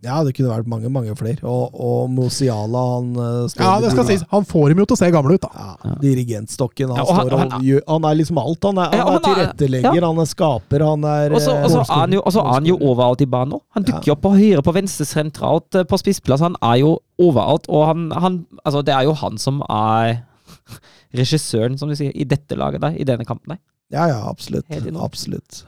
[0.05, 1.41] Ja, det kunne vært mange, mange flere.
[1.49, 4.25] Og, og Mosiala han eh, Ja, det skal sies.
[4.31, 5.51] Han får dem jo til å se gamle ut, da.
[5.57, 6.93] Ja, dirigentstokken.
[6.93, 8.69] Han, Ja, han- står og han- gjør, han er liksom alt.
[8.69, 11.51] Han er, han Ja, er han er- tilrettelegger, han er skaper, han er Og så
[11.57, 13.61] eh, er han jo, er han overalt i banen nå.
[13.79, 16.41] Han dukker opp på høyre, på venstre, sentralt, eh, på spissplass.
[16.41, 20.23] Han er jo overalt, og han, han Altså, det er jo han som er
[21.15, 23.61] regissøren, som du sier, i dette laget der, i denne kampen der.
[23.93, 24.65] Ja, ja, absolutt.
[25.01, 25.65] Absolutt.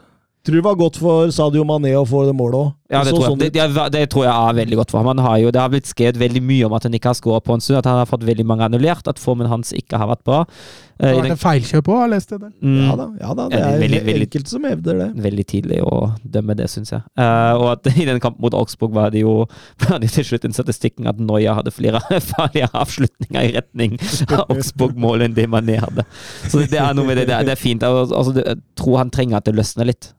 [0.47, 2.73] Tror det var godt for Sadio Mané å få det målet òg.
[2.87, 3.51] Ja, det tror, jeg.
[3.51, 5.09] Det, det, det tror jeg er veldig godt for ham.
[5.11, 7.43] Han har jo, det har blitt skrevet veldig mye om at han ikke har skåret
[7.43, 10.07] på en stund, at han har fått veldig mange annullert, at formen hans ikke har
[10.07, 10.37] vært bra.
[10.97, 12.53] Det var har vært et feilkjøp òg, har jeg lest det der.
[12.63, 12.77] Mm.
[12.79, 15.09] Ja da, ja da, det Ja, er veldig, veldig- enkelte som hevder det.
[15.27, 15.99] veldig tidlig å
[16.37, 17.03] dømme det, syns jeg.
[17.19, 19.35] Uh, og at i den kampen mot Augsburg var det jo
[19.83, 21.99] var det til slutt den statistikken at Noya hadde flere
[22.31, 23.99] farlige avslutninger i retning
[24.31, 26.07] av Augsburg-målet enn det Mané hadde.
[26.47, 27.27] Så det er noe med det.
[27.27, 27.83] Det er, det er fint.
[27.83, 30.13] Altså, det, jeg tror han trenger at det løsner litt.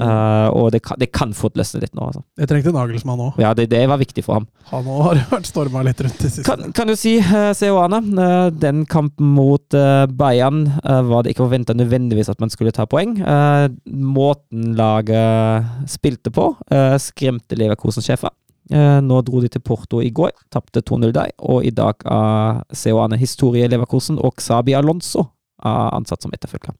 [0.00, 2.24] Eh, og det kan, det kan fort løsne litt nå, altså.
[2.40, 3.40] Jeg trengte Nagelsmann òg.
[3.42, 4.48] Ja, det, det var viktig for ham.
[4.70, 6.46] Han òg har vært storma litt rundt det siste.
[6.48, 11.34] Kan, kan du si, uh, Seoane, uh, den kampen mot uh, Bayern eh, var det
[11.34, 13.16] ikke forventa nødvendigvis at man skulle ta poeng.
[13.20, 18.32] Eh, måten laget spilte på, eh, skremte Leverkosen-sjefen.
[18.70, 22.62] Eh, nå dro de til Porto i går, tapte 2-0 der, og i dag er
[22.76, 25.26] Seoane historie Leverkosen og Xabi Alonso
[25.64, 26.76] er ansatt som etterfølger.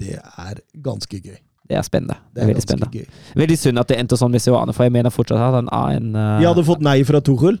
[0.00, 1.36] Det er ganske gøy.
[1.70, 2.16] Det er spennende.
[2.34, 2.90] Det er veldig spennende.
[2.90, 3.26] gøy.
[3.38, 5.98] Veldig synd at det endte sånn med Seoane, for jeg mener fortsatt at han er
[6.00, 6.30] en uh...
[6.40, 7.60] De hadde fått nei fra Tuchel.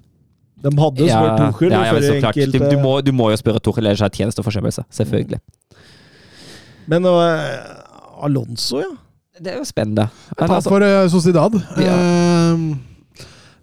[0.60, 2.40] De hadde spurt Tuchel ja, ja, klart.
[2.40, 4.84] Du, du, må, du må jo spørre Tuchel, ellers er det tjenesteforsømmelse.
[4.98, 5.38] Selvfølgelig.
[6.90, 8.90] Men uh, Alonso, ja.
[9.40, 10.10] Det er jo spennende.
[10.34, 11.54] Men Tap altså, for uh, Sociedad.
[11.80, 11.94] Ja.
[12.50, 12.74] Uh,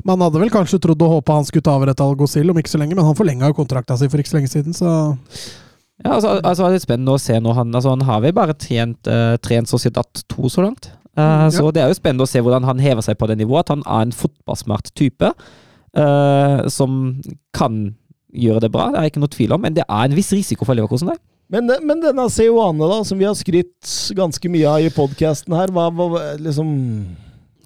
[0.07, 2.71] man hadde vel kanskje trodd og håpa han skulle ta over et Algozil om ikke
[2.71, 4.93] så lenge, men han forlenga jo kontrakta si for ikke så lenge siden, så
[6.03, 7.53] ja, altså, altså, det er spennende å se nå.
[7.57, 10.91] Han, altså, han har vel bare trent, uh, trent Sociedad 2 så langt.
[11.17, 11.53] Uh, ja.
[11.53, 13.65] Så det er jo spennende å se hvordan han hever seg på det nivået.
[13.65, 15.31] At han er en fotballsmart type
[15.97, 17.17] uh, som
[17.57, 17.79] kan
[18.37, 18.91] gjøre det bra.
[18.93, 21.19] Det er ikke noe tvil om, men det er en viss risiko for Leverkosen der.
[21.49, 25.71] Men, men denne Seoane, da, som vi har skrytt ganske mye av i podkasten her,
[25.71, 26.73] hva, hva liksom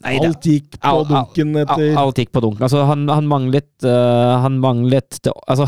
[0.01, 2.63] Nei, det- Alt gikk på Al- dunken Al- etter Alt gikk på dunken.
[2.65, 5.67] Altså, han, han manglet uh, Han manglet det, Altså,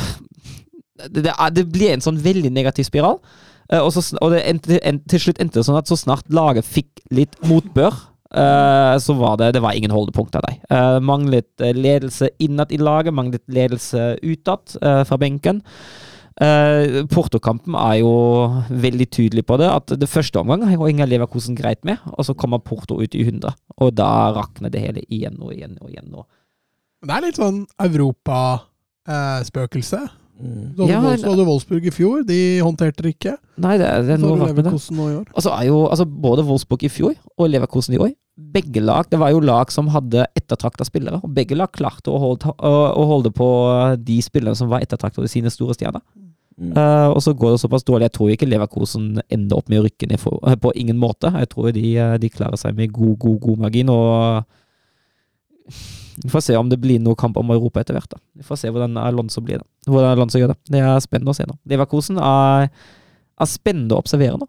[1.09, 3.19] det, det, ble en sånn veldig negativ spiral.
[3.71, 6.67] Eh, og, så, og endte, en, til slutt endte det sånn at så snart laget
[6.67, 7.93] fikk litt motbør,
[8.33, 10.57] Uh, så var det, det var ingen holdepunkter der.
[10.65, 15.61] Uh, manglet eh, ledelse innad i laget, manglet ledelse utad uh, fra benken.
[16.41, 19.69] Uh, Porto-kampen er jo veldig tydelig på det.
[19.69, 23.21] At det første omgang har Inga Leverkosen greit med, og så kommer Porto ut i
[23.21, 23.53] 100.
[23.77, 26.09] Og da rakner det hele igjen og igjen og igjen.
[26.17, 26.25] Og.
[27.05, 30.22] Det er litt sånn Europa-spøkelse.
[30.39, 33.35] Du hadde, Ja, Wolfs- du hadde Wolfsburg i fjor, de håndterte det ikke.
[33.61, 34.73] Nei, det, det er noe har med det.
[34.97, 35.27] Nå i år.
[35.35, 39.19] Altså er jo altså Både Wolfsburg i fjor og Leverkosen i år, begge lag Det
[39.21, 43.31] var jo lag som hadde ettertrakta spillere, og begge lag klarte å holde, å, holde
[43.35, 43.47] på
[44.01, 46.01] de spillerne som var ettertrakta av sine store stjerner.
[46.57, 46.73] Mm.
[46.77, 48.09] Uh, og så går det såpass dårlig.
[48.09, 51.31] Jeg tror ikke Leverkosen ender opp med å rykke ned for, eh, på ingen måte.
[51.33, 53.89] Jeg tror de, eh, de klarer seg med god, god, god margin.
[53.89, 54.43] Og
[56.21, 58.09] vi får se om det blir noe kamp om Europa etter hvert.
[58.11, 58.19] da.
[58.37, 59.65] Vi får se hvordan Alonso blir da.
[59.89, 60.57] Hvordan Alonso gjør det.
[60.69, 61.55] Det er spennende å se nå.
[61.71, 62.69] Leverkusen er,
[63.41, 64.47] er spennende å observere nå.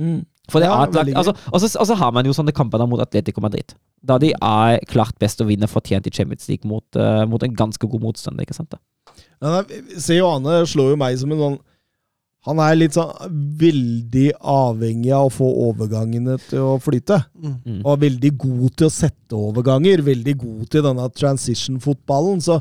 [0.00, 0.22] Mm.
[0.48, 1.14] For det Ja, er gøy.
[1.18, 3.74] altså, og, så, og har man jo sånne kamper mot Atletico Madrid.
[4.06, 7.54] Da de er klart best å vinne fortjent i Champions League mot, uh, mot en
[7.56, 8.46] ganske god motstander.
[8.46, 8.70] ikke sant?
[8.70, 8.78] da?
[9.42, 11.58] Ja, nei, Seoane slår jo meg som en sånn
[12.46, 17.18] Han er litt sånn veldig avhengig av å få overgangene til å flyte.
[17.42, 17.80] Mm.
[17.80, 20.04] Og er veldig god til å sette overganger.
[20.06, 22.44] Veldig god til denne transition-fotballen.
[22.44, 22.60] Så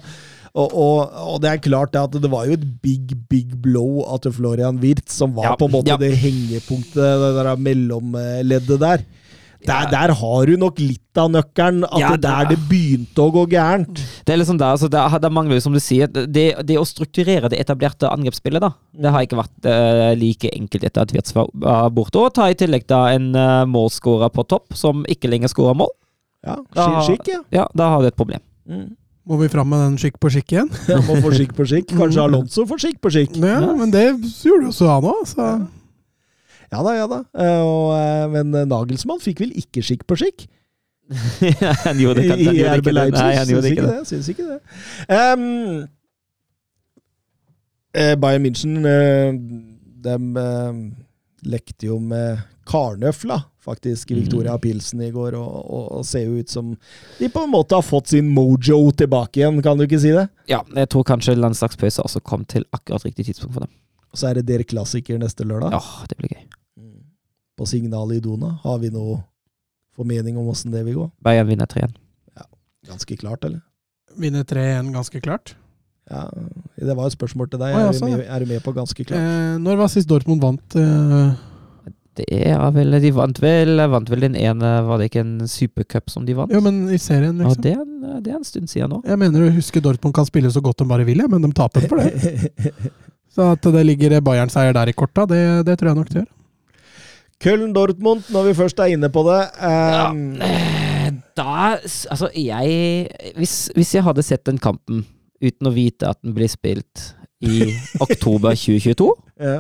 [0.55, 4.23] og, og, og det er klart at det var jo et big, big blow at
[4.31, 5.97] Florian Wirth, som var Ja, på en måte ja.
[5.99, 9.03] det hengepunktet, det der mellomleddet der.
[9.67, 11.83] Der, der har du nok litt av nøkkelen.
[11.87, 14.01] At Ja, det der det- begynte å gå gærent.
[14.25, 17.49] Det er liksom der, altså der, der mangler som du sier, det, det å strukturere
[17.49, 21.47] det etablerte angrepsspillet, da, det har ikke vært uh, like enkelt etter at Wirtz var
[21.53, 22.19] var borte.
[22.19, 25.89] Og ta i tillegg da en uh, målskårer på topp, som ikke lenger skårer mål.
[26.45, 27.41] Ja, Da- skikk, ja.
[27.51, 28.39] Ja, da har du et problem.
[28.69, 28.95] Mm.
[29.25, 30.67] Må vi fram med den skikk på skikk igjen?
[30.91, 31.87] Ja, må få skikk på skikk.
[31.97, 33.39] Kanskje Alonso får skikk på skikk.
[33.41, 34.03] Ja, men det
[34.43, 35.47] gjorde jo også han òg, så
[36.71, 37.19] Ja da, ja da.
[37.37, 40.47] Eh, og, eh, men eh, Nagelsmann fikk vel ikke skikk på skikk?
[41.85, 42.89] han gjorde det han i gjorde RB.
[42.95, 43.21] Leipzig.
[43.21, 43.93] Nei, han gjorde ikke det.
[43.99, 44.07] det.
[44.09, 44.59] Syns ikke det.
[45.13, 45.85] Um,
[48.19, 48.81] Bayern München
[50.03, 50.15] de
[51.45, 54.21] lekte jo med karnøfla, faktisk, i Mm.
[54.23, 56.75] Victoria Pilsen i går, og, og, og ser jo ut som
[57.19, 60.27] de på en måte har fått sin mojo tilbake igjen, kan du ikke si det?
[60.49, 63.73] Ja, jeg tror kanskje landslagspause også kom til akkurat riktig tidspunkt for dem.
[64.15, 65.73] Og så er det Der klassiker neste lørdag.
[65.75, 66.45] Ja, det blir gøy.
[67.59, 68.53] På signalet i Dona.
[68.63, 69.17] Har vi noe
[69.95, 71.05] formening om åssen det vil gå?
[71.23, 71.93] Bayern vinner 3-1.
[72.35, 72.47] Ja,
[72.87, 73.59] Ganske klart, eller?
[74.15, 75.55] vinner 3-1 ganske klart.
[76.09, 76.29] Ja,
[76.79, 77.73] Det var et spørsmål til deg.
[77.75, 79.19] Ah, ja, er, du sånn, med, er du med på ganske klart?
[79.19, 80.75] Eh, når var sist Dortmund vant?
[80.79, 81.35] Eh,
[82.15, 86.07] Det er vel De vant vel, vant vel den ene Var det ikke en supercup
[86.13, 86.51] som de vant?
[86.55, 87.61] Ja, men i serien, Ja, liksom.
[87.65, 89.01] det er, en, det er en stund siden nå.
[89.03, 91.87] Jeg mener du husker Dortmund kan spille så godt de bare vil, men de taper
[91.89, 92.51] for det.
[93.35, 96.31] Så at det ligger Bayern-seier der i korta, det, det tror jeg nok det gjør.
[97.43, 99.41] Köln-Dortmund, når vi først er inne på det.
[99.59, 101.75] Um, Ja, da
[102.09, 105.03] Altså, jeg hvis, hvis jeg hadde sett den kampen
[105.43, 107.11] uten å vite at den blir spilt
[107.45, 107.67] i
[108.05, 109.09] oktober 2022,
[109.43, 109.59] ja.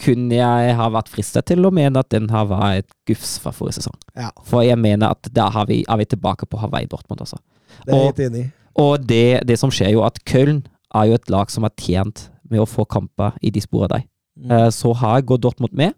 [0.00, 3.52] kunne jeg ha vært fristet til å mene at den har vært et gufs fra
[3.54, 3.98] forrige sesong.
[4.16, 4.30] Ja.
[4.48, 7.38] For jeg mener at da har vi, er vi tilbake på Hawaii Dortmund, altså.
[7.84, 8.50] Det er jeg Og- helt enig i.
[8.80, 10.62] Og det, det som skjer jo, at Köln
[10.96, 14.04] er jo et lag som har tjent med å få kamper i de sporene der.
[14.40, 14.50] Mm.
[14.56, 15.94] Eh, Så her går Dortmund med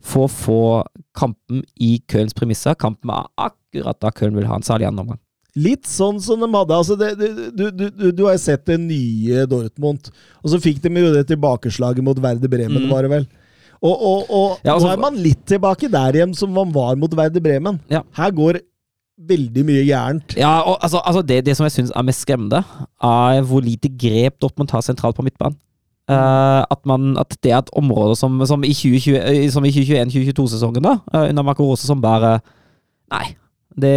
[0.00, 0.60] for å få
[1.16, 2.74] kampen i Kölns premisser.
[2.74, 5.18] Kampen er akkurat da Köln vil ha en særlig annen omgang.
[5.56, 6.70] Litt sånn som de hadde.
[6.76, 10.08] altså det, du, du, du, du, har sett det nye Dortmund,
[10.44, 12.90] og så fikk de jo det tilbakeslaget mot Werder Bremen, Mm.
[12.90, 13.26] var det vel.
[13.82, 16.94] Og, og, og Ja, altså- nå er man litt tilbake der igjen som man var
[16.96, 17.80] mot Werder Bremen.
[17.90, 18.02] Ja.
[18.14, 18.60] Her går
[19.20, 20.36] veldig mye gærent.
[20.36, 22.62] Ja, og altså, altså det, det som jeg syns er mest skremmende,
[23.02, 25.58] er hvor lite grep Dortmund tar sentralt på midtbanen.
[26.10, 30.96] Eh, at, man, at det er et område som, som i 2020 eh, 2021-2022-sesongen, da,
[31.14, 32.40] eh, under Marco Rose, som bare
[33.10, 33.36] Nei.
[33.80, 33.94] Det,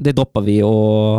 [0.00, 0.72] det dropper vi å,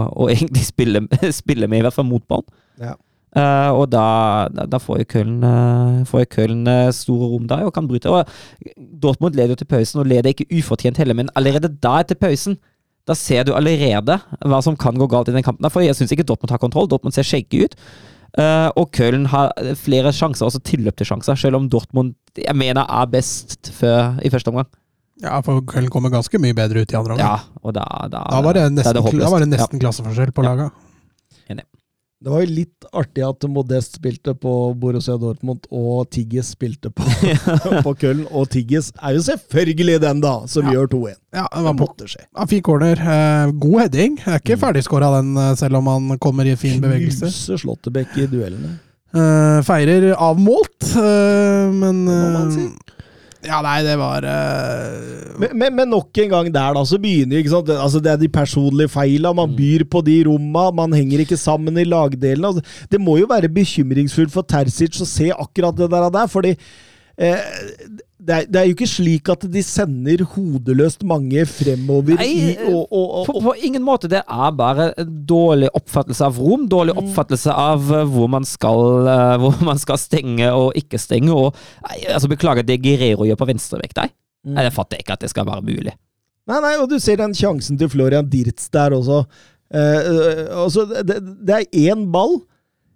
[0.10, 1.04] å egentlig spille,
[1.34, 2.50] spille med, i hvert fall mot ballen.
[2.82, 2.98] Ja.
[3.32, 7.46] Uh, og da, da, da får jo Köln, uh, får jo Köln uh, store rom
[7.48, 8.12] der og kan bryte.
[8.12, 12.20] Og Dortmund leder jo til pausen, og leder ikke ufortjent heller, men allerede da etter
[12.20, 12.58] pausen
[13.08, 15.70] da ser du allerede hva som kan gå galt i den kampen.
[15.72, 16.90] For jeg syns ikke Dortmund har kontroll.
[16.92, 17.80] Dortmund ser skjegge ut.
[18.40, 22.86] Eh, og Köln har flere sjanser, også tilløp til sjanser, selv om Dortmund jeg mener
[22.88, 24.70] er best før, i første omgang.
[25.22, 27.28] Ja, for Köln kommer ganske mye bedre ut i andre omgang.
[27.28, 30.44] Ja, og da, da, Da var det nesten, det da var det nesten klasseforskjell på
[30.48, 30.56] Ja.
[30.56, 30.70] laga.
[32.22, 37.02] Det var jo litt artig at Modest spilte på Borussia Dortmund, og Tigges spilte på,
[37.88, 38.28] på Köln.
[38.30, 40.76] Og Tigges er jo selvfølgelig den, da, som Ja.
[40.76, 41.16] gjør 2-1.
[41.34, 42.22] Ja, det var måtte skje.
[42.38, 43.02] Ja, fin corner.
[43.02, 44.20] Eh, god heading.
[44.28, 47.26] Er ikke ferdigskåra den, eh, selv om han kommer i fin bevegelse.
[47.32, 48.76] Knuser Slåttebekk i duellene.
[49.18, 52.68] Eh, feirer avmålt, eh, men man eh, si.
[53.42, 55.38] Ja, nei, det var uh...
[55.42, 57.72] Men, men, men nok en gang der, da, så begynner ikke sant?
[57.74, 59.34] Altså, Det er de personlige feila.
[59.34, 60.68] Man byr på de romma.
[60.78, 62.52] Man henger ikke sammen i lagdelene.
[62.52, 66.10] Altså, det må jo være bekymringsfullt for Terzic å se akkurat det der.
[66.14, 66.54] der fordi
[67.18, 67.42] eh,
[68.22, 72.52] det er, det er jo ikke slik at de sender hodeløst mange fremover Nei, i,
[72.70, 74.10] og, og, og, På, på ingen måte.
[74.12, 76.68] Det er bare en dårlig oppfattelse av rom.
[76.70, 77.02] Dårlig Mm.
[77.06, 81.34] oppfattelse av eh, hvor man skal, eh, hvor man skal stenge og ikke stenge.
[81.34, 81.56] Og,
[81.88, 84.14] altså, beklager, det Guerrero gjør på venstrevekt der.
[84.46, 84.58] Mm.
[84.60, 85.96] Jeg fatter ikke at det skal være mulig.
[86.50, 89.24] Nei, nei, og du ser den sjansen til Florian Dirtz der også.
[89.74, 92.48] Eh, eh, altså, det, det er én ball eh,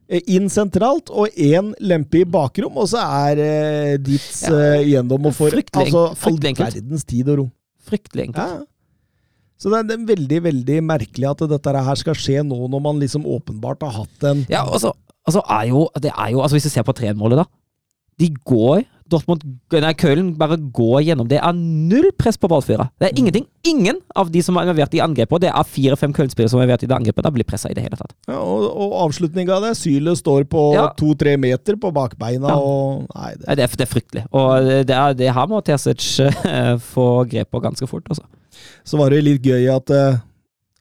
[0.10, 5.34] inn sentralt og én lempe i bakrom, og så er eh, ditt eh, gjennom og
[5.34, 6.76] for Fryktelig altså, enk- all fryktelig enkelt.
[6.80, 7.52] verdens tid og rom.
[7.90, 8.54] Fryktelig enkelt.
[8.60, 8.64] Ja.
[9.58, 12.82] Så det er, det er veldig, veldig merkelig at dette her skal skje nå, når
[12.84, 14.92] man liksom åpenbart har hatt en Ja, altså,
[15.26, 17.46] altså, er jo, det er jo altså Hvis du ser på 3-målet, da.
[18.20, 21.28] De går Dortmund Nei, Köln bare går gjennom.
[21.30, 22.88] Det er null press på ballfyra.
[23.00, 23.12] Det Mm.
[23.12, 23.46] er ingenting.
[23.66, 26.64] Ingen av de som er involvert i angrepet, og det er fire-fem Köln-spillere som er
[26.66, 28.14] involvert i det angrepet, da blir pressa i det hele tatt.
[28.28, 30.88] ja, Og, og avslutninga det, Sylet står på Ja.
[30.98, 32.56] to-tre meter på bakbeina, Ja.
[32.58, 34.26] og Nei, det Nei, Det er, det er fryktelig.
[34.34, 38.24] Og det, er, det her må Terzic eh, få grep på ganske fort, altså.
[38.84, 40.18] Så var det litt gøy at, eh,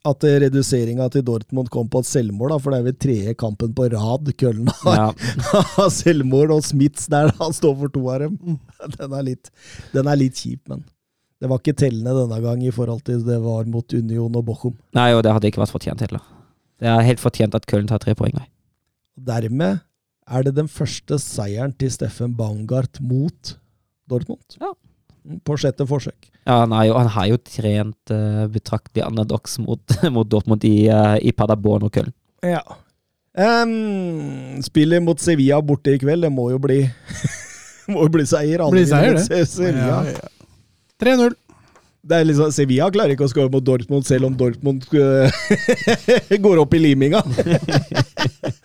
[0.04, 3.72] at reduseringa til Dortmund kom på et selvmål, da, for det er vel tredje kampen
[3.76, 5.88] på rad Køllen har Ja.
[6.00, 8.58] selvmål, og Smiths der han står for to av dem.
[8.98, 9.48] Den er litt,
[9.94, 10.82] den er litt kjip, men
[11.40, 14.76] det var ikke tellende denne gang i forhold til det var mot Union og Bochum.
[14.96, 16.22] Nei, og det hadde ikke vært fortjent heller.
[16.80, 18.36] Det er helt fortjent at Köln tar tre poeng.
[18.36, 18.46] nei.
[19.16, 19.80] Dermed
[20.24, 23.56] er det den første seieren til Steffen Baumgart mot
[24.10, 24.56] Dortmund.
[24.60, 24.72] Ja.
[25.44, 26.28] På sjette forsøk.
[26.44, 29.80] Ja, han, jo, han har jo trent uh, betraktelig underdogs mot,
[30.16, 32.12] mot Dortmund i, uh, i Paderborn og Köln.
[32.44, 32.60] Ja.
[33.34, 36.84] Um, spillet mot Sevilla borte i kveld, det må jo bli
[37.90, 38.62] Må jo bli seier.
[38.72, 39.72] Blir seier, det.
[39.76, 40.28] Ja, ja.
[41.02, 41.34] 3-0.
[42.04, 46.60] Det er liksom, Sevilla klarer ikke å skåre mot Dortmund, selv om Dortmund øh, går
[46.60, 47.22] opp i liminga.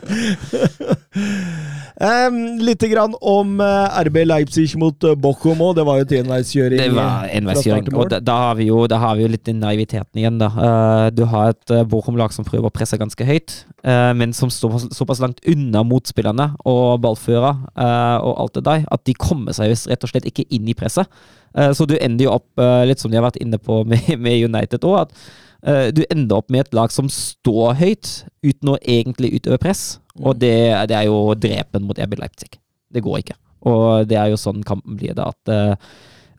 [2.09, 5.75] um, litt grann om eh, RB Leipzig mot uh, Bochum òg.
[5.77, 6.81] Det var jo et enveiskjøring.
[6.81, 7.89] Det var eh, enveiskjøring.
[7.93, 10.49] Og da, da, har vi jo, da har vi jo litt den naiviteten igjen, da.
[10.53, 14.89] Uh, du har et Bochum-lag som prøver å presse ganske høyt, uh, men som står
[14.95, 19.75] såpass langt unna motspillerne og ballfører uh, og alt det der, at de kommer seg
[19.75, 21.09] rett og slett ikke inn i presset.
[21.57, 24.11] Eh, så du ender jo opp, eh, litt som de har vært inne på med,
[24.25, 25.27] med United òg, at eh,
[25.61, 28.11] du ender opp med et lag som står høyt
[28.45, 29.99] uten å egentlig utøve press.
[30.19, 30.53] Og det,
[30.87, 32.53] det er jo drepen mot RB Leipzig.
[32.91, 33.35] Det går ikke.
[33.67, 35.89] Og det er jo sånn kampen blir det, at uh,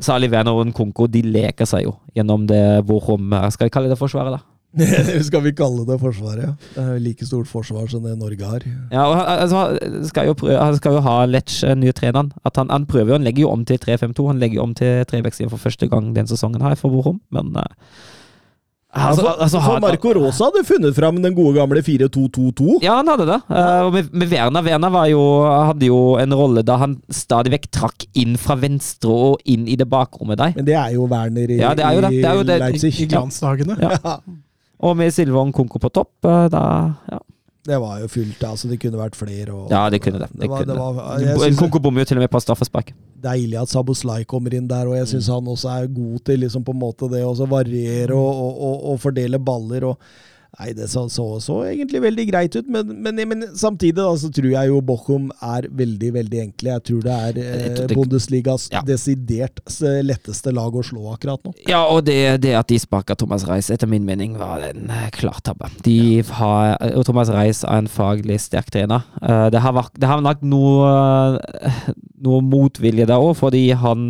[0.01, 3.98] Særlig Werner og Nkonko de leker seg jo gjennom det Bochum Skal vi kalle det
[4.01, 4.40] forsvaret, da?
[5.26, 6.44] Skal vi kalle det Forsvaret?
[6.47, 6.52] ja.
[6.76, 8.62] Det er like stort forsvar som det Norge har.
[8.92, 12.30] Ja, og han- altså, skal jo prøve, Han skal jo ha Lech, eh, nye treneren.
[12.47, 14.28] At han, han prøver jo, han legger jo om til 3-5-2.
[14.30, 17.51] Han legger jo om til trevektsiden for første gang den sesongen her for Bochum, men
[17.56, 17.66] eh,
[18.93, 22.81] altså, for, altså, for Marco Rosa hadde funnet fram den gode gamle 4-2-2-2.
[22.83, 23.39] Ja, han hadde det.
[23.47, 27.55] Eh, og med, med Werner Werner var jo, hadde jo en rolle da han stadig
[27.55, 30.55] vekk trakk inn fra venstre og inn i det bakrommet der.
[30.59, 32.12] Men det er jo Werner i, Ja, det er jo det.
[32.19, 32.61] Det er jo i det.
[32.67, 32.95] Leipzig.
[33.05, 33.79] I glansdagene.
[33.81, 34.17] Ja.
[34.81, 36.62] Og med Silvon og Konko på topp, eh, da
[37.11, 37.19] ja.
[37.66, 38.70] Det var jo fullt, altså.
[38.70, 39.53] Det kunne vært flere.
[39.53, 40.31] Og, ja, det kunne det.
[40.32, 41.37] det, var, kunne det det.
[41.37, 42.95] var, en Koko bommer jo til og med på straffespark.
[42.95, 46.41] det deilig at Saboslai kommer inn der, og jeg syns han også er god til
[46.45, 49.91] liksom på en måte det å variere og, og, og, og fordele baller.
[49.93, 49.99] og
[50.59, 54.28] Nei, det så, så, så egentlig veldig greit ut, men, men, men samtidig da, så
[54.35, 56.72] tror jeg jo Bochum er veldig, veldig enkle.
[56.74, 58.82] Jeg tror det er eh, Bundesligas Ja.
[58.85, 59.62] desidert
[60.05, 61.55] letteste lag å slå akkurat nå.
[61.70, 65.06] Ja, og det, det at de sparka Thomas Reis, etter min mening, var en eh,
[65.16, 65.70] klar tabbe.
[65.86, 69.06] De har, og Thomas Reis er en faglig sterk trener.
[69.22, 70.93] Eh, Det har, vært, det har nok noe,
[71.62, 71.82] eh,
[72.27, 74.05] noe motvilje der òg, fordi han,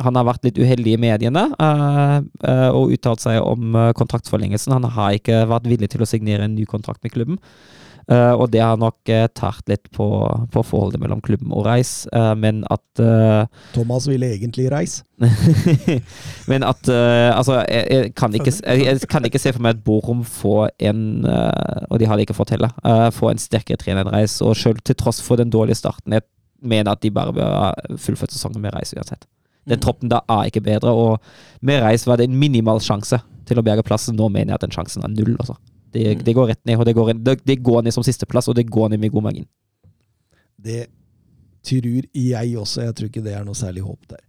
[0.00, 2.16] han har vært litt uheldig i mediene eh,
[2.48, 4.72] eh, og uttalt seg om eh, kontraktsforlengelsen.
[4.78, 7.40] Han har ikke vært villig til å signere en ny kontrakt med klubben.
[8.12, 10.04] Og det har nok tært litt på,
[10.52, 12.02] på forholdet mellom klubben og Reis,
[12.36, 12.98] men at
[13.72, 15.04] Thomas ville egentlig reise.
[16.50, 20.24] Men at Altså, jeg, jeg, kan ikke, jeg, kan ikke se for meg at Borum
[20.26, 22.74] får en Og de har det ikke fått heller.
[23.14, 24.40] får en sterkere trener enn Reis.
[24.42, 26.26] Og selv til tross for den dårlige starten, jeg
[26.58, 29.30] mener at de bare bør ha fullført sesongen med Reis uansett.
[29.68, 33.60] Den troppen da er ikke bedre, og med Reis var det en minimal sjanse til
[33.60, 34.16] å berge plassen.
[34.18, 35.36] Nå mener jeg at den sjansen er null.
[35.38, 35.54] Altså.
[35.94, 38.56] Det, det går rett ned, og det går, det, det går ned som sisteplass, og
[38.58, 39.46] det går ned med god margin.
[40.62, 40.86] Det
[41.62, 42.88] tror jeg også.
[42.88, 44.22] Jeg tror ikke det er noe særlig håp der.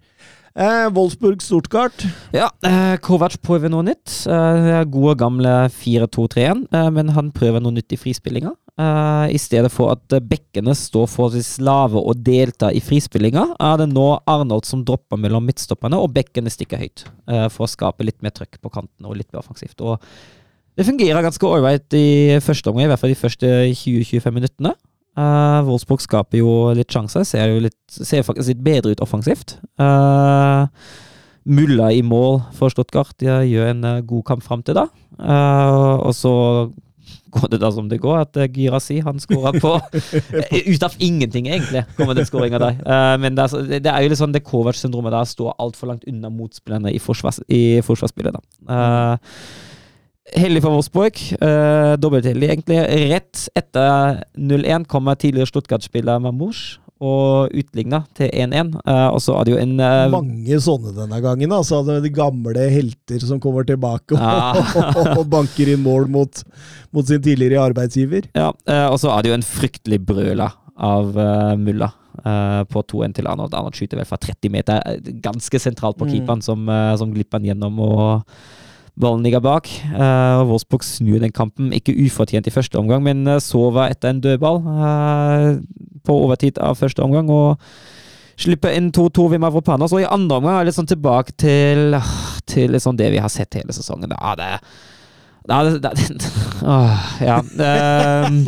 [0.54, 2.04] Eh, Wolfsburg-Stortgart.
[2.36, 4.12] Ja, eh, Kovac prøver noe nytt.
[4.30, 8.52] Eh, gode, gamle 4-2-3-1, eh, men han prøver noe nytt i frispillinga.
[8.78, 13.78] Eh, I stedet for at bekkene står for forholdsvis lave og deltar i frispillinga, er
[13.82, 17.06] det nå Arnold som dropper mellom midtstopperne, og bekkene stikker høyt.
[17.28, 19.80] eh, for å skape litt mer trøkk på kanten og litt mer offensivt.
[19.82, 20.00] Og
[20.78, 24.76] det fungerer ganske ålreit i første omgang, i hvert fall de første 20-25 minuttene.
[25.14, 29.58] Eh, Wolfsburg skaper jo litt sjanser, ser jo litt, ser faktisk litt bedre ut offensivt.
[29.82, 30.66] Uh,
[31.44, 34.88] Mulla i mål for Stuttgart ja, gjør en uh, god kamp fram til da.
[35.20, 36.34] Uh, og så
[37.34, 39.76] går det da som det går, at uh, Girasi han skårer på
[40.72, 42.80] Ut av ingenting, egentlig, kommer den skåringa der.
[42.82, 46.08] Uh, men det er, det er jo litt sånn det Kovac-syndromet der står altfor langt
[46.10, 48.40] unna motspillerne i, forsvars, i forsvarsspillet.
[48.40, 49.22] da.
[50.24, 51.20] Uh, heldig for Wolfsburg.
[51.42, 52.80] Uh, Dobbeltheldig, egentlig.
[53.12, 58.70] Rett etter 0-1 kommer tidligere Stuttgart-spiller Mamouche og utligna til 1-1.
[58.88, 61.52] Uh, og så er det jo en uh, Mange sånne denne gangen.
[61.52, 64.54] Altså, de gamle helter som kommer tilbake Ja.
[65.18, 66.44] og banker inn mål mot,
[66.96, 68.30] mot sin tidligere arbeidsgiver.
[68.38, 70.48] Ja, eh, og så er det jo en fryktelig brøla
[70.80, 71.90] av eh, Mulla
[72.24, 73.54] eh, på 2-1 til Arnold.
[73.58, 76.14] Arnold skyter vel fra 30 meter, eh, ganske sentralt på Mm.
[76.16, 78.24] keeperen, som, uh, som glipper han gjennom og
[79.00, 79.70] ballen ligger bak.
[79.94, 84.14] Eh, og Wolfsburg snur den kampen, ikke ufortjent i første omgang, men uh, sover etter
[84.14, 85.50] en dødball eh,
[86.06, 87.32] på overtid av første omgang.
[87.34, 87.62] og
[88.40, 92.40] Slipper inn 2-2 ved Mavropanos, og i andre omgang er det sånn tilbake til, ah,
[92.50, 94.14] til sånn det vi har sett hele sesongen.
[94.18, 94.48] Ja, det,
[95.46, 96.32] det, det, det,
[96.66, 97.38] åh, ja.
[98.26, 98.42] Um,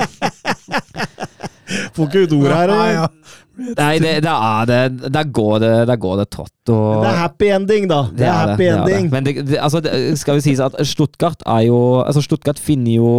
[1.95, 3.07] Får ikke ut ordet her.
[3.57, 5.11] Nei, det, det er det.
[5.13, 6.51] Der går det, der går det trått.
[6.73, 7.99] Og Det er happy ending, da.
[8.11, 9.09] Det er happy det er ending.
[9.13, 12.97] Men det, det, altså, det skal vi sies at Stuttgart er jo Altså, Stuttgart finner
[12.97, 13.11] jo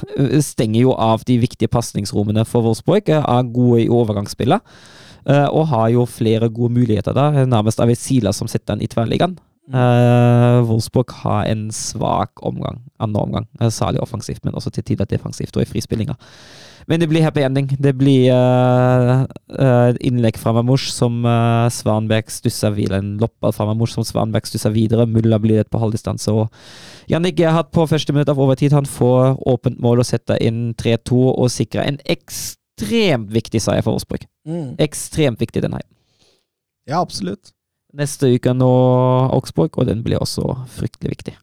[0.50, 3.08] Stenger jo av de viktige pasningsrommene for Wolfsburg.
[3.18, 4.60] Er gode i overgangsspillet.
[5.28, 7.44] eh, Og har jo flere gode muligheter der.
[7.46, 9.36] Nærmest er det Sila som setter den i tverrliggeren.
[9.66, 13.46] Uh, Wolfsburg har en svak omgang, andre omgang.
[13.60, 16.14] eh, Særlig offensivt, men også til tider defensivt og i frispillinga.
[16.86, 17.66] Men det blir happy ending.
[17.82, 19.24] Det blir uh,
[19.58, 23.00] uh, innlegg fra Mamouche som uh, Svanberg stusser videre.
[23.02, 25.06] En loppball fra Mamouche som Svanberg stusser videre.
[25.06, 26.30] Mulla blir det på halvdistanse.
[26.30, 30.76] Og Jannik Gerhard på første minutt av overtid han får åpent mål og setter inn
[30.78, 34.28] 3-2 og sikrer en ekstremt viktig seier for Wolfsburg.
[34.46, 34.76] Mm.
[34.86, 35.82] Ekstremt viktig, den her.
[36.86, 37.55] Ja, absolutt.
[37.96, 38.68] Neste uke nå
[39.32, 40.44] Augsburg, og den blir også
[40.76, 41.36] fryktelig viktig.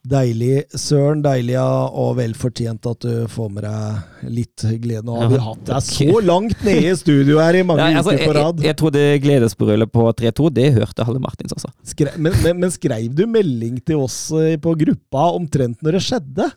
[0.00, 1.20] Deilig, Søren.
[1.20, 5.02] Deilig ja, og vel fortjent at du får med deg litt glede.
[5.04, 5.42] Nå har vi Ja.
[5.50, 8.56] hatt deg så langt nede i studio her i mange Nei, altså, uker på rad.
[8.64, 11.68] jeg, jeg trodde gledesbrølet på 3-2, det hørte Halle Martins også.
[11.84, 16.02] Skre men, men, men skrev du melding til oss eh, på gruppa omtrent når det
[16.08, 16.48] skjedde?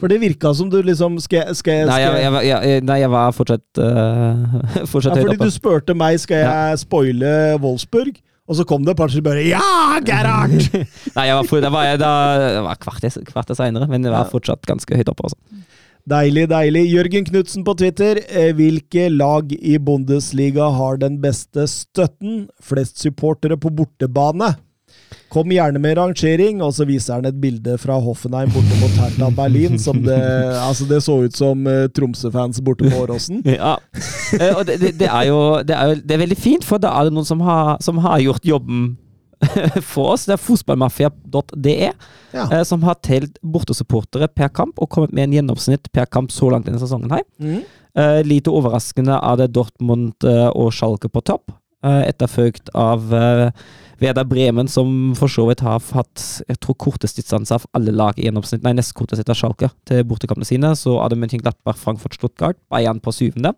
[0.00, 1.88] For det virka som du liksom Skal, skal, skal.
[1.90, 4.56] Nei, jeg, jeg, jeg, nei, jeg var fortsatt, uh,
[4.92, 7.32] fortsatt Ja, høyt fordi du spurte meg skal jeg spoile
[7.62, 8.16] Wolfsburg,
[8.48, 10.56] og så kom det plutselig bare Ja, Gerhard!
[11.16, 14.14] Nei, jeg var, for, da var jeg da, det var kvart kvarter seinere, men jeg
[14.14, 14.32] var Ja.
[14.32, 15.28] fortsatt ganske høyt oppe.
[15.28, 15.38] Også.
[16.08, 16.80] Deilig, deilig.
[16.90, 18.18] Jørgen Knutsen på Twitter.
[18.26, 22.48] Eh, Hvilke lag i Bundesliga har den beste støtten?
[22.58, 24.48] Flest supportere på bortebane?
[25.32, 29.30] Kom gjerne med rangering, og så viser han et bilde fra Hoffenheim borte mot Hertha
[29.32, 29.78] Berlin.
[29.80, 30.18] Som det,
[30.60, 33.40] altså det så ut som uh, Tromsø-fans borte på Åråsen.
[33.48, 33.78] Ja.
[34.36, 36.82] Uh, og det, det, det, er jo, det er jo det er veldig fint, for
[36.82, 38.84] da er det noen som har, som har gjort jobben
[39.94, 40.26] for oss.
[40.28, 41.78] Det er fotballmafia.de,
[42.36, 42.44] Ja.
[42.52, 46.52] uh, som har telt bortesupportere per kamp og kommet med en gjennomsnitt per kamp så
[46.52, 47.08] langt denne sesongen.
[47.16, 47.24] her.
[47.40, 47.62] Mm.
[47.96, 53.08] Uh, lite overraskende er det Dortmund og Schalke på topp, etterfulgt av
[54.02, 58.18] Werder Bremen, som for så vidt har hatt jeg tror kortest distanse av alle lag
[58.18, 58.64] i gjennomsnitt.
[58.64, 60.72] Nei, nest kortest etter Schalke til bortekampene sine.
[60.78, 63.54] Så er det Mönchenglattberg, Frankfurt, Stuttgart, Bayern på syvende.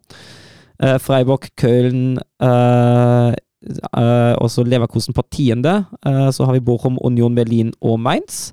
[0.82, 5.84] Uh, Freiburg, Köln uh, uh, og så Leverkusen på tiende.
[6.04, 8.52] Så har vi Bochum, Union Berlin og Mainz.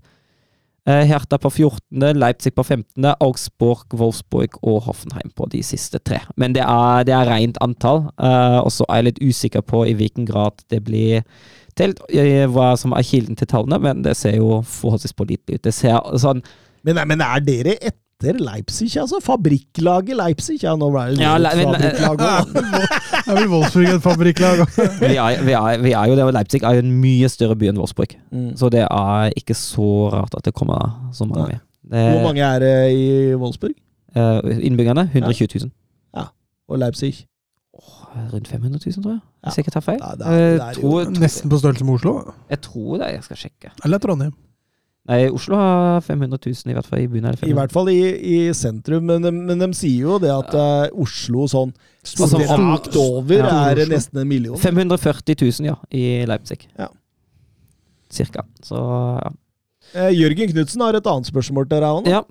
[0.81, 6.17] Hertha på 14., Leipzig på 15., Augsburg, Wolfsburg og Hoffenheim på de siste tre.
[6.41, 9.93] Men det er, det er rent antall, og så er jeg litt usikker på i
[9.93, 11.21] hvilken grad det blir
[11.79, 15.63] eh, hva som er kilden til tallene, men det ser jo forholdsvis pålitelig ut.
[15.67, 16.43] Det ser sånn
[16.83, 19.17] Men, men er dere etter Leipzig, altså?
[19.23, 20.59] Fabrikklaget Leipzig?
[20.63, 22.63] Ja, nå ble det Ja, et fabrikklag også.
[23.31, 24.61] Er vel Wolfsburg et fabrikklag?
[25.01, 27.55] vi er, vi, er, vi er jo det, og Leipzig er jo en mye større
[27.57, 28.13] by enn Wolfsburg.
[28.33, 28.51] Mm.
[28.57, 31.63] Så det er ikke så rart at det kommer så mange med.
[31.91, 33.77] Det, Hvor mange er det i Wolfsburg?
[34.15, 35.09] eh, innbyggerne?
[35.13, 35.71] 120 000.
[36.17, 36.25] Ja.
[36.69, 37.25] Og Leipzig?
[38.11, 39.21] Rundt 500 000, tror jeg.
[39.21, 39.49] Ja.
[39.49, 39.99] Hvis jeg ikke tar feil.
[40.01, 42.33] Ja, det er- det er tror, jo tror, Nesten på størrelse med Oslo?
[42.49, 43.71] jeg tror det, jeg skal sjekke.
[43.85, 44.33] Eller Trondheim?
[45.09, 47.23] Nei, Oslo har 500 000 i hvert fall i byen.
[47.31, 50.53] det I hvert fall i, i sentrum, men de, men de sier jo det at
[50.53, 51.73] eh, Oslo sånn
[52.03, 53.69] Altså, om- over Ja.
[53.71, 53.95] er Oslo.
[53.95, 54.57] nesten en million.
[54.57, 56.67] 540 000, ja, i Leipzig.
[56.77, 56.87] Ja.
[58.11, 58.43] Cirka.
[58.63, 58.75] Så
[59.23, 59.31] ja.
[59.93, 62.07] Eh, Jørgen Knutsen har et annet spørsmål til deg òg.
[62.07, 62.21] ja.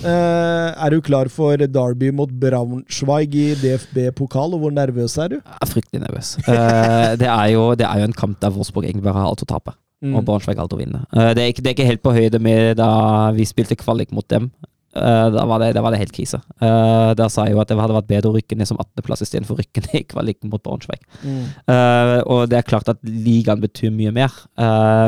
[0.00, 5.34] Eh, er du klar for derby mot Braunschweig i DFB-pokal, og hvor nervøs er du?
[5.36, 6.30] Jeg er fryktelig nervøs.
[6.48, 9.44] Eh, det, er jo, det er jo en kamp der Wolfsburg egentlig bare har alt
[9.44, 10.14] å tape, Mm.
[10.16, 11.02] og Braunschweig alt å vinne.
[11.12, 14.14] Eh, det, er ikke, det er ikke helt på høyde med da vi spilte kvalik
[14.16, 14.46] mot dem
[14.96, 16.40] eh, da, var det, da var det helt krise.
[16.62, 19.22] Uh, der sa jeg jo at det hadde vært bedre å rykke ned som 18.-plass
[19.26, 21.02] istedenfor å rykke ned i kvaliken mot Braunschweig.
[21.24, 24.34] Eh, og det er klart at ligaen betyr mye mer,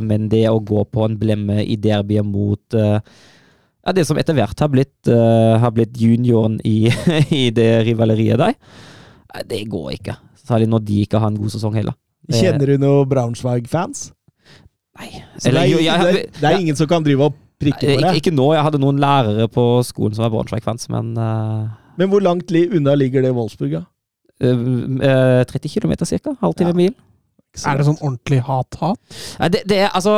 [0.07, 2.79] men det å gå på en blemme i derbyet mot
[3.83, 6.87] ja, det som etter hvert har blitt, har blitt junioren i,
[7.43, 8.55] i det rivaleriet der,
[9.51, 10.15] det går ikke.
[10.43, 11.97] Særlig når de ikke har en god sesong heller.
[12.31, 14.11] Kjenner du noen Braunschweig-fans?
[15.01, 15.09] Nei.
[15.49, 16.61] Eller, det, jo, er, jeg- det, er- det er ja.
[16.63, 17.97] ingen som kan drive og prikke på det.
[18.03, 22.11] Ikke, ikke nå, jeg hadde noen lærere på skolen som var Braunschweig-fans, men uh, Men
[22.13, 23.85] hvor langt li unna ligger det Wolfsburg, da?
[24.43, 24.67] Uh,
[24.99, 26.37] uh, 30 km ca.
[26.43, 26.79] Halvtime Ja.
[26.85, 26.95] mil.
[27.69, 28.97] Er det sånn ordentlig hat-hat?
[29.53, 30.15] Det, det er altså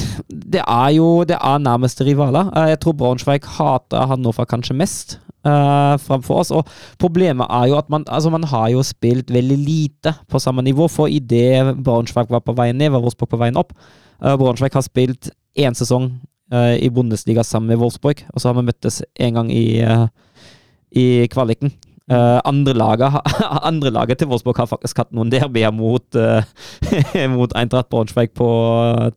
[0.54, 2.48] Det er jo Det er nærmeste rivaler.
[2.56, 6.50] Eh, Jeg tror Braunschweig hater Hannover kanskje mest uh, framfor oss.
[6.50, 6.64] Og
[6.98, 10.88] problemet er jo at man Altså, man har jo spilt veldig lite på samme nivå.
[10.88, 13.76] For idet Braunschweig var på veien ned, var Wolfsburg på veien opp.
[14.24, 15.28] Uh, Braunschweig har spilt
[15.60, 16.08] én sesong
[16.54, 20.06] i Bundesliga sammen med Wolfsburg, og så har vi møttes en gang i, eh,
[20.96, 21.74] i kvaliken.
[22.08, 23.18] Uh, andre, laget,
[23.70, 26.40] andre laget til Wolfsburg har faktisk hatt noen derbyer mot, uh,
[27.36, 28.48] mot Eintracht Braunschweig på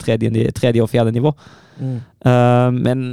[0.02, 1.32] tredje, tredje og fjerde nivå.
[1.82, 3.08] Eh, men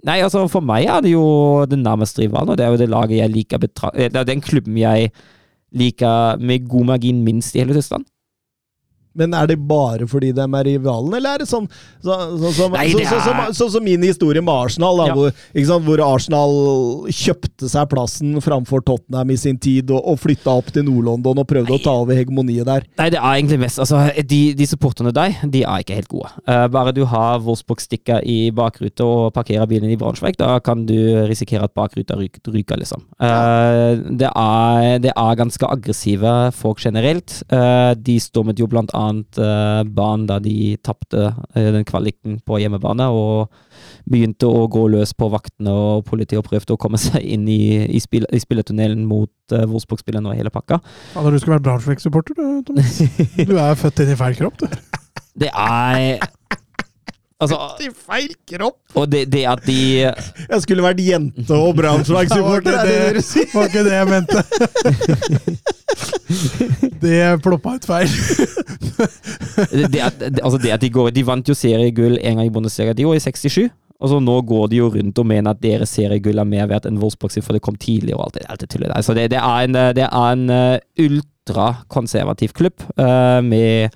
[0.00, 1.24] Nei, altså for meg er det jo
[1.68, 4.28] den nærmeste rivalen, og det er jo det laget jeg liker betra eh, Det er
[4.30, 5.10] den klubben jeg
[5.76, 8.06] liker med god margin minst i hele Tyskland.
[9.18, 11.66] Men er det bare fordi de er rivalen, eller er det sånn
[12.00, 15.16] så, så, så, Nei, så, det så, som min historie med Arsenal, da, Ja.
[15.18, 15.32] hvor,
[15.66, 16.54] sant, hvor Arsenal
[17.10, 21.48] kjøpte seg plassen framfor Tottenham i sin tid, og, og flytta opp til Nord-London og
[21.50, 22.86] prøvde å ta over hegemoniet der.
[23.00, 26.30] Nei, det er egentlig mest Altså, de, de supporterne deg, de er ikke helt gode.
[26.46, 30.96] Uh, bare du har Wolfsburg-stikker i bakruta og parkerer bilen i Braunschweig, da kan du
[31.28, 33.02] risikere at bakruta ryker, ryker liksom.
[33.20, 37.40] Eh, det, er, det er ganske aggressive folk generelt.
[37.50, 42.60] Uh, de stormet jo blant annet uh, banen da de tapte eh, den kvaliken på
[42.62, 43.50] hjemmebane, og
[44.10, 47.86] begynte å gå løs på vaktene og politiet og prøvde å komme seg inn i,
[47.86, 50.80] i, spill, i spilletunnelen mot eh, Wolfsburg-spillerne og hele pakka.
[51.14, 53.00] Fader, du skulle vært Braunschweig-supporter, du, Thomas.
[53.50, 55.00] Du er født inn i feil kropp, du.
[55.40, 56.20] Det er
[57.40, 58.76] Altså, I feil kropp!
[59.00, 59.78] og det, det at de
[60.52, 64.38] Jeg skulle vært jente og Braunschweig-supporter, er det det var ikke det jeg mente.
[67.00, 68.10] Det ploppa ut feil.
[69.90, 72.52] det at, det, altså det at de går De vant jo seriegull en gang i
[72.52, 73.70] Bundesliga, de var i 67.
[74.00, 76.86] Og så nå går de jo rundt og mener at deres seriegull er mer verdt
[76.88, 79.02] enn Wolfsburg for det kom tidlig og alt det, alt det tullet der.
[79.04, 83.90] Så det, det er en, det er en eh, ultrakonservativ klubb uh, med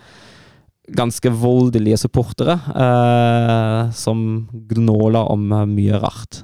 [0.93, 6.43] ganske voldelige supportere eh, som gnåler om eh, mye rart.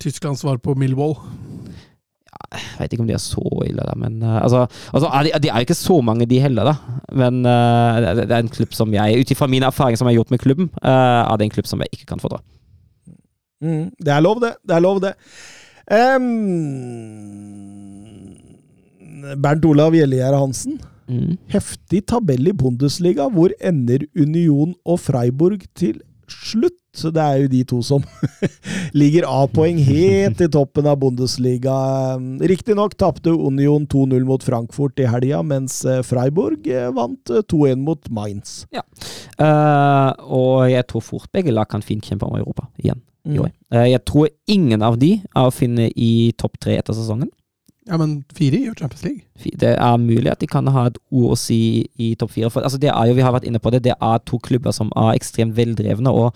[0.00, 1.16] Tysklands svar på Millwall.
[2.50, 4.64] Jeg vet ikke om de er så ille, da, men eh, altså,
[4.94, 6.74] altså er de, de er jo ikke så mange, de heller, da.
[7.18, 10.14] Men eh, det, det er en klubb som jeg, ut ifra min erfaring som jeg
[10.14, 12.40] har gjort med klubben, eh, er det en klubb som jeg ikke kan fordra.
[13.60, 14.54] Mm, det er lov, det.
[14.66, 15.14] Det er lov, det.
[15.90, 16.28] Um,
[19.42, 20.78] Bernt Olav Gjellegjerde Hansen.
[21.10, 21.36] Mm.
[21.50, 23.26] Heftig tabell i Bundesliga.
[23.34, 25.98] Hvor ender Union og Freiburg til
[26.30, 26.76] slutt?
[26.90, 28.02] Så det er jo de to som
[29.00, 31.74] ligger A-poeng helt i toppen av Bundesliga.
[32.50, 37.84] Riktignok tapte Union 2-0 mot Frankfurt i helga, mens eh, Freiburg eh, vant eh, 2-1
[37.86, 38.64] mot Mainz.
[38.74, 43.06] Eh, og jeg tror fort begge lag kan fint kjempe om Europa igjen i
[43.36, 43.42] Mm.
[43.44, 43.50] år.
[43.76, 47.28] Eh, jeg tror ingen av de er å finne i topp tre etter sesongen.
[47.90, 49.52] Ja, men fire i Champions League.
[49.58, 52.50] Det er mulig at de kan ha et ord å si i topp fire.
[52.54, 54.74] For altså, det er jo, vi har vært inne på det, det er to klubber
[54.76, 56.12] som er ekstremt veldrevne.
[56.12, 56.30] og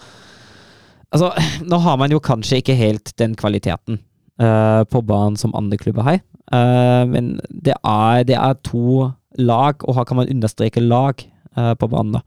[1.15, 1.31] altså,
[1.71, 4.01] Nå har man jo kanskje ikke helt den kvaliteten
[4.43, 6.19] uh, på banen som andre klubber har.
[6.51, 11.23] Uh, men det er, det er to lag, og her kan man understreke lag
[11.57, 12.19] uh, på banen.
[12.19, 12.27] da.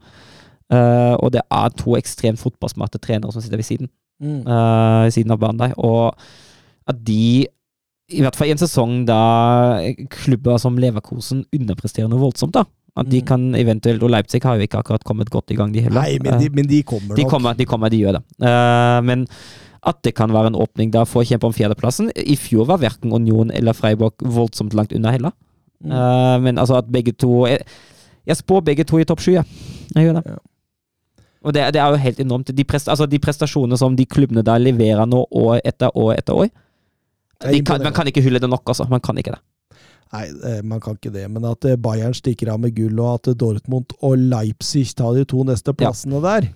[0.68, 3.88] Og det er to ekstremt fotballsmarte trenere som sitter ved siden
[4.20, 4.42] Mm.
[4.44, 5.74] ved siden av banen der.
[5.78, 6.16] Og
[6.90, 7.46] at de,
[8.08, 9.18] i hvert fall i en sesong da
[10.10, 12.64] klubber som Leverkosen underpresterer noe voldsomt, da.
[12.98, 13.26] At de Mm.
[13.26, 16.00] kan eventuelt Og Leipzig har jo ikke akkurat kommet godt i gang, de heller.
[16.02, 17.16] Nei, men de, Eh, men de kommer nok.
[17.16, 18.22] de kommer, de kommer, de gjør det.
[18.42, 19.26] Eh, men
[19.86, 22.78] at det kan være en åpning da for å kjempe om fjerdeplassen I fjor var
[22.78, 25.30] verken Union eller Freiburg voldsomt langt unna heller.
[25.84, 25.92] Mm.
[25.92, 27.60] Eh, men altså at begge to Jeg,
[28.26, 29.44] jeg spår begge to i topp sju, jeg.
[29.94, 30.26] Jeg gjør det.
[30.26, 30.36] Ja.
[31.44, 32.50] Og det, det er jo helt enormt.
[32.56, 36.34] De, prest, altså de prestasjonene som de klubbene der leverer nå år etter år etter
[36.34, 36.48] år
[37.40, 37.82] kan.
[37.82, 38.86] Man kan ikke hylle det nok, altså.
[38.90, 39.42] Man kan ikke det.
[40.12, 41.26] Nei, eh, man kan ikke det.
[41.30, 45.26] Men at eh, Bayern stikker av med gull, og at Dortmund og Leipzig tar de
[45.28, 46.48] to neste plassene der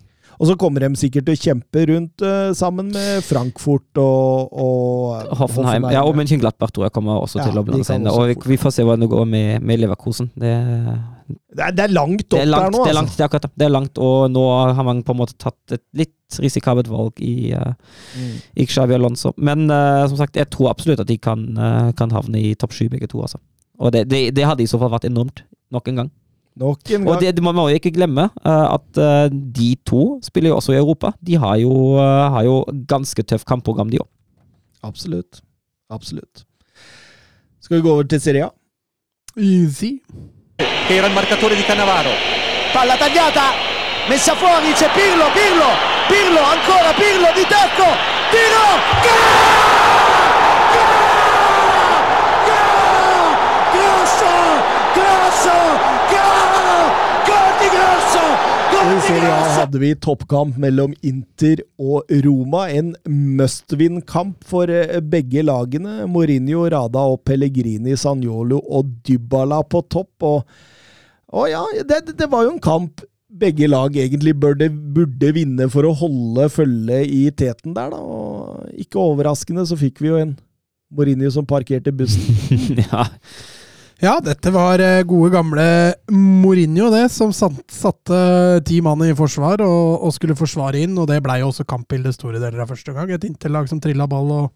[0.43, 5.37] Og så kommer de sikkert til å kjempe rundt uh, sammen med Frankfurt og, og
[5.39, 5.87] Hoffenheim.
[5.95, 8.09] Ja, og München-Glattberg tror jeg kommer også Ja, til å de blande seg inn.
[8.11, 10.33] Og vi, vi får se hvordan det går med, med Leverkosen.
[10.35, 10.51] Det,
[11.31, 12.99] det, er, det er langt opp er langt, der nå, det er altså.
[12.99, 13.55] langt, det er akkurat.
[13.55, 14.43] Det er langt, og nå
[14.75, 17.77] har man på en måte tatt et litt risikabelt valg i, uh,
[18.19, 18.35] Mm.
[18.59, 19.31] i Xavi Alonso.
[19.39, 22.75] Men uh, som sagt, jeg tror absolutt at de kan, uh, kan havne i topp
[22.75, 23.23] sju, begge to.
[23.23, 23.39] Altså.
[23.79, 26.11] Og det, det, det hadde i så fall vært enormt, nok en gang.
[26.57, 30.53] Nok en Og det, Man må jo ikke glemme eh, at eh, de to spiller
[30.53, 31.13] jo også i Europa.
[31.21, 34.09] De har jo, eh, har jo ganske tøft kampprogram, de òg.
[34.83, 35.41] Absolutt.
[35.91, 36.45] Absolutt.
[37.61, 38.51] Skal vi gå over til Serie A?
[39.37, 40.01] Easy.
[40.89, 42.11] era il marcatore di Cannavaro.
[42.73, 43.53] Palla tagliata,
[44.09, 45.69] messa fuori, c'è Pirlo, Pirlo,
[46.09, 47.87] Pirlo, ancora Pirlo di tacco,
[48.31, 48.67] tiro,
[49.05, 49.63] gol!
[53.73, 54.33] Grosso,
[54.95, 55.55] grosso,
[56.13, 56.93] gol!
[57.25, 58.23] Gol di Grosso,
[58.71, 62.69] gol I di Serie A hadde vi toppkamp mellom Inter og Roma.
[62.71, 66.05] En must-win-kamp for eh, begge lagene.
[66.11, 70.27] Mourinho, Rada og Pellegrini, Sanjolo og Dybala på topp.
[70.29, 70.55] Og,
[71.35, 73.03] og ja, det, det var jo en kamp
[73.43, 77.99] begge lag egentlig burde, burde vinne for å holde følge i teten der, da.
[77.99, 80.37] Og ikke overraskende så fikk vi jo en
[80.93, 82.39] Mourinho som parkerte bussen.
[82.85, 83.09] ja.
[84.03, 85.65] Ja, dette var eh, gode gamle
[86.11, 88.17] Mourinho, det, som satte
[88.67, 90.97] ti mann i forsvar og, og skulle forsvare inn.
[90.99, 93.13] Og det blei jo også kampbildet store deler av første gang.
[93.15, 94.49] Et Inter-lag som trilla ball og,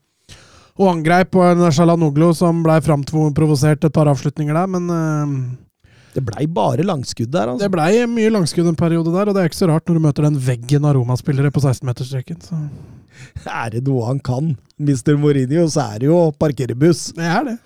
[0.80, 4.72] og angreip, og en Shalanoglu som blei framprovosert et par avslutninger der.
[4.74, 5.86] Men uh,
[6.16, 7.62] Det blei bare langskudd der, altså.
[7.62, 10.06] det blei mye langskudd en periode der, og det er ikke så rart når du
[10.08, 12.42] møter den veggen av Roma-spillere på 16-meterstreken.
[12.42, 12.58] Så
[13.46, 15.14] Er det noe han kan, Mr.
[15.14, 17.12] Mourinho, så er det jo å parkere buss.
[17.14, 17.58] det er det.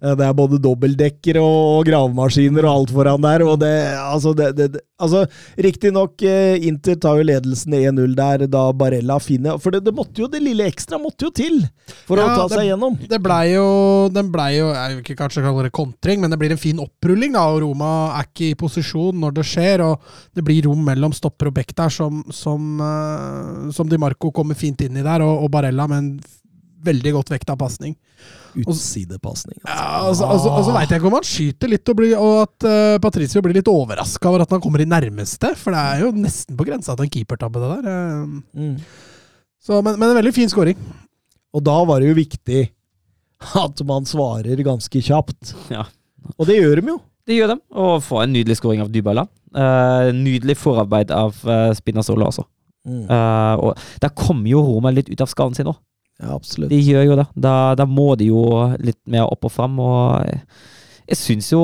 [0.00, 3.42] Eh, Det er både dobbeltdekker og gravemaskiner og alt foran der.
[3.42, 5.24] og det, altså, det, det, altså
[5.58, 10.22] Riktignok, eh, Inter tar jo ledelsen 1-0 der da Barella finner For det, det måtte
[10.22, 11.64] jo det lille ekstra måtte jo til
[12.06, 12.98] for å ta det- seg gjennom.
[13.08, 16.38] Det blei jo, den blei jo Jeg vil ikke kanskje kalle det kontring, men det
[16.38, 17.32] blir en fin opprulling.
[17.32, 19.80] da, og Roma er ikke i posisjon når det skjer.
[19.82, 20.00] og
[20.34, 24.54] Det blir rom mellom stopper og bekk der, som, som, eh, som Di Marco kommer
[24.54, 26.20] fint inn i der, og, og Barella med en
[26.84, 27.96] veldig godt vekta pasning.
[28.58, 29.58] Utsidepasning.
[29.62, 29.74] Altså.
[29.74, 32.66] Ja, altså, altså, altså veit jeg ikke om han skyter litt, og, blir, og at
[32.68, 36.14] uh, Patricio blir litt overraska over at han kommer i nærmeste, for det er jo
[36.16, 37.92] nesten på grensa til en keepertabbe, det der.
[37.92, 38.64] eh.
[38.64, 38.74] Mm.
[39.68, 40.78] Så, men, men en veldig fin scoring.
[41.54, 42.64] Og da var det jo viktig
[43.62, 45.54] at man svarer ganske kjapt.
[45.72, 45.86] Ja.
[46.36, 46.98] Og det gjør de jo.
[47.28, 49.26] Det gjør de, Og få en nydelig scoring av Dybala.
[49.52, 52.44] Uh, nydelig forarbeid av uh, Spinazzola også.
[52.88, 53.04] Mm.
[53.04, 55.74] Uh, og der kommer jo Roma litt ut av skallen sin nå.
[56.18, 56.70] Ja, absolutt.
[56.72, 57.26] De gjør jo det.
[57.38, 58.42] Da, da må de jo
[58.82, 60.40] litt mer opp og fram, og jeg,
[61.12, 61.62] jeg syns jo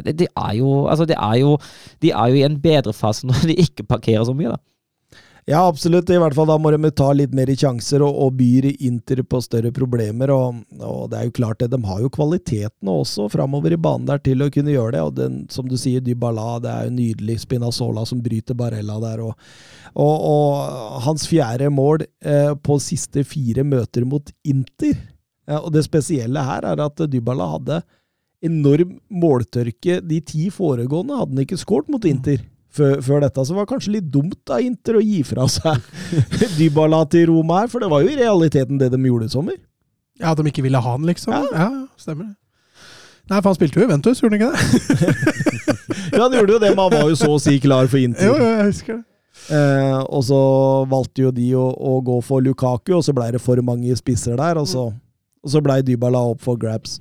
[0.00, 1.56] de, de er jo Altså, de er jo
[2.00, 4.60] De er jo i en bedre fase når de ikke parkerer så mye, da.
[5.44, 6.10] Ja, absolutt.
[6.10, 9.40] I hvert fall da må de ta litt mer sjanser og, og byr Inter på
[9.42, 10.30] større problemer.
[10.30, 14.06] Og, og det er jo klart det, de har jo kvalitetene også framover i banen
[14.06, 15.00] der til å kunne gjøre det.
[15.02, 17.40] Og den, som du sier, Dybala, det er jo nydelig.
[17.42, 19.24] Spinazzola som bryter Barella der.
[19.26, 19.34] Og,
[19.98, 24.94] og hans fjerde mål eh, på siste fire møter mot Inter.
[25.50, 27.82] Ja, og det spesielle her er at Dybala hadde
[28.46, 29.98] enorm måltørke.
[30.06, 33.94] De ti foregående hadde han ikke skåret mot Inter før, dette, så var det kanskje
[33.98, 35.82] litt dumt av Inter å gi fra seg
[36.58, 39.58] Dybala til Roma her, for det var jo i realiteten det de gjorde i sommer.
[40.20, 41.34] Ja, At de ikke ville ha han, liksom?
[41.34, 41.44] Ja.
[41.52, 42.36] Ja, ja stemmer det.
[43.30, 45.38] Nei, for han spilte jo i Ventus, gjorde han ikke det?
[46.12, 48.26] Ja, han gjorde jo det, men han var jo så å si klar for Inter.
[48.28, 49.04] Jo, jo, jeg husker det.
[49.50, 50.40] Eh, og så
[50.90, 54.36] valgte jo de å, å gå for Lukaku, og så ble det for mange spisser
[54.38, 54.90] der, og så,
[55.42, 56.98] og så ble Dybala opp for grabs.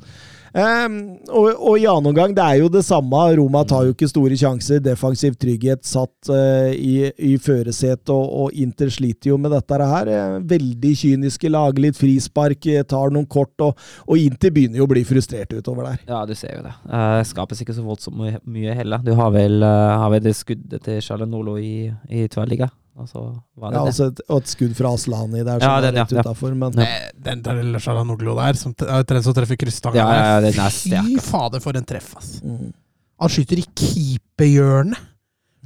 [0.52, 0.88] Eh,
[1.32, 3.22] og, og i annen omgang, det er jo det samme.
[3.38, 4.82] Roma tar jo ikke store sjanser.
[4.84, 10.11] Defensiv trygghet satt uh, i, i førersetet, og, og Inter sliter jo med dette her.
[10.11, 14.90] Eh, veldig kyniske, lag, litt frispark, eh, tar noen kort, og, og Inter begynner jo
[14.90, 16.03] å bli frustrert utover der.
[16.10, 16.76] Ja, du ser jo det.
[16.90, 19.03] Uh, skapes ikke så voldsomt mye, heller.
[19.06, 22.72] Du har vel, uh, har vel det skuddet til Chalanolo i, i tverrliga.
[23.00, 23.22] Altså,
[23.58, 23.88] var det Ja, det?
[23.94, 26.22] altså et, og et skudd fra Aslani der, som Ja, den, ja, rett ja.
[26.26, 30.66] utenfor, men Eh, Den der Shalanoglu der, som er som treffer krysstanga Ja, ja, ja,
[30.68, 32.42] er Fy fader, for en treff, ass.
[32.44, 32.74] mm.
[33.22, 34.98] Han skyter i keeperhjørnet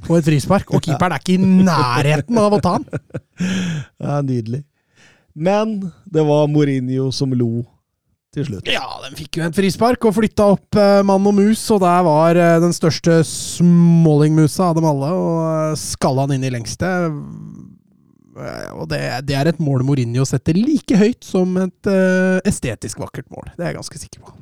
[0.06, 2.84] på et frispark, og keeperen er ikke i nærheten av å ta han.
[4.00, 4.62] er nydelig.
[5.34, 5.78] Men
[6.12, 7.64] det var Mourinho som lo
[8.36, 8.68] til slutt.
[8.70, 12.04] Ja, den fikk jo en frispark og flytta opp eh, mann og mus, og der
[12.06, 15.38] var eh, den største smålingmusa av dem alle, og
[15.72, 16.90] eh, skalla han inn i lengste.
[18.36, 23.00] Eh, Og det, det er et mål Mourinho setter like høyt som et eh, estetisk
[23.00, 23.48] vakkert mål.
[23.56, 24.34] Det er jeg ganske sikker på.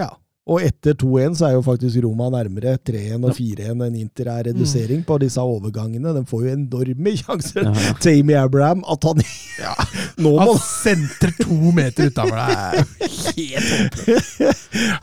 [0.00, 0.08] Ja.
[0.44, 4.42] Og etter 2-1 så er jo faktisk Roma nærmere 3-1 og 4-1 enn Inter er
[4.50, 6.12] redusering på disse overgangene.
[6.12, 7.64] De får jo enorme sjanser.
[7.64, 7.72] Ja.
[8.04, 9.22] Tammy Abraham, at han
[10.24, 12.84] Nå må Han sentrer to meter utafor deg.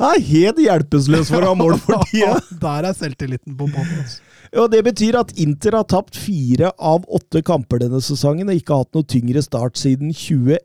[0.02, 2.38] Han er helt hjelpeløs for å ha mål for tida!
[2.62, 3.90] Der er selvtilliten på bånn.
[3.98, 4.22] Altså.
[4.60, 8.74] Og det betyr at Inter har tapt fire av åtte kamper denne sesongen og ikke
[8.76, 10.60] har hatt noe tyngre start siden 2011.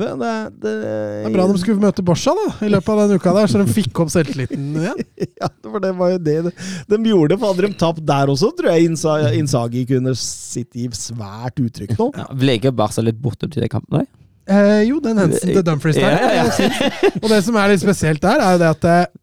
[0.00, 0.32] Det,
[0.64, 3.52] det, Det er bra de skulle møte Borsa da, i løpet av den uka der,
[3.52, 5.04] så de fikk opp selvtilliten igjen.
[5.40, 7.38] Ja, for det var jo det de gjorde.
[7.38, 8.90] For hadde de tapt der også, tror jeg
[9.38, 12.10] Insagi kunne sitte i svært uttrykk nå.
[12.18, 14.04] Ja, ble ikke Barca litt borte til de kampene?
[14.50, 16.18] Eh, jo, den hendelsen til Dumfries der.
[16.18, 17.00] Ja, ja, ja.
[17.20, 19.19] Og det som er litt spesielt der, er jo det at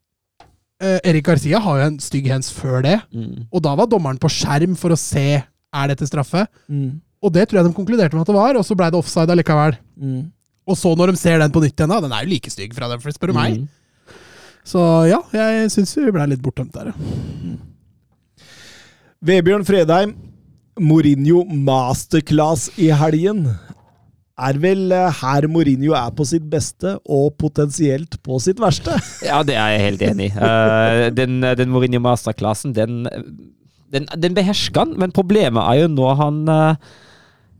[0.84, 2.98] eh, Erik Garcia har jo en stygg hands før det.
[3.14, 3.48] Mm.
[3.52, 6.46] Og da var dommeren på skjerm for å se er dette straffe.
[6.68, 7.00] Mm.
[7.24, 9.34] Og det tror jeg de konkluderte med at det var, og så ble det offside
[9.34, 9.78] allikevel.
[9.98, 10.28] Mm.
[10.68, 12.76] Og så når de ser den på nytt igjen, da, den er jo like stygg
[12.76, 13.62] fra Dumfries, spør du meg.
[13.62, 13.68] Mm.
[14.68, 16.92] Så ja, jeg syns vi ble litt bortdømt der.
[16.92, 17.58] ja.
[19.28, 20.12] Vebjørn Fredheim,
[20.78, 23.48] Mourinho masterclass i helgen.
[24.38, 28.94] Er vel eh, her Mourinho er på sitt beste, og potensielt på sitt verste.
[29.26, 30.38] Ja, det er jeg helt enig i.
[30.38, 33.08] Eh, den, den Mourinho Masterklassen, den,
[33.94, 36.96] den, den behersker han, men problemet er jo nå han eh,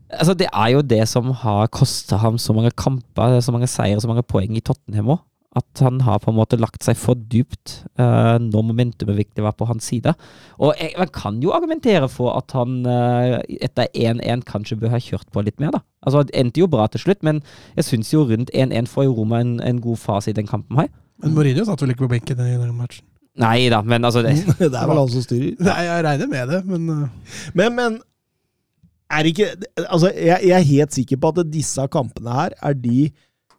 [0.08, 3.98] Altså, det er jo det som har kosta ham så mange kamper, så mange seier,
[4.00, 5.18] så mange poeng i Tottenham òg.
[5.56, 9.54] At han har på en måte lagt seg for dypt uh, når momentumet viktig var
[9.56, 10.12] på hans side.
[10.60, 15.00] Og jeg, man kan jo argumentere for at han uh, etter 1-1 kanskje bør ha
[15.00, 15.82] kjørt på litt mer, da.
[16.04, 17.40] Altså, Det endte jo bra til slutt, men
[17.78, 20.82] jeg syns jo rundt 1-1 får jo Roma en, en god fase i den kampen
[20.82, 20.92] her.
[21.22, 23.06] Men Mourinho satt vel ikke på benken i den matchen?
[23.38, 25.54] Nei da, men altså det, Det er vel han som styrer.
[25.68, 27.98] Nei, jeg regner med det, men uh, Men, men
[29.08, 29.48] er ikke
[29.86, 33.08] Altså, jeg, jeg er helt sikker på at disse kampene her er de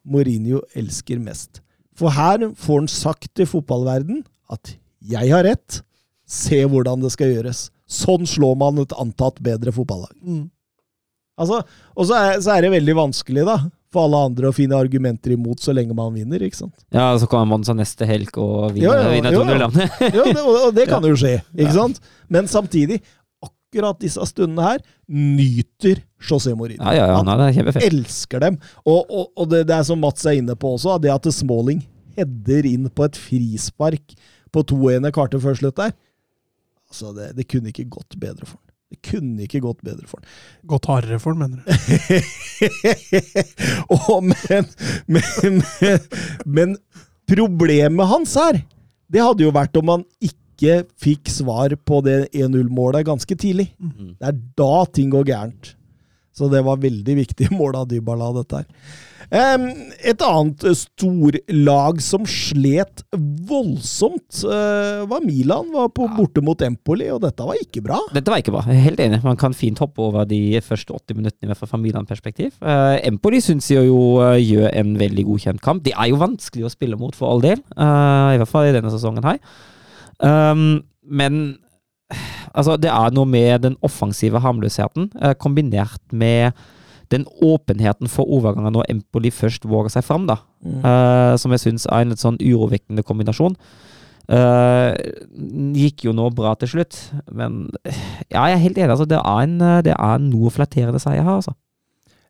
[0.10, 1.61] Mourinho elsker mest.
[1.99, 5.81] For her får han sagt til fotballverden at 'jeg har rett',
[6.30, 7.69] se hvordan det skal gjøres.
[7.89, 10.13] Sånn slår man et antatt bedre fotballag.
[10.23, 10.49] mm.
[11.39, 11.61] Altså,
[11.95, 13.53] og så er, så er det veldig vanskelig, da,
[13.93, 16.76] for alle andre å finne argumenter imot så lenge man vinner, ikke sant?
[16.91, 19.69] Ja, så kan man Monza neste helg og Ja, vinner, ja, vinner ja, ja.
[19.69, 20.13] 2-0.
[20.17, 21.77] Ja, det, og og det kan jo skje, ikke Ja.
[21.77, 22.01] sant?
[22.27, 22.99] Men samtidig,
[23.70, 26.84] akkurat disse stundene her, nyter José Mourinho.
[26.84, 28.58] Ja, ja, ja, Han nei, det er elsker dem.
[28.86, 31.84] Og, og, og det, det er som Mats er inne på også, det at Smalling
[32.18, 34.16] header inn på et frispark
[34.52, 35.94] på 2-1 et kvarter før slutt der.
[36.90, 38.66] Altså, det, det kunne ikke gått bedre for han.
[38.90, 40.32] Det kunne ikke gått bedre for han.
[40.72, 41.70] gått hardere for ham, mener du?
[43.94, 44.66] oh, men,
[45.06, 46.02] men, men,
[46.50, 46.76] men
[47.30, 48.64] problemet hans her,
[49.10, 50.39] det hadde jo vært om han ikke
[50.99, 53.72] fikk svar på det 1-0-målet ganske tidlig.
[53.80, 54.15] Mm.
[54.19, 55.76] Det er da ting går gærent.
[56.36, 58.68] Så det var veldig viktig mål av Dybala, dette her.
[59.30, 59.68] Um,
[60.10, 63.03] et annet storlag som slet
[63.49, 65.69] voldsomt, uh, var Milan.
[65.76, 67.99] Var på borte mot Empoli, og dette var ikke bra.
[68.15, 68.64] Dette var ikke bra.
[68.65, 69.22] Helt enig.
[69.26, 72.56] Man kan fint hoppe over de første 80 minuttene i hvert fall fra Milan-perspektiv.
[72.64, 75.84] Uh, Empoli syns jeg jo eh, gjør en veldig godkjent kamp.
[75.86, 78.90] De er jo vanskelig å spille mot for all del, i hvert fall i denne
[78.94, 79.38] sesongen her.
[80.20, 81.58] Um, men
[82.54, 86.58] altså, det er noe med den offensive harmløsheten eh, kombinert med
[87.10, 90.38] den åpenheten for overganger når Empoli først våger seg fram, da.
[90.62, 93.58] Eh, som jeg syns er en litt sånn urovekkende kombinasjon.
[94.30, 94.94] Uh,
[95.74, 97.00] gikk jo nå bra til slutt,
[97.34, 97.64] men
[98.30, 98.91] ja, jeg er helt enig.
[98.94, 99.56] Altså, det, er en,
[99.88, 101.56] det er noe flatterende seier her, altså.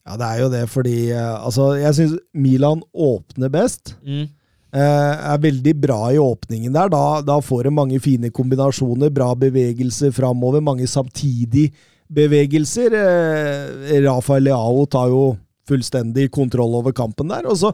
[0.07, 3.97] Ja, det er jo det, fordi altså, jeg syns Milan åpner best.
[4.07, 4.29] Eh,
[4.77, 6.91] er veldig bra i åpningen der.
[6.93, 11.71] Da, da får de mange fine kombinasjoner, bra bevegelser framover, mange samtidig
[12.09, 12.93] bevegelser.
[12.93, 15.23] Eh, Rafael Leao tar jo
[15.69, 17.49] fullstendig kontroll over kampen der.
[17.49, 17.73] og så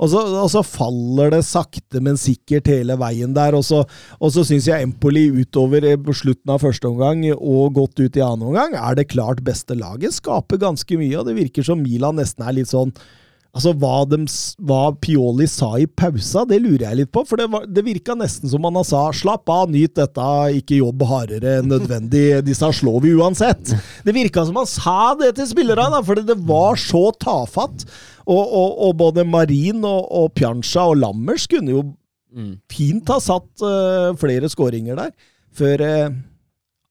[0.00, 3.52] og så, og så faller det sakte, men sikkert hele veien der.
[3.52, 3.82] Og så,
[4.16, 8.16] og så syns jeg Empoli utover eh, på slutten av første omgang og godt ut
[8.16, 10.16] i annen omgang er det klart beste laget.
[10.16, 12.94] Skaper ganske mye, og det virker som Milan nesten er litt sånn
[13.50, 14.20] Altså, hva, de,
[14.62, 17.24] hva Pioli sa i pausa, det lurer jeg litt på.
[17.26, 20.26] For det, var, det virka nesten som han sa 'slapp av, nyt dette,
[20.60, 23.74] ikke jobb hardere enn nødvendig, disse slår vi uansett'.
[24.06, 27.86] Det virka som han sa det til spillerne, for det var så tafatt.
[28.30, 31.84] Og, og, og både Marin og, og Pjansja og Lammers kunne jo
[32.70, 35.10] fint ha satt uh, flere skåringer der,
[35.50, 36.12] før uh,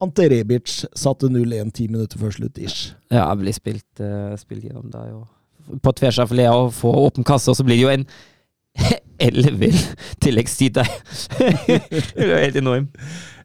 [0.03, 2.59] Ante Rebic satte 0-1 ti minutter før slutt.
[2.59, 2.93] ish.
[3.11, 5.23] Ja, blir spilt, uh, spilt gjennom der, jo.
[5.83, 8.05] På tvers av Lea og få åpen kasse, og så blir det jo en
[9.29, 9.75] ellevill
[10.23, 10.87] tilleggstid der.
[11.39, 12.95] det er helt enormt.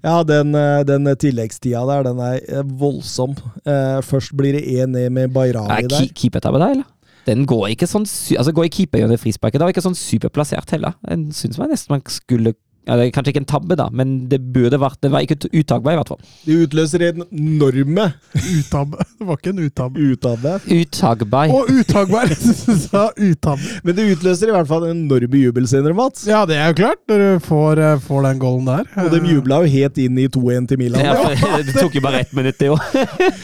[0.04, 3.34] Ja, den, eh, den tilleggstida der, den er eh, voldsom.
[3.64, 5.96] Eh, først blir det 1-1 med Bayrami der.
[6.04, 6.90] ke- keepertabbe der, eller?
[7.24, 9.56] Den går ikke sånn Altså, går i keeper gjennom frisparket.
[9.56, 10.92] Det var ikke sånn superplassert heller.
[11.08, 12.52] Den syns jeg nesten man skulle
[12.84, 15.38] Ja, det er kanskje ikke en tabbe, da, men det burde vært Det var ikke
[15.40, 16.18] ut- uttakbar, i hvert fall.
[16.44, 18.98] Det utløser en enorme Uttabbe.
[19.18, 20.02] Det var ikke en uttabbe.
[20.12, 20.52] uttabbe.
[20.68, 21.54] Uttakbar.
[21.54, 22.28] Og utagbar!
[22.34, 23.80] Du sa uttabbe.
[23.84, 26.26] Men det utløser i hvert fall en enorme jubelscener, Mats.
[26.28, 28.84] Ja, det er jo klart, når du får, eh, får den goalen der.
[29.04, 31.00] Og de jubla jo helt inn i 2-1 til Milan.
[31.04, 32.84] Ja, Ja, for det tok jo bare ett minutt, det òg.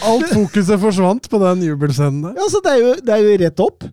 [0.04, 2.48] Alt fokuset forsvant på den jubelscenen der.
[2.52, 3.88] så det er jo, det er jo rett opp.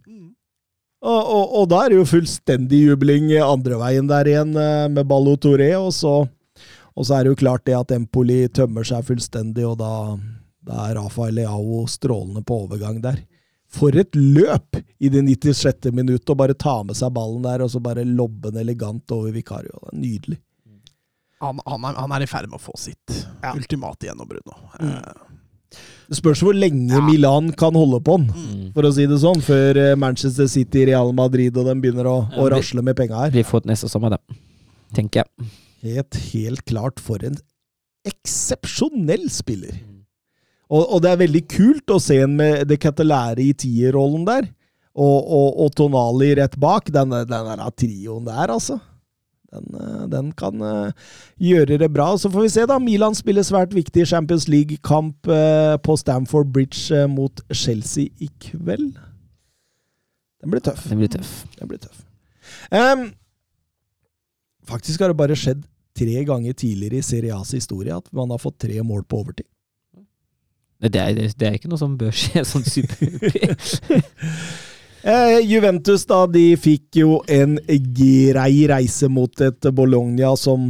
[1.05, 5.05] Og, og, og da er det jo fullstendig jubling andre veien der igjen eh, med
[5.07, 6.15] Ballo Touré, og så,
[6.97, 9.91] og så er det jo klart det at Empoli tømmer seg fullstendig, og da,
[10.65, 13.21] da er Rafael Leao strålende på overgang der.
[13.69, 15.91] For et løp i det 96.
[15.93, 19.29] minuttet, å bare ta med seg ballen der, og så bare lobbe den elegant over
[19.35, 19.77] Vicario.
[19.83, 20.39] Det er nydelig.
[21.43, 23.13] Han, han, er, han er i ferd med å få sitt
[23.43, 23.51] Ja.
[23.53, 24.55] ultimate gjennombrudd nå.
[24.81, 25.26] Eh,
[26.07, 28.73] Det spørs hvor lenge Milan kan holde på den, Mm.
[28.73, 32.17] for å si det sånn, før eh, Manchester City, Real Madrid og dem begynner å,
[32.31, 33.31] Ja, å rasle med penga her.
[33.35, 34.37] Vi får neste sommer, det.
[34.95, 35.49] Tenker jeg.
[35.83, 37.35] Helt, helt klart for en
[38.07, 39.75] eksepsjonell spiller.
[40.67, 44.49] Og, og det er veldig kult å se en med det Catalære i tierrollen der,
[44.97, 46.89] og, og, og Tonali rett bak.
[46.91, 48.79] Den, den der trioen der, altså.
[49.53, 51.05] Den, eh, den kan eh,
[51.39, 52.09] gjøre det bra.
[52.17, 52.79] Så får vi se, da.
[52.83, 58.97] Milan spiller svært viktig Champions League-kamp eh, på Stamford Bridge mot Chelsea i kveld.
[60.43, 60.83] Den blir tøff.
[60.89, 61.39] Den blir tøff.
[61.57, 62.03] Den blir tøff.
[62.71, 63.09] Um,
[64.67, 65.65] faktisk har det bare skjedd
[65.97, 69.47] tre ganger tidligere i Serie A's historie at man har fått tre mål på overtid.
[70.77, 73.07] Det er, det er ikke noe som bør skje sånn super...
[75.07, 77.55] Eh, Juventus da, de fikk jo en
[77.95, 80.67] grei reise mot et Bologna som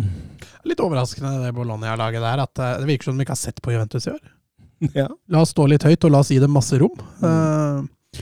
[0.67, 2.43] litt overraskende, det Bologna-laget der.
[2.45, 4.23] At eh, det virker som de ikke har sett på Juventus i år.
[5.01, 6.99] ja, La oss stå litt høyt, og la oss gi dem masse rom.
[7.01, 8.19] Eh,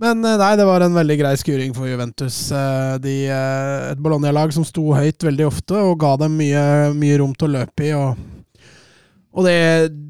[0.00, 2.42] men eh, nei, det var en veldig grei skuring for Juventus.
[3.04, 6.64] De, et Bologna-lag som sto høyt veldig ofte, og ga dem mye,
[6.96, 7.94] mye rom til å løpe i.
[7.96, 8.39] og
[9.30, 9.58] og det,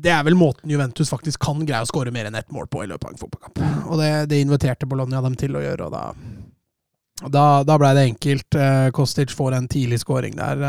[0.01, 2.85] det er vel måten Juventus faktisk kan greie å skåre mer enn ett mål på
[2.85, 3.61] i løpet av en fotballkamp.
[3.93, 6.05] Og det, det inviterte Bologna dem til å gjøre, og da,
[7.29, 8.57] da, da blei det enkelt.
[8.57, 10.65] Eh, Kostic får en tidlig skåring der.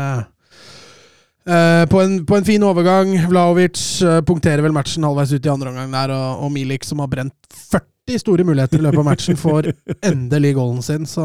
[1.48, 3.14] eh, på, en, på en fin overgang.
[3.30, 7.00] Vlaovic uh, punkterer vel matchen halvveis ut i andre omgang der, og, og Milik, som
[7.00, 9.70] har brent 40 store muligheter i løpet av matchen, får
[10.12, 11.08] endelig goalen sin.
[11.08, 11.24] Så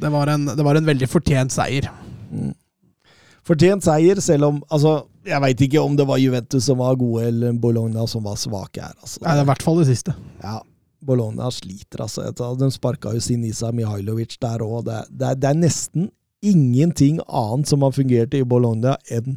[0.00, 1.92] det var en, det var en veldig fortjent seier.
[3.44, 7.26] fortjent seier, selv om altså, Jeg veit ikke om det var Juventus som var gode,
[7.28, 8.94] eller Bologna som var svake her.
[9.02, 9.20] Altså.
[9.22, 10.14] Nei, det er i hvert fall det siste.
[10.42, 10.58] Ja,
[11.04, 12.30] Bologna sliter, altså.
[12.58, 14.80] De sparka jo Sinisa Mihailovic der òg.
[14.88, 16.08] Det, det, det er nesten
[16.42, 19.36] ingenting annet som har fungert i Bologna enn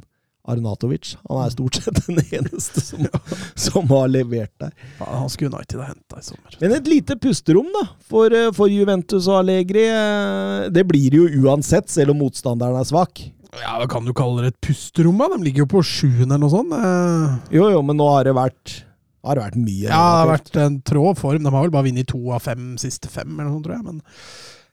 [0.50, 1.16] Arnatovic.
[1.30, 3.06] Han er stort sett den eneste som,
[3.54, 4.72] som har levert der.
[5.00, 6.56] Ja, Han skulle United ha henta i sommer.
[6.64, 9.86] Men et lite pusterom da, for, eh, for Juventus og Allegri.
[9.86, 13.22] eh, Det blir det jo uansett, selv om motstanderen er svak.
[13.60, 15.18] Ja, hva Kan du kalle det et pusterom?
[15.34, 16.72] De ligger jo på sjuende eller noe sånt.
[16.78, 18.78] Eh, Jo, jo, men nå har det vært,
[19.28, 19.90] har det vært mye.
[19.90, 21.44] Ja, det har vært en trå form.
[21.44, 23.86] De har vel bare vunnet to av fem siste fem, eller noe sånt, tror jeg.
[23.90, 24.02] Men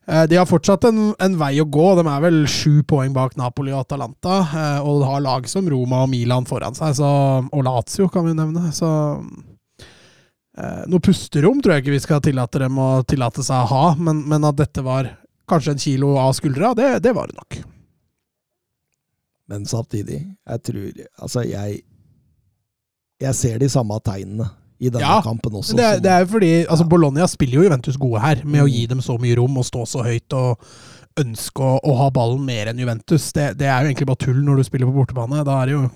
[0.07, 1.89] eh, de har fortsatt en, en vei å gå.
[1.99, 4.39] De er vel sju poeng bak Napoli og Atalanta.
[4.47, 7.11] eh, og har lag som Roma og Milan foran seg, så,
[7.51, 8.71] og Lazio kan vi nevne.
[8.77, 8.89] Så
[10.59, 13.85] eh, noe pusterom tror jeg ikke vi skal tillate dem å tillate seg å ha,
[13.99, 15.11] men, men at dette var
[15.51, 17.59] kanskje en kilo av skuldra, det, det var det nok.
[19.49, 20.19] Men samtidig,
[20.49, 21.83] jeg tror Altså, jeg
[23.21, 24.47] Jeg ser de samme tegnene
[24.81, 25.75] i denne Ja, kampen også.
[25.75, 28.67] Det, er, som- det er fordi altså Bologna spiller jo Juventus gode her, med å
[28.69, 28.73] Mm.
[28.73, 30.61] gi dem så mye rom og stå så høyt og
[31.19, 33.33] ønske å, å ha ballen mer enn Juventus.
[33.33, 35.43] Det, det er jo egentlig bare tull når du spiller på bortebane.
[35.45, 35.91] Da er det jo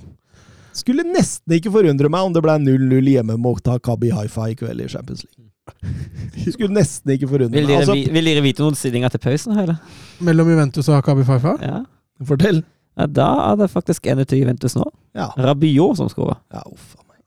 [0.74, 4.80] Skulle nesten ikke forundre meg om det ble 0-0 hjemme mot Kabi Haifa i kveld
[4.80, 5.50] i Champions League.
[6.56, 7.76] Skulle nesten ikke forundre Vil meg.
[7.76, 9.78] dere, Altså, vil dere vite noen stillinger til pausen, eller?
[10.18, 11.54] mellom Juventus og Akabi Faifa.
[11.62, 11.84] Ja.
[12.24, 12.64] fortell.
[12.98, 14.84] Ja, Da er det faktisk ene til Juventus nå.
[15.16, 15.30] Ja.
[15.36, 16.40] Rabiot som skårer.
[16.52, 17.20] Ja, uff a meg.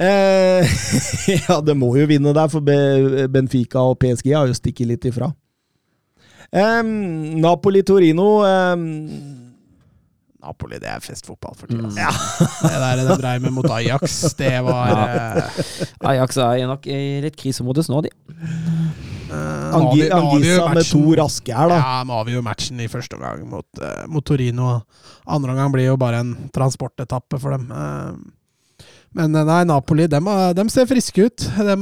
[0.00, 0.70] Eh,
[1.48, 5.30] ja, det må jo vinne der, for Benfica og PSG har jo stikket litt ifra.
[6.50, 6.82] Eh,
[7.44, 8.76] Napoli-Torino eh,
[10.40, 11.86] Napoli, det er festfotball for tida.
[11.90, 11.98] Mm.
[12.00, 12.10] Ja.
[12.64, 15.60] Det der de dreiv med mot Ajax, det var eh,
[16.12, 18.12] Ajax er nok i litt krisemodus nå, de.
[19.30, 21.78] Nå Angi, Angisa med to raske her, da.
[21.78, 24.80] Ja, de avgjør matchen i første omgang mot, uh, mot Torino.
[25.30, 27.70] Andre omgang blir jo bare en transportetappe for dem.
[27.70, 28.86] Uh,
[29.18, 31.46] men nei, Napoli dem, dem ser friske ut.
[31.58, 31.78] De,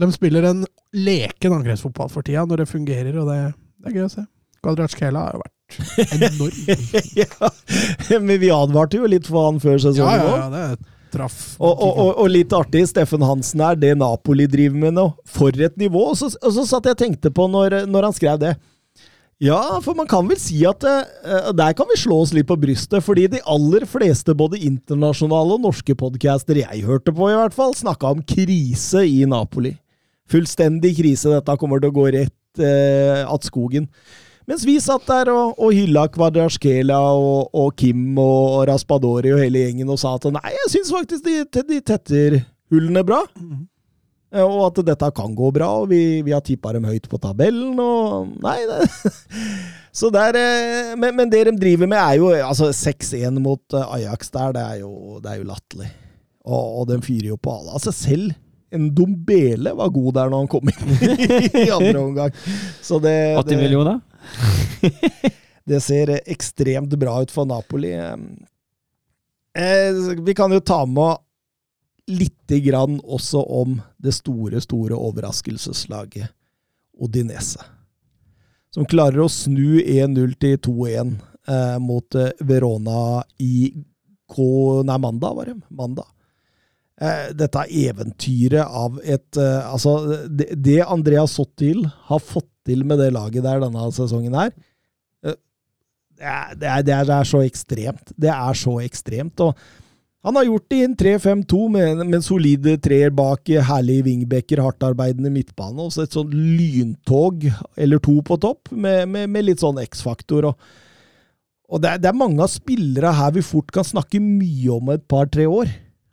[0.00, 0.62] de spiller en
[0.96, 3.40] leken angrepsfotball for tida, når det fungerer, og det,
[3.82, 4.24] det er gøy å se.
[4.62, 5.62] Guadrachkela har jo vært
[6.22, 6.80] enorm.
[7.20, 9.96] ja, men vi advarte jo litt for han før ja, òg.
[9.98, 10.64] ja, ja, ja, det
[11.12, 11.38] traff.
[11.60, 15.08] Og, og, og, og litt artig, Steffen Hansen er det Napoli driver med nå.
[15.28, 16.08] For et nivå!
[16.12, 18.54] Og så, så satt jeg og tenkte på når, når han skrev det.
[19.42, 22.54] Ja, for man kan vel si at uh, der kan vi slå oss litt på
[22.62, 27.56] brystet, fordi de aller fleste både internasjonale og norske podcaster jeg hørte på, i hvert
[27.56, 29.74] fall, snakka om krise i Napoli.
[30.30, 31.32] Fullstendig krise.
[31.32, 33.90] Dette kommer til å gå rett uh, at skogen.
[34.50, 39.42] Mens vi satt der og, og hylla Kvadraskela og, og Kim og, og Raspadori og
[39.44, 41.36] hele gjengen og sa at nei, jeg syns faktisk de,
[41.68, 42.40] de tetter
[42.72, 43.22] hullene bra.
[44.32, 47.20] Eh, Og at dette kan gå bra, og vi, vi har tippa dem høyt på
[47.20, 48.86] tabellen, og Nei, det
[50.00, 53.96] Så der, eh, men, men det de driver med, er jo altså 6-1 mot eh,
[53.98, 55.90] Ajax der, det er jo, det er jo latterlig.
[56.48, 57.74] Og, og de fyrer jo på alle.
[57.76, 58.32] Altså selv
[58.72, 60.94] en Dombele var god der når han kom inn
[61.66, 62.32] i andre omgang.
[62.80, 64.00] Så det, 80 det, millioner?
[65.68, 67.92] det ser ekstremt bra ut for Napoli.
[67.92, 68.16] Eh,
[70.24, 71.16] vi kan jo ta med
[72.06, 76.28] lite grann også om det store, store overraskelseslaget
[76.98, 77.60] Odinese.
[78.74, 81.12] Som klarer å snu 1-0 til 2-1
[81.48, 83.72] eh, mot eh, Verona i
[84.32, 85.58] mandag, var det.
[85.68, 86.08] Mandag.
[87.00, 89.96] Eh, dette eventyret av et eh, Altså,
[90.28, 94.52] det, det Andrea Sottil har fått til med det laget der denne sesongen her,
[95.24, 95.38] eh,
[96.20, 98.12] det er, det, er, det, er, så ekstremt.
[98.14, 99.40] Det er så ekstremt.
[99.40, 99.56] og
[100.22, 105.32] han har gjort det i en 3-5-2 med, med solide treer bak herlige wingbacker, hardtarbeidende
[105.34, 110.52] midtbane, og et sånn lyntog eller to på topp, med, med, med litt sånn X-faktor.
[110.52, 110.68] Og,
[111.72, 114.94] og det, er, det, er, mange av spillere her vi fort kan snakke mye om
[114.94, 115.72] et par-tre år.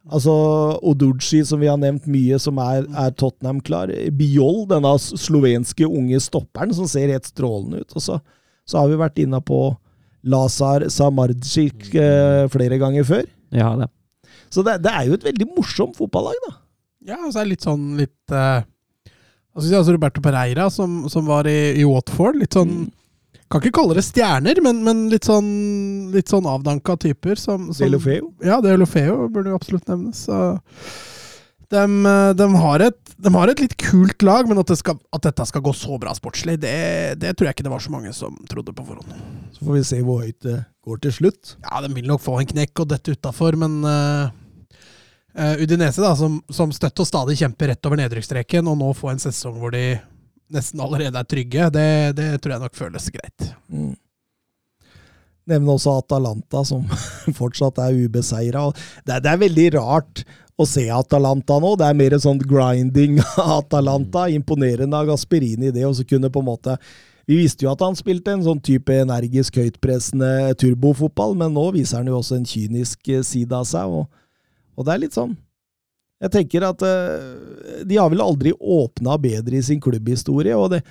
[0.09, 0.33] Altså
[0.89, 3.91] Oduji, som vi har nevnt mye, som er, er Tottenham-klar.
[4.17, 7.93] Biol, denne slovenske unge stopperen som ser helt strålende ut.
[7.93, 8.17] Og så,
[8.65, 9.61] så har vi vært inne på
[10.29, 13.29] Lazar Samardzic eh, flere ganger før.
[13.55, 13.89] Ja, det.
[14.49, 16.55] Så det, det, er jo et veldig morsomt fotballag, da.
[17.13, 18.65] Ja, og så er det litt sånn litt eh,
[19.55, 22.39] altså Roberto Pereira, som, som var i, i, Watford.
[22.41, 22.89] Litt sånn
[23.49, 25.47] Kan ikke kalle det stjerner, men, men litt sånn
[26.13, 27.39] litt sånn avdanka typer.
[27.39, 28.33] Som, som, Delofeo?
[28.45, 30.27] Ja, Delofeo burde jo absolutt nevnes.
[30.27, 30.37] Så
[31.69, 31.81] de,
[32.37, 35.45] de, har et, de, har et, litt kult lag, men at, det skal, at dette
[35.49, 36.73] skal gå så bra sportslig, det,
[37.21, 39.13] det, tror jeg ikke det var så mange som trodde på forhånd.
[39.53, 41.55] Så får vi se hvor høyt det går til slutt.
[41.65, 44.29] Ja, de vil nok få en knekk og dette utafor, men uh,
[45.37, 49.13] uh, Udinese, da, som, som støtt og stadig kjemper rett over nedrykksstreken, og nå få
[49.13, 49.99] en sesong hvor de
[50.53, 53.49] nesten allerede er trygge, det, det tror jeg nok føles greit.
[53.69, 53.95] Mm.
[55.49, 56.85] Nevne også Atalanta, som
[57.39, 58.67] fortsatt er ubeseira.
[59.05, 60.23] Det, det er veldig rart
[60.59, 61.75] å se Atalanta nå.
[61.79, 63.19] Det er mer en sånn grinding
[63.59, 64.27] Atalanta.
[64.33, 66.79] Imponerende av Gasperini det, og så kunne på en måte
[67.29, 72.01] Vi visste jo at han spilte en sånn type energisk, høytpressende turbofotball, men nå viser
[72.01, 74.07] han jo også en kynisk side av seg, og,
[74.73, 75.35] og det er litt sånn
[76.19, 80.81] Jeg tenker at uh, de har vel aldri åpna bedre i sin klubbhistorie, og det,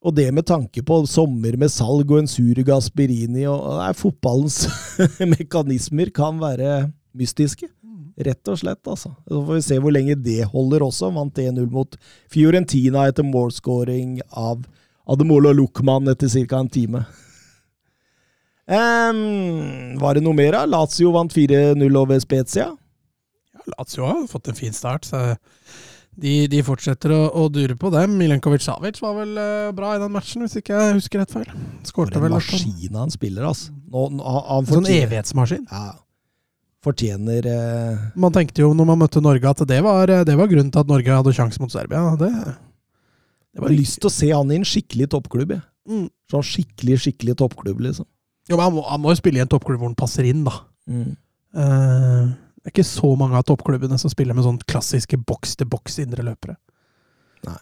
[0.00, 4.62] og det med tanke på sommer med salg og en sur Gasperini og, nei, Fotballens
[5.36, 6.86] mekanismer kan være
[7.18, 7.68] mystiske.
[8.18, 9.12] Rett og slett, altså.
[9.28, 11.12] Så får vi se hvor lenge det holder også.
[11.14, 11.92] Vant 1-0 mot
[12.32, 14.64] Fiorentina etter målscoring av
[15.08, 16.58] Ademolo Luchman etter ca.
[16.58, 17.04] en time.
[18.68, 20.66] Um, var det noe mer, da?
[20.66, 22.72] Lazio vant 4-0 over Spezia.
[23.74, 25.22] Lazio har fått en fin start, så
[26.18, 28.16] de, de fortsetter å, å, dure på dem.
[28.18, 31.48] Milenkovic Savic var vel uh, bra i den matchen, hvis ikke jeg husker rett feil.
[31.86, 32.34] Skårte vel.
[32.34, 33.74] maskin han spiller, altså.
[33.92, 35.66] Nå, han, han sånn evighetsmaskin?
[35.70, 35.96] Ja
[36.84, 38.08] fortjener uh...
[38.18, 40.90] Man tenkte jo når man møtte Norge at det var, det var grunnen til at
[40.90, 42.04] Norge hadde sjanse mot Serbia.
[42.20, 42.30] Det,
[43.54, 45.56] det var lyst til å se han i en skikkelig toppklubb.
[45.58, 45.64] Ja.
[45.88, 46.06] Mm.
[46.30, 48.06] Sånn skikkelig, skikkelig toppklubb, liksom.
[48.48, 50.44] Jo, men han må, han må jo spille i en toppklubb hvor han passer inn,
[50.46, 50.54] da.
[50.88, 51.16] Mm.
[51.56, 52.28] Uh,
[52.58, 56.56] det er ikke så mange av toppklubbene som spiller med sånn klassiske boks-til-boks indre løpere.
[57.46, 57.58] Nei.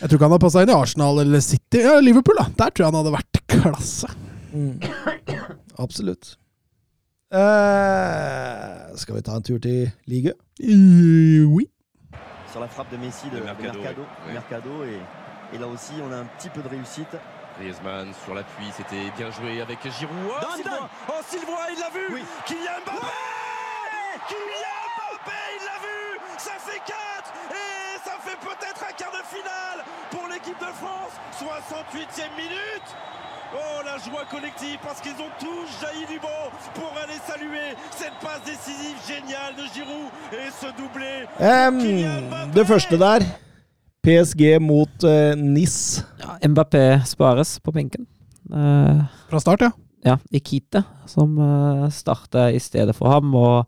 [0.00, 1.82] Jeg tror ikke han hadde passa inn i Arsenal eller City.
[1.82, 2.46] Ja, Liverpool, da.
[2.60, 4.10] Der tror jeg han hadde vært klasse.
[4.52, 4.78] Mm.
[5.82, 6.36] Absolutt.
[9.02, 10.36] Skal vi ta en tur til Ligue?
[10.62, 11.66] Uh, Oui.
[12.52, 14.32] Sur la frappe de Messi de, de Mercado, de Mercado, oui.
[14.32, 15.00] Mercado et,
[15.52, 17.16] et, là aussi on a un petit peu de réussite.
[17.58, 20.16] Griezmann sur l'appui, c'était bien joué avec Giroud.
[20.28, 22.20] Oh, Sylvain, oh, Sylvain il l'a vu oui.
[22.46, 23.45] Kylian Mbappé ouais
[24.28, 26.00] Kylian Mbappé, il l'a vu
[26.38, 26.94] Ça fait 4
[27.52, 29.78] et ça fait peut-être un quart de finale
[30.10, 32.88] pour l'équipe de France 68e minute
[33.54, 38.16] Oh la joie collective parce qu'ils ont tous jailli du banc pour aller saluer cette
[38.20, 41.26] passe décisive géniale de Giroud et ce doublé.
[41.38, 43.22] Um, det første der,
[44.02, 46.02] PSG mot uh, NIS.
[46.18, 48.06] Ja, Mbappé spares på benken.
[48.50, 49.70] Uh, Fra start, ja.
[50.06, 53.34] Ja, Ikite som uh, starter i stedet for ham.
[53.34, 53.66] og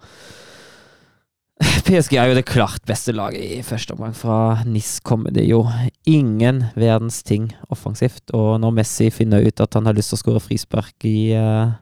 [1.89, 4.15] PSG er jo det klart beste laget i første omgang.
[4.15, 5.65] Fra NIS kommer det jo
[6.07, 8.31] ingen verdens ting offensivt.
[8.37, 11.75] Og når Messi finner ut at han har lyst til å skåre frispark i, uh,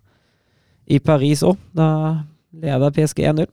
[0.89, 1.89] i Paris òg, da
[2.57, 3.49] leder PSG 1-0.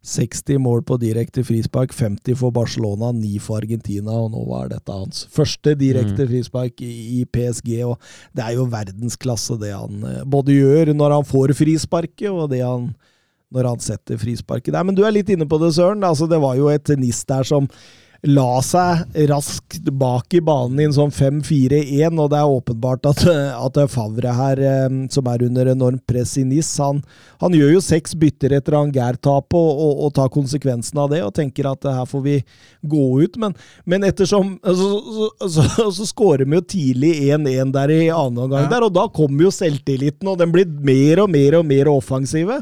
[0.00, 4.94] 60 mål på direkte frispark, 50 for Barcelona, 9 for Argentina, og nå var dette
[4.94, 6.30] hans første direkte Mm.
[6.30, 7.84] frispark i, i PSG.
[7.84, 7.98] og
[8.34, 12.62] Det er jo verdensklasse det han eh, både gjør når han får frisparket, og det
[12.64, 12.94] han
[13.54, 14.84] når han setter frisparket der.
[14.86, 16.04] Men du er litt inne på det, Søren.
[16.06, 17.66] Altså, det var jo et NIS der som
[18.28, 23.22] la seg raskt bak i banen i en sånn 5-4-1, og det er åpenbart at,
[23.56, 26.98] at Favre her, eh, som er under enormt press i NIS, han,
[27.40, 31.32] han gjør jo seks bytter etter Angair-tapet og, og, og tar konsekvensen av det og
[31.38, 32.34] tenker at her får vi
[32.92, 33.38] gå ut.
[33.40, 33.56] Men,
[33.88, 38.66] men ettersom Så, så, så, så skårer vi jo tidlig 1-1 der i annen omgang,
[38.66, 38.74] Ja.
[38.74, 42.60] der, og da kommer jo selvtilliten, og den blir mer og mer og mer offensive.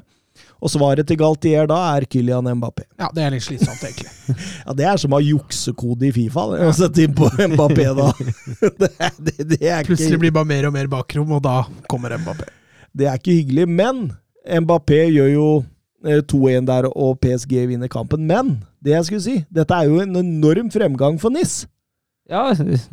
[0.59, 2.85] Og svaret til Galtier da er Kylian Mbappé.
[2.99, 4.11] Ja, det er litt slitsomt, egentlig.
[4.67, 7.87] Ja, Det er som å ha juksekode i Fifa, det, å sette inn på Mbappé
[7.97, 8.11] da.
[8.83, 12.17] Det, det, det, er Plutselig blir det bare mer og mer bakrom, og da kommer
[12.19, 12.51] Mbappé.
[12.93, 13.69] det er ikke hyggelig.
[13.71, 14.05] Men
[14.65, 15.49] Mbappé gjør jo
[16.05, 18.27] eh, 2-1 der, og PSG vinner kampen.
[18.29, 21.63] Men det jeg skulle si, dette er jo en enorm fremgang for NIS.
[22.29, 22.43] Ja,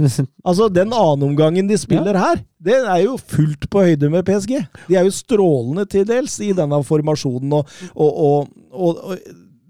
[0.47, 4.53] Altså, Den annenomgangen de spiller her, det er jo fullt på høyde med PSG.
[4.87, 9.19] De er jo strålende til dels i denne formasjonen, og, og, og, og, og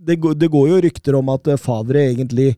[0.06, 2.52] det, går, det går jo rykter om at eh, Favre egentlig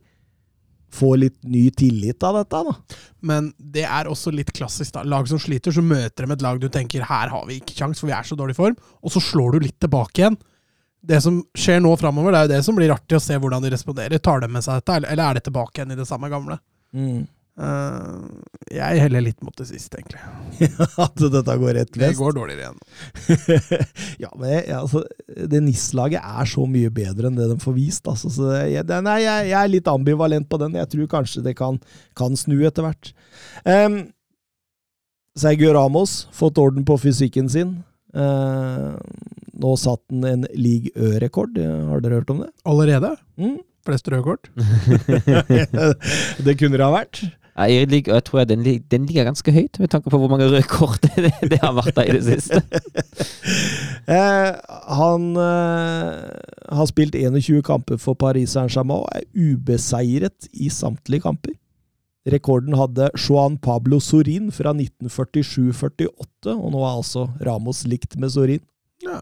[0.92, 3.00] får litt ny tillit av dette, da.
[3.28, 4.94] Men det er også litt klassisk.
[4.94, 5.02] da.
[5.04, 8.00] Lag som sliter, så møter de et lag du tenker her har vi ikke kjangs,
[8.00, 10.38] for vi er så dårlig form, og så slår du litt tilbake igjen.
[11.08, 13.64] Det som skjer nå framover, det er jo det som blir artig å se hvordan
[13.64, 14.20] de responderer.
[14.24, 16.56] Tar de med seg dette, eller- eller er det tilbake igjen i det samme gamle?
[17.58, 18.18] Eh,
[18.70, 20.20] jeg heller litt mot det siste, egentlig.
[21.04, 23.48] At dette går rett Det går dårligere igjen.
[24.24, 28.06] ja, men jeg, altså, det NIS-laget er så mye bedre enn det de får vist.
[28.10, 30.78] Altså, så jeg, det, nei, jeg, jeg er litt ambivalent på den.
[30.78, 31.80] Jeg tror kanskje det kan,
[32.18, 33.12] kan snu etter hvert.
[33.66, 34.00] Um,
[35.38, 37.80] Sergio Ramos, fått orden på fysikken sin.
[38.14, 38.94] Uh,
[39.58, 41.58] nå satt han en league Ø-rekord.
[41.58, 42.52] Har dere hørt om det?
[42.70, 43.16] Allerede?
[43.38, 43.58] Mm.
[43.88, 44.50] Flest røde kort?
[46.46, 47.22] det kunne det ha vært.
[47.58, 50.30] Nei, jeg, liker, jeg tror jeg den, den ligger ganske høyt, med tanke på hvor
[50.30, 52.62] mange røde kort det, det har vært der i det siste.
[54.08, 54.54] Eh,
[54.96, 56.12] han eh,
[56.72, 61.52] har spilt 21 kamper for Paris Saint-Germain og er ubeseiret i samtlige kamper.
[62.32, 68.64] Rekorden hadde Juan Pablo Sorin fra 1947-48, og nå er altså Ramos likt med Sorin.
[69.04, 69.20] Ja.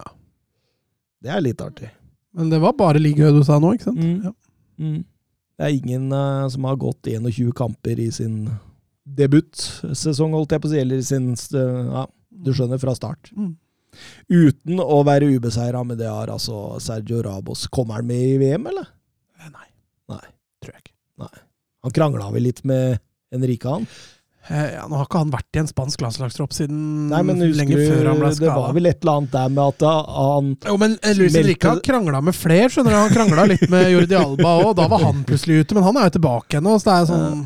[1.18, 1.90] Det er litt artig.
[2.38, 3.98] Men det var bare ligge du sa nå, ikke sant?
[3.98, 4.28] Mm.
[4.28, 4.36] Ja.
[4.78, 5.04] Mm.
[5.56, 8.44] Det er ingen uh, som har gått 21 kamper i sin
[9.06, 12.02] debutsesong, holdt jeg på å si, eller sin eh, Ja,
[12.46, 13.30] du skjønner, fra start.
[13.38, 13.54] Mm.
[14.28, 17.68] Uten å være ubeseira, men det har altså Sergio Rabos.
[17.72, 18.90] Kommer han med i VM, eller?
[19.38, 19.68] Eh, Nei.
[20.12, 20.24] Nei.
[20.62, 20.96] Tror jeg ikke.
[21.86, 22.98] Han krangla vel litt med
[23.34, 23.86] Enrique, han?
[24.46, 27.58] Eh, ja, nå har ikke han vært i en spansk landslagstropp siden Nei, men husker
[27.58, 29.86] lenge før han ble det var vel et eller annet der med at
[30.16, 32.98] han Jo, men eh, Luis Henrique har krangla med flere, skjønner du.
[33.00, 35.74] Han krangla litt med Jordi Alba òg, da var han plutselig ute.
[35.78, 37.40] Men han er jo tilbake nå, så det er sånn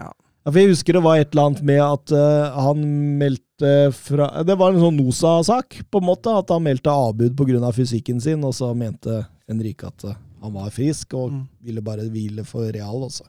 [0.00, 0.08] ja,
[0.48, 2.82] for Jeg husker det var et eller annet med at uh, han
[3.20, 6.32] meldte fra Det var en sånn NOSA-sak, på en måte.
[6.32, 7.70] At han meldte avbud pga.
[7.76, 11.44] fysikken sin, og så mente Henrik at uh, han var frisk og Mm.
[11.62, 13.26] ville bare hvile for Real også.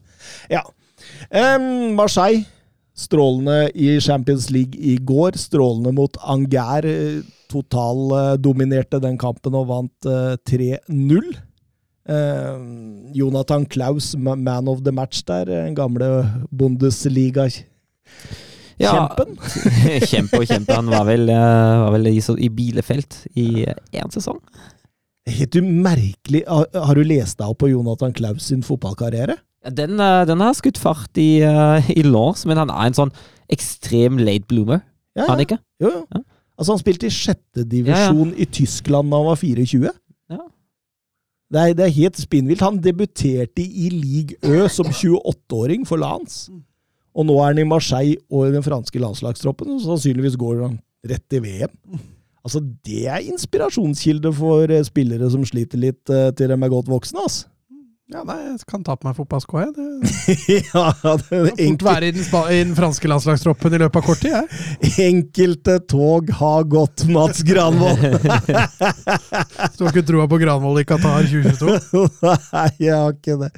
[0.49, 0.63] Ja.
[1.29, 2.45] Um, Marseille.
[2.97, 5.37] Strålende i Champions League i går.
[5.39, 6.85] Strålende mot Anger.
[6.85, 11.31] eh, Totaldominerte den kampen og vant eh, 3-0.
[12.09, 12.57] Eh,
[13.13, 15.45] Jonathan Klaus, man of the match der.
[15.45, 17.67] Den gamle Bundesliga-kjempen.
[18.81, 19.09] Ja,
[20.11, 20.73] kjempe og kjempe.
[20.75, 24.39] Han var vel, eh, var vel i, i bilefelt i én sesong.
[25.29, 26.43] Helt umerkelig.
[26.47, 29.37] Har du lest deg opp på Jonathan Klaus sin fotballkarriere?
[29.61, 32.97] Ja, Den, eh, den har skutt fart i, eh, i lås, men han er en
[32.97, 33.11] sånn
[33.51, 34.81] ekstrem late bloomer.
[35.15, 35.59] Ja, Han ikke?
[35.81, 36.05] Jo, jo.
[36.15, 36.21] Ja.
[36.57, 39.91] Altså, han spilte i sjette divisjon i Tyskland da han var 24.
[40.29, 40.39] Ja.
[41.51, 42.61] Det er, det er helt spinnvilt.
[42.61, 46.51] Han debuterte i Ligue Ø som 28-åring for Lance.
[47.17, 50.77] Og nå er han i Marseille og i den franske landslagstroppen, og sannsynligvis går han
[51.09, 51.73] rett til VM.
[52.45, 57.25] Altså, det er inspirasjonskilde for eh, spillere som sliter litt til de er godt voksne,
[57.25, 57.49] altså.
[58.11, 59.71] Ja, nei, jeg kan ta på meg fotballsko, jeg.
[59.71, 61.85] Det ja, det er enkelt...
[61.85, 64.99] fort være i den, i den franske landslagstroppen i løpet av kort tid, jeg.
[65.07, 68.03] Enkelte tog har gått, Mats Granvold.
[68.03, 72.03] Du har ikke troa på Granvoll i Qatar 2022?
[72.57, 73.53] Nei, jeg har ikke det.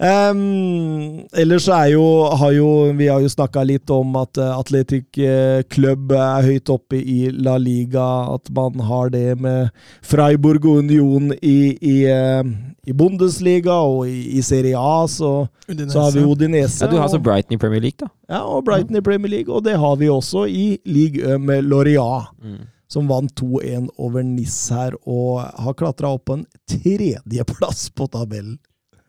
[0.00, 2.04] Um, ellers så er jo,
[2.40, 6.72] har jo Vi har jo snakka litt om at uh, Atletic uh, Club er høyt
[6.72, 8.06] oppe i La Liga.
[8.32, 9.68] At man har det med
[10.00, 12.40] Freiburg og Union i, i, uh,
[12.88, 15.04] i Bundesliga og i, i Serie A.
[15.04, 15.34] Så,
[15.68, 16.80] så har vi Odinese.
[16.80, 18.08] Ja, du har altså Brighton i Premier League, da.
[18.32, 19.52] Ja, og Brighton i Premier League.
[19.52, 22.24] Og det har vi også i Ligue med Loria.
[22.40, 22.64] Mm.
[22.90, 28.56] Som vant 2-1 over NIS her, og har klatra opp på en tredjeplass på tabellen.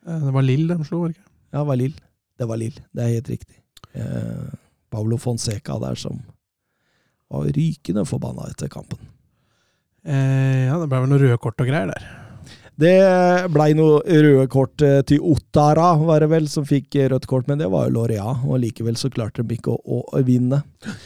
[0.08, 1.30] Eh, det var Lill de slo, var det ikke?
[1.52, 1.96] Ja, det var Lill.
[2.40, 2.78] Det var Lill.
[2.92, 3.58] Det er helt riktig.
[3.94, 4.54] Eh,
[4.92, 6.20] Paulo Fonseca der som
[7.32, 9.00] var rykende forbanna etter kampen.
[10.06, 12.10] Eh, ja, det ble vel noen røde kort og greier der.
[12.82, 12.94] Det
[13.54, 17.60] blei noe røde kort eh, til Ottara, var det vel, som fikk rødt kort, men
[17.62, 20.64] det var jo Loria, Og likevel så klarte de ikke å, å vinne.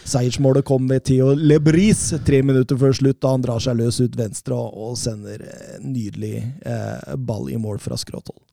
[0.08, 4.16] Seiersmålet kom med Theo Lebris tre minutter før slutt, da han drar seg løs ut
[4.16, 5.44] venstre og, og sender
[5.84, 8.44] nydelig eh, ball i mål fra skrått hold.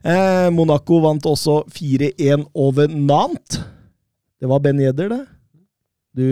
[0.00, 3.60] Eh, Monaco vant også 4-1 over Nant.
[4.40, 5.20] Det var Ben Yedder, det.
[6.16, 6.26] Du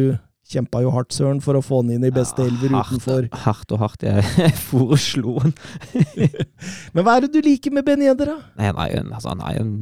[0.49, 3.29] kjempa jo hardt, Søren, for å få han inn i beste elver ja, utenfor.
[3.45, 4.07] Hardt og hardt.
[4.09, 5.55] Jeg foreslo han.
[6.97, 8.53] Men hva er det du liker med Ben Yedder, da?
[8.57, 9.75] Nei, han, er jo en, altså, han er jo en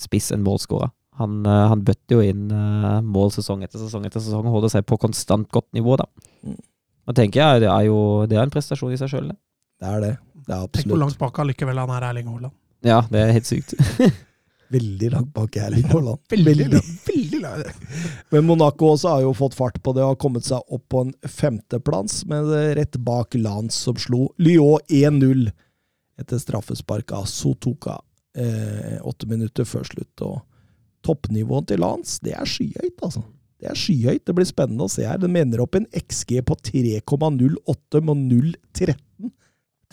[0.00, 0.94] spiss, en målskårer.
[1.20, 4.72] Han, uh, han bøtter jo inn uh, mål sesong etter sesong etter sesong og holder
[4.72, 6.08] seg på konstant godt nivå, da.
[6.42, 6.56] Mm.
[7.04, 9.38] Og tenker jeg, Det er jo det er en prestasjon i seg sjøl, det.
[9.84, 10.12] Det er det.
[10.40, 10.80] det er absolutt.
[10.80, 12.56] Tenk hvor langt bak allikevel han er Erling Haaland.
[12.84, 13.74] Ja, det er helt sykt.
[14.74, 16.20] Veldig langt bak Erling Haaland.
[16.30, 16.54] Veldig,
[17.06, 17.84] veldig langt.
[18.32, 21.04] Men Monaco også har jo fått fart på det og har kommet seg opp på
[21.04, 22.48] en femteplass, men
[22.78, 25.46] rett bak Lance som slo Lyon 1-0
[26.18, 28.00] etter straffespark av Sotoka
[28.38, 30.26] eh, åtte minutter før slutt.
[30.26, 30.42] Og
[31.06, 33.22] toppnivået til Lance, det er skyhøyt, altså.
[33.60, 34.24] Det er skyhøyt.
[34.26, 35.20] Det blir spennende å se her.
[35.22, 39.30] Den mener opp en XG på 3,08 med 0,13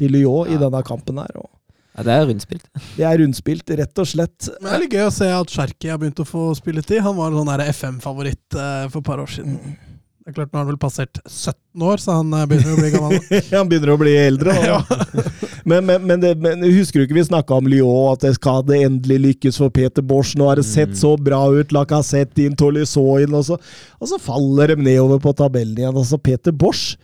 [0.02, 0.56] til Lyon ja.
[0.56, 1.38] i denne kampen her.
[1.38, 1.61] og
[2.02, 2.66] ja, Det er rundspilt.
[2.98, 4.50] Det er rundspilt, rett og slett.
[4.58, 7.04] Men det er litt gøy å se at Cherky har begynt å få spilletid.
[7.06, 9.58] Han var en sånn FM-favoritt uh, for et par år siden.
[9.62, 9.80] Mm.
[10.22, 12.82] Det er klart, Nå har han vel passert 17 år, så han uh, begynner å
[12.82, 13.22] bli gammel.
[13.58, 14.54] han begynner å bli eldre.
[14.54, 14.82] Da.
[15.70, 18.62] men, men, men, det, men, husker du ikke vi snakka om Lyon, at det skal
[18.68, 20.36] det endelig lykkes for Peter Bosch?
[20.38, 21.00] Nå har det sett mm.
[21.02, 21.74] så bra ut.
[21.74, 23.58] Lacassette inn, Tolisso inn, og så,
[23.98, 25.98] og så faller de nedover på tabellen igjen.
[25.98, 27.00] Altså, Peter Bosch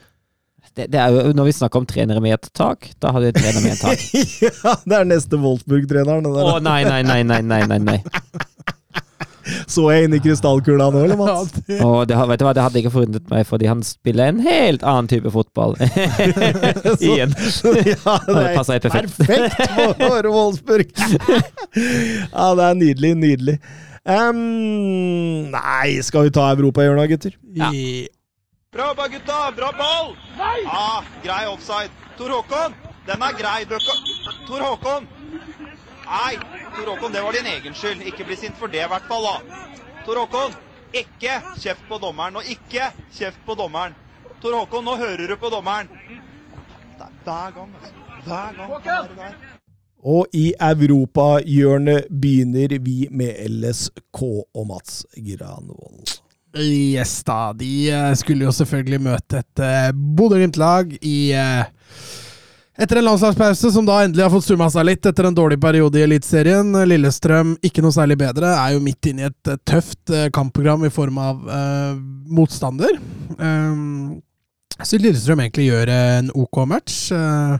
[0.78, 3.32] det, det, er jo, Når vi snakker om trenere med et tak, da har vi
[3.32, 4.04] en trener med et tak.
[4.46, 6.30] ja, det er neste Wolfsburg-treneren.
[6.30, 7.98] Å oh, nei, nei, nei, nei, nei, nei, nei.
[9.68, 11.56] Så jeg inn i krystallkula nå, eller, Mats?
[11.86, 14.84] oh, det, vet du hva, det hadde ikke forundret meg, fordi han spiller en helt
[14.84, 15.78] annen type fotball.
[17.08, 17.34] Igjen.
[17.34, 20.92] ja, det er perfekt, perfekt for Wolfsburg!
[21.00, 23.58] ja, det er nydelig, nydelig.
[24.08, 27.40] Um, nei, skal vi ta Europa i hjørnet, gutter?
[27.58, 27.72] Ja.
[28.72, 29.52] Bra jobba, gutta!
[29.56, 30.16] Bra ball!
[30.38, 30.64] Nei!
[30.68, 31.92] Ah, grei offside.
[32.18, 32.74] Tor Håkon,
[33.08, 33.66] den er grei.
[34.48, 35.08] Tor Håkon!
[36.06, 36.34] Nei,
[36.76, 38.04] Tor Håkon, det var din egen skyld.
[38.04, 39.24] Ikke bli sint for det, i hvert fall.
[39.24, 39.62] da.
[40.04, 40.60] Tor Håkon,
[40.92, 42.42] ikke kjeft på dommeren.
[42.42, 43.96] Og ikke kjeft på dommeren.
[44.44, 45.88] Tor Håkon, nå hører du på dommeren.
[47.00, 48.06] Det er hver gang, altså.
[48.28, 48.76] Hver gang.
[48.76, 49.42] Håkon!
[50.04, 56.27] Og i europahjørnet begynner vi med LSK og Mats Granvold.
[56.56, 61.66] Yes da, de eh, skulle jo selvfølgelig møte et uh, Bodø-Glimt-lag i uh,
[62.78, 66.00] etter en landslagspause som da endelig har fått summa seg litt etter en dårlig periode
[66.00, 66.70] i Eliteserien.
[66.88, 71.18] Lillestrøm ikke noe særlig bedre, er jo midt inne i et tøft kampprogram i form
[71.18, 71.42] av
[72.30, 73.00] motstander.
[73.42, 74.20] Um,
[74.78, 77.08] så Lillestrøm egentlig gjør en OK match.
[77.10, 77.58] Uh,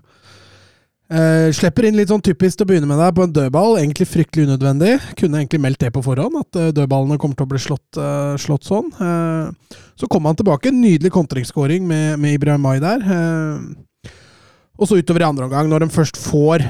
[1.08, 3.78] Uh, slipper inn litt sånn typisk til å begynne med deg på en dødball.
[3.80, 4.98] Egentlig fryktelig unødvendig.
[5.16, 8.36] Kunne egentlig meldt det på forhånd, at uh, dødballene kommer til å bli slått, uh,
[8.42, 8.90] slått sånn.
[9.98, 10.74] så kommer han tilbake.
[10.76, 13.06] Nydelig kontringsskåring med, med Ibrahim Mai der.
[14.78, 16.66] og så utover i andre omgang, når de først får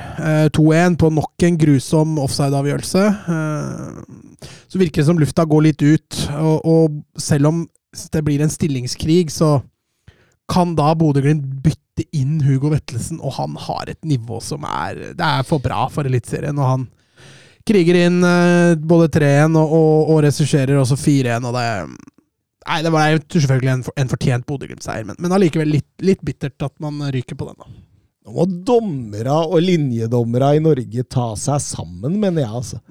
[0.55, 3.03] 2-1 på nok en grusom offside-avgjørelse,
[4.69, 6.21] så virker det som lufta går litt ut.
[6.37, 7.65] Og, og selv om
[8.13, 9.57] det blir en stillingskrig, så
[10.47, 15.25] kan da Bodø-Glimt bytte inn Hugo Vettelsen, og han har et nivå som er Det
[15.25, 16.57] er for bra for Eliteserien.
[16.57, 16.85] Og han
[17.67, 21.65] kriger inn uh, både 3-1 og, og, og ressurserer også 4-1, og det
[22.67, 26.73] Nei, det var selvfølgelig en, en fortjent Bodø-Glimt-seier, men, men allikevel litt, litt, bittert at
[26.83, 27.61] man ryker på den.
[27.63, 27.69] da.
[28.27, 32.51] Nå må dommere og linjedommere i Norge ta seg sammen, mener jeg.
[32.59, 32.81] Altså,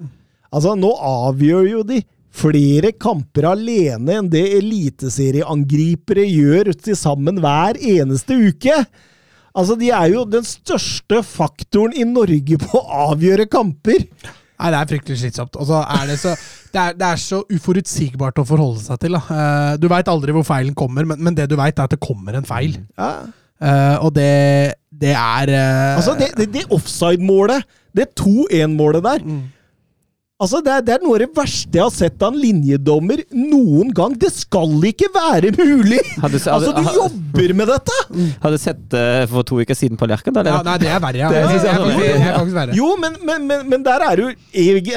[0.49, 1.99] altså nå avgjør jo de
[2.37, 8.81] flere kamper alene enn det eliteserieangripere gjør til sammen hver eneste uke.
[9.57, 14.05] Altså, De er jo den største faktoren i Norge på å avgjøre kamper.
[14.57, 15.57] Nei, Det er fryktelig slitsomt.
[15.57, 16.35] Og så er det, så,
[16.73, 19.17] det, er, det er så uforutsigbart å forholde seg til.
[19.17, 19.23] Da.
[19.29, 22.01] Uh, du veit aldri hvor feilen kommer, men, men det du veit, er at det
[22.03, 22.79] kommer en feil.
[22.97, 23.11] Ja.
[23.57, 27.65] Uh, og det, det er uh, Altså, det, det, det offside-målet,
[27.97, 29.45] det 2-1-målet der mm
[30.37, 33.23] Altså, det er, det er noe av det verste jeg har sett av en linjedommer
[33.33, 34.13] noen gang.
[34.21, 35.97] Det skal ikke være mulig!
[36.21, 37.95] Hadde, Altså, du jobber med dette!
[38.43, 40.37] Har du sett det for to uker siden på Lerken?
[40.37, 41.31] da, Ja, nei, det er verre, ja.
[41.33, 42.77] Det Det er, faktisk- det er faktisk verre.
[42.77, 44.29] Jo, men, men, men, men der er jo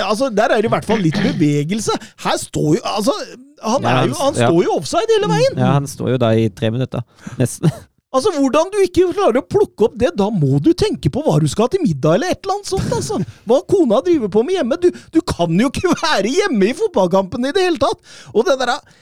[0.05, 1.97] altså, Der er det i hvert fall litt bevegelse.
[2.27, 3.17] Her står jo Altså,
[3.65, 5.57] han, er jo, han står jo offside hele veien!
[5.57, 7.01] Ja, han står jo da i tre minutter.
[7.41, 7.73] Nesten.
[8.11, 11.37] Altså, Hvordan du ikke klarer å plukke opp det, da må du tenke på hva
[11.39, 12.91] du skal ha til middag, eller et eller annet sånt.
[12.97, 13.20] altså.
[13.47, 14.78] Hva kona driver på med hjemme.
[14.82, 18.03] Du, du kan jo ikke være hjemme i fotballkampen i det hele tatt!
[18.35, 18.99] Og det der er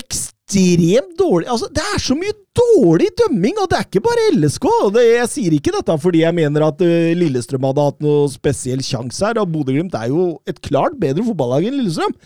[0.00, 4.66] ekstremt dårlig Altså, det er så mye dårlig dømming, og det er ikke bare LSK.
[4.94, 8.84] det, Jeg sier ikke dette fordi jeg mener at uh, Lillestrøm hadde hatt noe spesiell
[8.86, 12.16] sjanse her, og Bodø-Glimt er jo et klart bedre fotballag enn Lillestrøm.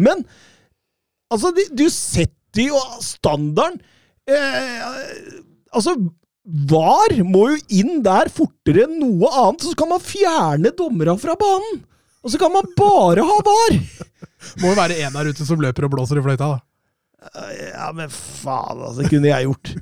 [0.00, 0.24] Men
[1.30, 3.78] altså, de, du setter jo standarden
[4.26, 5.40] eh,
[5.70, 5.94] Altså,
[6.70, 11.36] VAR må jo inn der fortere enn noe annet, så kan man fjerne dommerne fra
[11.38, 11.84] banen!
[12.20, 13.78] Og så kan man bare ha VAR!
[14.60, 16.64] Må jo være en der ute som løper og blåser i fløyta, da.
[17.20, 19.02] Ja, men faen, altså.
[19.02, 19.72] Det kunne jeg gjort.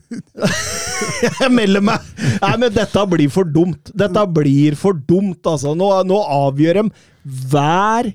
[1.40, 2.08] jeg melder meg!
[2.42, 3.92] Nei, men dette blir for dumt.
[3.94, 5.76] Dette blir for dumt, altså.
[5.78, 6.88] Nå, nå avgjør de
[7.52, 8.10] hver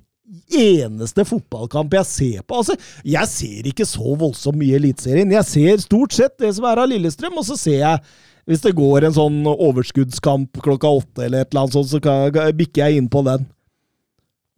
[0.57, 2.59] eneste fotballkamp jeg ser på.
[2.61, 5.33] Altså, jeg ser ikke så voldsomt mye Eliteserien.
[5.33, 8.05] Jeg ser stort sett det som er av Lillestrøm, og så ser jeg
[8.49, 12.83] hvis det går en sånn overskuddskamp klokka åtte eller et eller annet sånt, så bikker
[12.83, 13.45] jeg inn på den.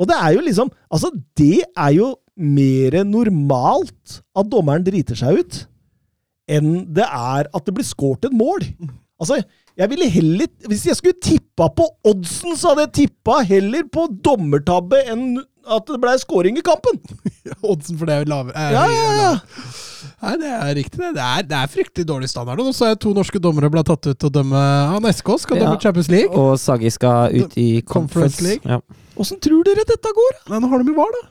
[0.02, 5.40] Og det er jo liksom Altså, det er jo mer normalt at dommeren driter seg
[5.40, 5.60] ut,
[6.52, 8.66] enn det er at det blir skåret et mål.
[9.22, 9.40] Altså,
[9.80, 14.10] jeg ville heller Hvis jeg skulle tippa på oddsen, så hadde jeg tippa heller på
[14.24, 17.00] dommertabbe enn at det ble scoring i kampen.
[17.72, 18.54] Oddsen for det er lavere.
[18.56, 19.32] Er, Ja, ja, ja.
[20.22, 21.00] Nei, det er riktig.
[21.02, 21.10] det.
[21.18, 22.60] Det er, det er fryktelig dårlig standard.
[22.62, 24.62] Og så er to norske dommere ble tatt ut til å dømme
[24.94, 25.64] Han SK skal Ja.
[25.66, 26.32] dømme Champions League.
[26.38, 28.44] Og Sagi skal ut i Conference Conference.
[28.46, 28.62] League.
[28.66, 28.80] Ja.
[29.48, 30.38] Tror dere dette går?
[30.52, 31.24] Nei, nå har de jo VAR, da.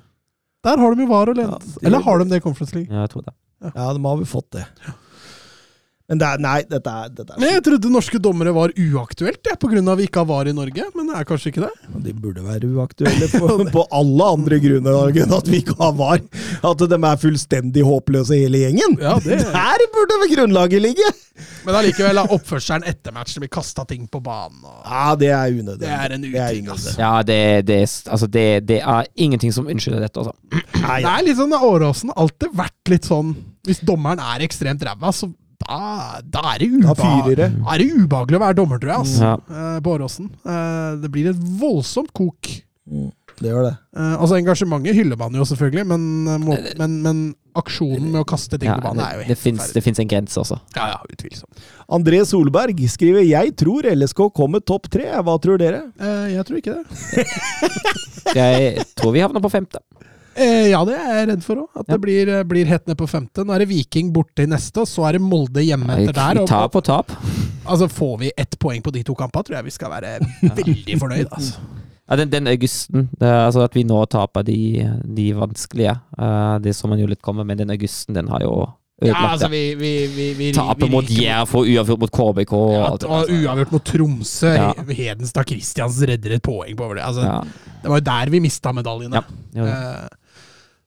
[0.64, 1.64] Der har de jo VAR og lent.
[1.76, 2.88] Ja, Eller har de det i Conference League?
[2.92, 3.34] ja, jeg tror det.
[3.64, 4.64] Ja, de har vel fått det.
[6.04, 9.40] Men det er Nei, dette er, dette er Men jeg trodde norske dommere var uaktuelt,
[9.48, 10.84] jeg, på grunn av vi ikke har VAR i Norge.
[10.98, 11.92] Men det er kanskje ikke det?
[12.04, 16.20] De burde være uaktuelle på, på alle andre grunner enn at vi ikke har VAR.
[16.60, 18.98] At de er fullstendig håpløse hele gjengen.
[19.00, 21.08] Ja, det Der burde vel grunnlaget ligge!
[21.64, 24.60] Men allikevel, da, oppførselen etter matchen blir kasta ting på banen.
[24.60, 25.86] Og Ja, det er unødvendig.
[25.86, 26.92] det er en uting, altså.
[27.00, 27.78] Ja, det, det,
[28.12, 30.36] altså det, det er ingenting som unnskylder dette, altså.
[30.84, 33.32] Nei, Det er litt sånn Åråsen har alltid vært litt sånn
[33.64, 35.30] Hvis dommeren er ekstremt ræva, så
[35.68, 39.34] da, da er det er ubehagelig å være dommer, tror jeg, altså, Ja.
[39.50, 40.30] eh, på Åråsen.
[40.44, 42.50] Eh, det blir et voldsomt kok.
[42.90, 43.10] Mm,
[43.40, 43.76] det gjør det.
[43.96, 47.22] Eh, altså Engasjementet hyller man jo selvfølgelig, men, eh, må, men, men
[47.56, 49.74] aksjonen med å kaste ting Ja, på banen er jo det, helt det, fins, forferdelig.
[49.74, 50.58] det fins en grense, også.
[50.76, 51.64] Ja, ja, utvilsomt.
[51.88, 55.22] André Solberg skriver 'Jeg tror LSK kommer topp tre'.
[55.22, 55.82] Hva tror dere?
[55.98, 57.26] Eh, jeg tror ikke det.
[58.34, 59.78] Jeg tror vi havner på femte.
[60.36, 61.68] Eh, ja, det er jeg redd for òg.
[61.78, 61.94] At Ja.
[61.94, 63.44] det blir, eh, blir helt ned på femte.
[63.44, 66.42] Nå er det Viking borte i neste, og så er det Molde hjemme etter der.
[66.42, 67.10] Og, tar på tap.
[67.66, 70.18] altså Får vi ett poeng på de to kampene, tror jeg vi skal være
[70.58, 71.28] veldig fornøyd.
[71.30, 71.58] Altså.
[72.10, 74.56] Ja, den, den augusten, det altså at vi nå taper de,
[75.14, 78.66] de vanskelige, uh, det så man jo litt komme, men den augusten, den har jo
[79.02, 82.52] Ja, altså, vi, vi, vi, vi, Taper mot Jerv og uavgjort mot KBK.
[82.52, 83.32] Og Ja, og altså.
[83.32, 84.52] uavgjort mot Tromsø.
[84.54, 84.68] Ja.
[84.88, 87.02] Hedenstad Christiansen redder et poeng på over det.
[87.04, 87.40] Altså, Ja,
[87.82, 89.24] Det var jo der vi mista medaljene.
[89.54, 89.64] Ja.
[89.66, 90.08] Eh,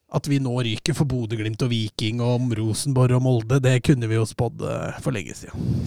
[0.07, 4.07] at vi nå ryker for Bodø-Glimt og Viking og om Rosenborg og Molde, det kunne
[4.07, 5.81] vi jo spådd eh, for lenge siden.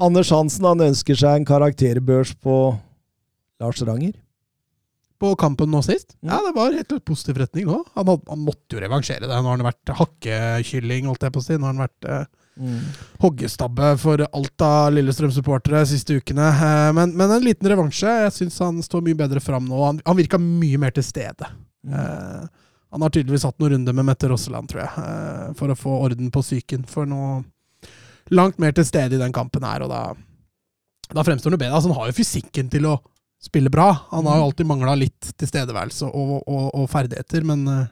[0.00, 2.56] Anders Hansen han ønsker seg en karakterbørs på
[3.60, 4.16] Lars Ranger.
[5.20, 6.16] På kampen nå sist?
[6.20, 6.30] Mm.
[6.30, 7.82] Ja, det var helt positiv retning nå.
[7.96, 9.32] Han, han måtte jo revansjere det.
[9.32, 11.56] Nå har han vært hakkekylling, holdt jeg på å si.
[11.56, 12.26] Nå har han vært eh,
[13.22, 16.50] hoggestabbe for alt av Lillestrøm-supportere siste ukene.
[16.52, 18.12] Eh, men, men en liten revansje.
[18.26, 19.80] Jeg syns han står mye bedre fram nå.
[19.84, 21.48] Han, han virka mye mer til stede.
[21.88, 22.44] Eh,
[22.92, 25.96] han har tydeligvis hatt noen runder med Mette Rosseland, tror jeg, eh, for å få
[26.06, 26.86] orden på psyken.
[26.88, 27.42] For noe
[28.34, 30.02] langt mer til stede i den kampen her, og da,
[31.10, 31.74] da fremstår han jo bedre.
[31.74, 32.96] Altså, han har jo fysikken til å
[33.42, 33.90] spille bra.
[34.14, 37.84] Han har jo alltid mangla litt tilstedeværelse og, og, og ferdigheter, men eh,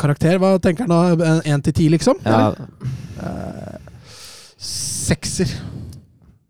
[0.00, 1.40] Karakter, hva tenker han da?
[1.50, 2.22] Én til ti, liksom?
[2.24, 2.54] Ja?
[3.20, 3.74] Eh,
[4.64, 5.50] sekser.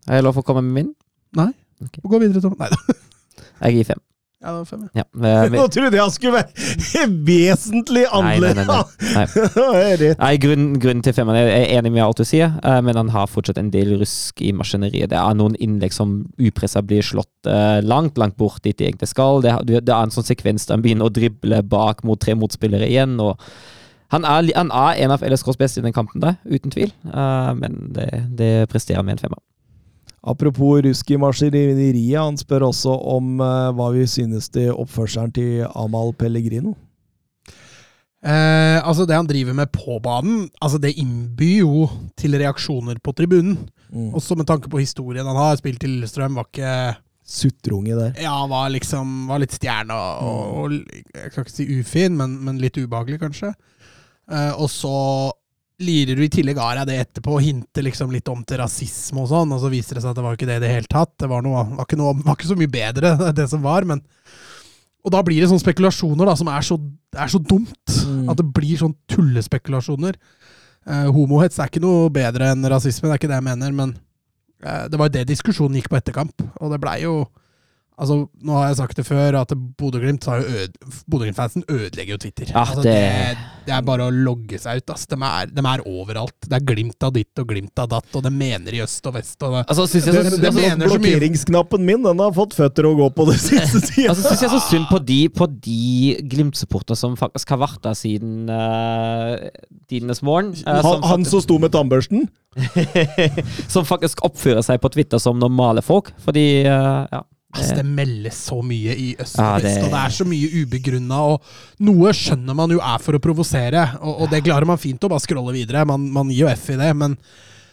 [0.07, 0.91] er jeg lov å komme med min?
[1.35, 1.51] Nei.
[1.83, 2.05] Okay.
[2.05, 2.55] Gå videre, Tom.
[2.61, 2.99] Nei da.
[3.65, 4.04] Jeg gir fem.
[4.45, 5.01] Ja, det var fem, ja.
[5.01, 8.67] Ja, eh, Nå trodde jeg han skulle være vesentlig annerledes!
[8.67, 10.11] nei, nei, nei.
[10.19, 10.33] nei.
[10.43, 13.31] grunnen, grunnen til femmeren Jeg er enig med alt du sier, eh, men han har
[13.31, 15.09] fortsatt en del rusk i maskineriet.
[15.13, 19.09] Det er noen innlegg som upressa blir slått eh, langt, langt bort dit de egentlig
[19.09, 19.41] skal.
[19.41, 22.87] Det, det er en sånn sekvens der han begynner å drible bak mot tre motspillere
[22.91, 23.17] igjen.
[23.23, 23.41] og
[24.13, 27.51] han er, han er en av LSKs beste i den kampen, der, uten tvil, Eh,
[27.57, 29.41] men det, det presterer med en femmer.
[30.25, 35.65] Apropos rusk i maskineriet, han spør også om eh, hva vi synes til oppførselen til
[35.77, 36.73] Amal Pellegrino.
[38.25, 41.85] Eh, altså Det han driver med på banen, altså det innbyr jo
[42.17, 43.59] til reaksjoner på tribunen.
[43.93, 44.13] Mm.
[44.17, 45.59] Også med tanke på historien han har.
[45.61, 46.95] Spilt til Lillestrøm, var ikke
[47.25, 48.11] Suttrunge der.
[48.21, 50.57] Ja, var liksom var litt stjerne og, og, Mm.
[50.57, 53.53] og Jeg kan ikke si ufin, men, men litt ubehagelig, kanskje.
[54.31, 55.31] Eh, og så
[55.83, 59.23] lirer du i tillegg av deg det etterpå og hinter liksom litt om til rasisme
[59.23, 60.91] og sånn, og så viser det seg at det var ikke det i det hele
[60.91, 61.11] tatt.
[61.19, 64.03] Det var, noe, var, ikke, noe, var ikke så mye bedre, det som var, men
[65.05, 66.79] Og da blir det sånne spekulasjoner da, som er så,
[67.13, 67.97] er så dumt.
[68.07, 68.23] Mm.
[68.31, 70.17] At det blir sånn tullespekulasjoner.
[70.85, 73.93] Eh, homohets er ikke noe bedre enn rasisme, det er ikke det jeg mener, men
[74.63, 77.19] eh, det var jo det diskusjonen gikk på etterkamp, og det blei jo
[77.97, 80.65] Altså, Nå har jeg sagt det før, at Bodø-Glimt øde,
[81.07, 82.49] Bodø-Glimt-fansen ødelegger jo Twitter.
[82.51, 83.37] Ja, altså, det- det,
[83.69, 84.85] det er bare å logge seg ut.
[85.09, 86.35] De er, de er overalt.
[86.43, 89.13] Det er glimt av ditt og glimt av datt, og de mener i øst og
[89.15, 89.37] vest.
[89.43, 90.97] Og det, Altså, jeg Det- så, det altså, mener så.
[90.99, 94.09] Blokkeringsknappen min den har fått føtter å gå på den siste tida.
[94.11, 97.93] altså, synes jeg så synd på de, på de Glimt-supporterne som faktisk har vært der
[97.95, 99.47] siden uh,
[99.87, 100.51] tidenes morgen.
[100.67, 102.27] Uh, han, som han som sto med tannbørsten?
[103.73, 106.11] som faktisk oppfører seg på Twitter som normale folk.
[106.25, 107.21] Fordi uh, ja.
[107.61, 110.27] Ass, det meldes så mye i øst Ja, og vest, det- og det er så
[110.29, 111.21] mye ubegrunna.
[111.89, 115.11] Noe skjønner man jo er for å provosere, og, og det klarer man fint å
[115.11, 115.85] bare scrolle videre.
[115.89, 117.17] Man, man gir jo F i det, men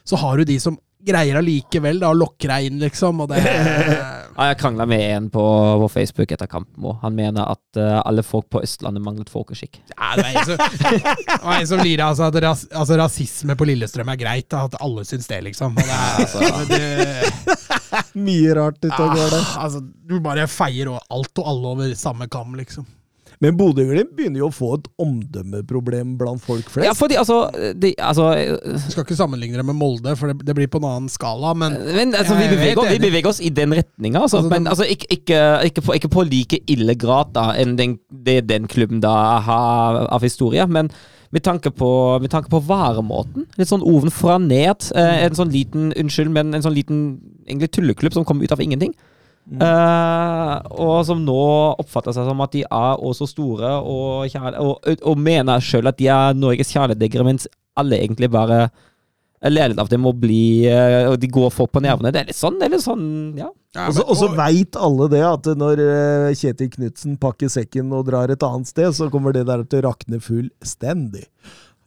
[0.04, 3.40] så har du de som greier allikevel da, å lokke deg inn, liksom, og det
[4.32, 5.42] Ja, jeg krangla med en på,
[5.82, 6.86] på Facebook etter kampen.
[6.88, 6.94] òg.
[7.02, 9.76] Han mener at uh, alle folk på Østlandet manglet folkeskikk.
[9.92, 14.20] Ja, det var en som, som lirer altså, at ras, altså, rasisme på Lillestrøm er
[14.22, 14.56] greit.
[14.56, 15.76] At alle syns det, liksom.
[15.76, 16.40] Det er, Altså.
[16.72, 17.58] det,
[18.26, 19.38] Mye rart ute og går der.
[19.42, 22.86] ah, altså, du bare feier alt og alle over samme kam, liksom.
[23.42, 26.86] Men Bodø-Glimt begynner jo å få et omdømmeproblem blant folk flest.
[26.86, 27.40] Ja, fordi altså,
[27.74, 28.28] de, altså
[28.62, 31.50] Du skal ikke sammenligne det med Molde, for det, det blir på en annen skala,
[31.58, 34.22] men Men altså, vi, er beveger, vi beveger oss i den retninga.
[34.22, 35.40] Altså, Altså, men den- altså, ikke, ikke,
[35.70, 40.04] ikke, på, ikke på like ille grad da, enn den, det den klubben da har
[40.06, 40.66] av historie.
[40.70, 40.90] Men
[41.32, 41.88] med tanke på,
[42.20, 43.46] med tanke på varemåten.
[43.56, 44.90] Litt sånn ovenfra ned.
[44.96, 47.00] Eh, en sånn liten unnskyld, men en sånn liten
[47.46, 48.92] egentlig tulleklubb som kom ut av ingenting.
[49.50, 51.40] Eh, og som nå
[51.82, 55.98] oppfatter seg som at de er også store og, kjærle, og, og mener sjøl at
[55.98, 57.48] de er Norges kjæledyggere, mens
[57.80, 58.66] alle egentlig bare
[59.50, 62.12] ler litt av dem og blir eh, Og de går folk på nevene.
[62.14, 63.48] Det er litt sånn, det er litt sånn ja.
[63.74, 67.48] ja, Og så- men- Og så veit alle det, at når eh, Kjetil Knutsen pakker
[67.50, 71.26] sekken og drar et annet sted, så kommer det der til å rakne fullstendig.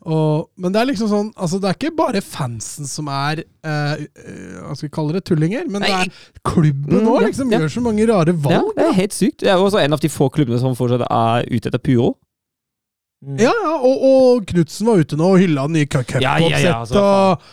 [0.06, 3.94] Og, men det er liksom sånn altså Det er ikke bare fansen som er eh,
[4.06, 5.24] eh, Hva skal vi kalle det?
[5.26, 5.66] Tullinger.
[5.68, 6.12] Men det er
[6.46, 7.58] klubben Mm, nå ja, liksom ja.
[7.64, 8.76] gjør så mange rare ja, valg.
[8.78, 9.40] det er helt sykt.
[9.42, 11.82] Det er også en av de få klubbene som fortsatt er ute etter
[13.26, 13.38] Puro.
[13.42, 16.60] Ja, ja, og, og Knutsen var ute nå og hylla den nye cu- Ja, ja,
[16.62, 17.46] ja, altså, og,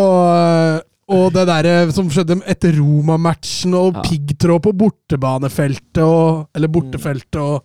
[0.00, 4.04] og, og det derre som skjedde etter Roma-matchen, og Ja.
[4.06, 7.64] piggtråd på bortebanefeltet og Eller bortefeltet og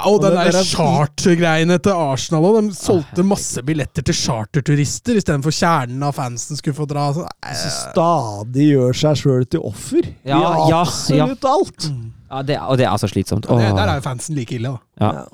[0.00, 4.14] og Og den der der er- chartergreiene til Arsenal og De solgte masse billetter til
[4.14, 7.08] charterturister istedenfor kjernen av fansen skulle få dra.
[7.12, 10.38] Så, Så stadig gjør seg sjøl til offer Ja,
[10.70, 11.90] ja, absolutt alt.
[12.30, 13.42] Ja, det, og det er så slitsomt.
[13.50, 14.78] det, der er jo fansen like ille, da.
[15.00, 15.24] Ja.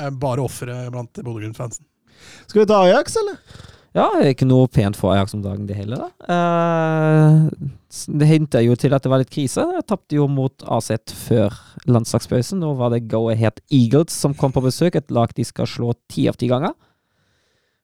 [0.00, 1.84] Er bare ofre blant Bodø-Glimt-fansen.
[2.46, 3.38] Skal vi ta Ajax, eller?
[3.90, 6.04] Ja, det er ikke noe pent for Ajax om dagen, det heller.
[6.04, 6.34] da.
[6.34, 7.70] Eh,
[8.20, 9.64] det hinta jo til at det var litt krise.
[9.74, 11.56] Jeg tapte jo mot AZ før
[11.90, 12.60] landslagspausen.
[12.62, 15.96] Nå var det Go Ahead Eagles som kom på besøk, et lag de skal slå
[16.10, 16.76] ti av ti ganger.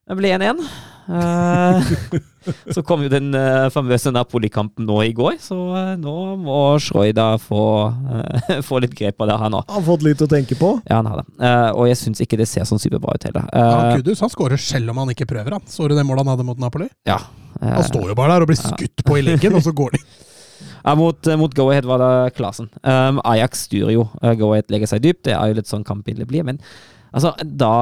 [0.07, 0.63] Det ble 1-1.
[1.09, 1.91] Eh,
[2.75, 7.29] så kom jo den eh, famøse Napoli-kampen nå i går, så eh, nå må Schroida
[7.43, 7.63] få,
[8.69, 9.71] få litt grep på det, han òg.
[9.71, 10.77] Har fått litt å tenke på.
[10.89, 11.27] Ja, han har det.
[11.39, 13.49] Eh, og jeg syns ikke det ser sånn superbra ut heller.
[13.55, 15.59] Ja, Kudus han skårer selv om han ikke prøver.
[15.59, 15.67] han.
[15.71, 16.91] Så du det målet han hadde mot Napoli?
[17.09, 17.21] ja.
[17.57, 20.03] Han står jo bare der og blir skutt på i leggen, og så går de.
[20.87, 22.69] Ja, mot, mot Go Ahead var det Klasen.
[22.87, 24.05] Um, Ajax styrer jo.
[24.23, 25.25] Uh, Go Ahead legger seg dypt.
[25.27, 26.47] Det er jo litt sånn kampbildet blir.
[26.47, 26.61] Men
[27.17, 27.73] altså, da,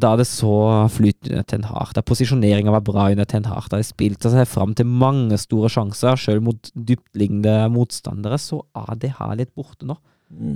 [0.00, 0.54] da det så
[0.94, 4.74] flytende Ten Hag, da posisjoneringa var bra under Ten Hag, da de spilte seg fram
[4.78, 9.98] til mange store sjanser, sjøl mot dyptliggende motstandere, så er det her litt borte nå.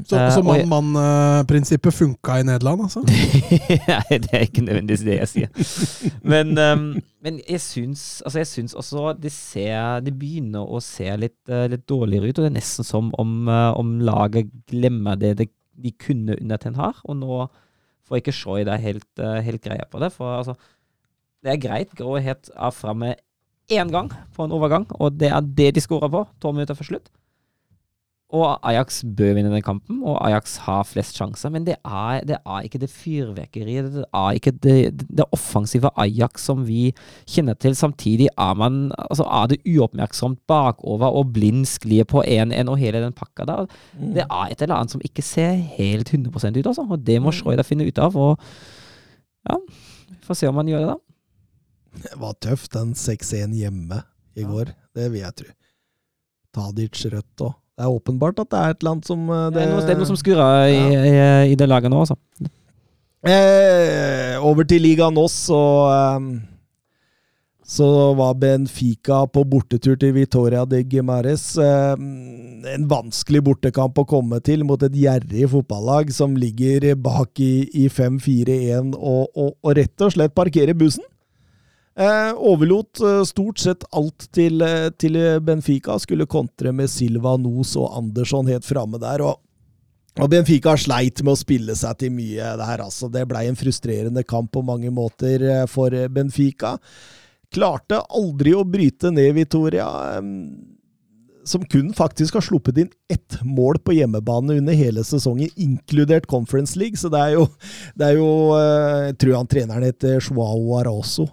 [0.08, 3.02] Så, Eh, så mann-mann-prinsippet funka i Nederland, altså?
[3.90, 6.16] Nei, det er ikke nødvendigvis det jeg sier.
[6.26, 6.88] Men, um,
[7.22, 11.68] men jeg syns altså jeg syns også det ser Det begynner å se litt, eh,
[11.70, 15.50] litt dårligere ut, og det er nesten som om, eh, om laget glemmer det, det
[15.78, 17.44] de kunne under Ten Hag, og nå
[18.08, 20.10] får ikke Shoy det helt, uh, helt greia på det.
[20.16, 20.56] For altså,
[21.44, 23.14] det er greit, Gråhet er framme
[23.68, 26.92] én gang på en overgang, og det er det de skårer på, tolv minutter før
[26.92, 27.10] slutt.
[28.28, 31.48] Og Ajax bør vinne den kampen, og Ajax har flest sjanser.
[31.48, 36.44] Men det er, det er ikke det fyrverkeriet, det er ikke det, det offensive Ajax
[36.44, 36.90] som vi
[37.24, 37.72] kjenner til.
[37.78, 43.00] Samtidig er man altså er det uoppmerksomt bakover og blind sklir på 1-1 og hele
[43.00, 43.70] den pakka der.
[43.96, 46.84] Det er et eller annet som ikke ser helt 100% ut, altså.
[46.84, 48.18] Og det må Schroeder finne ut av.
[48.18, 48.36] Og
[49.48, 49.56] ja,
[50.10, 50.98] vi får se om han gjør det, da.
[52.04, 54.02] Det var tøft, den 6-1 hjemme
[54.36, 54.74] i går.
[54.94, 55.48] Det vil jeg tro.
[56.58, 57.56] Tadic rødt òg.
[57.78, 59.94] Det er åpenbart at det er et eller annet som det, Det, er, noe, det
[59.94, 61.18] er noe som skurrer i, i,
[61.52, 62.18] i, det laget nå, altså.
[63.28, 66.26] Eh, over til Liga oss, så eh,
[67.68, 71.50] så var Benfica på bortetur til Vitoria de Gimares.
[71.60, 72.00] Eh,
[72.72, 77.84] en vanskelig bortekamp å komme til mot et gjerrig fotballag som ligger bak i, i
[77.92, 81.04] 5-4-1 og, og, og, rett og slett parkerer bussen.
[81.98, 85.98] Eh, overlot eh, stort sett alt til, eh, til, Benfica.
[85.98, 89.24] Skulle kontre med Silva Nos og Andersson helt framme der.
[89.26, 89.40] Og,
[90.18, 93.10] og, Benfica sleit med å spille seg til mye der, altså.
[93.10, 96.76] Det blei en frustrerende kamp på mange måter for Benfica.
[97.50, 99.88] Klarte aldri å bryte ned Vitoria,
[101.48, 106.78] som kun faktisk har sluppet inn ett mål på hjemmebane under hele sesongen, inkludert Conference
[106.78, 107.00] League.
[107.00, 107.48] Så det er jo,
[107.98, 108.30] det er jo
[109.08, 111.30] Jeg tror han treneren heter Joao Araso.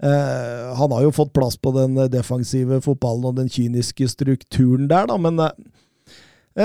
[0.00, 5.04] Uh, han har jo fått plass på den defensive fotballen og den kyniske strukturen der,
[5.10, 5.50] da, men uh,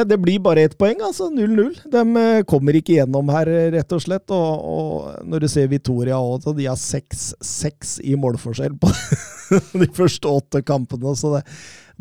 [0.07, 1.75] det blir bare ett poeng, altså 0-0.
[1.91, 2.03] De
[2.49, 4.31] kommer ikke gjennom her, rett og slett.
[4.33, 8.89] Og, og når du ser Victoria òg, de har 6-6 i målforskjell på
[9.83, 11.13] de første åtte kampene.
[11.15, 11.43] Så det,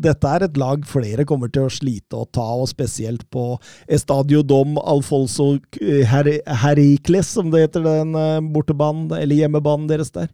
[0.01, 3.53] dette er et lag flere kommer til å slite å ta, og spesielt på
[3.85, 6.31] Estadio Dom Alfonso Her
[6.65, 10.33] Herikles, som det heter, den bortebanen, eller hjemmebanen deres der.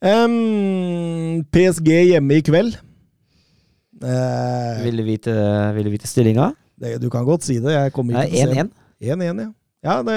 [0.00, 2.76] Um, PSG hjemme i kveld.
[4.00, 5.32] Uh, vil du vite,
[5.76, 6.50] vil vite stillinga?
[6.80, 7.74] Det, du kan godt si det.
[7.74, 8.68] Jeg kommer ikke til å se
[9.12, 9.48] 1-1, ja.
[9.84, 10.16] ja det,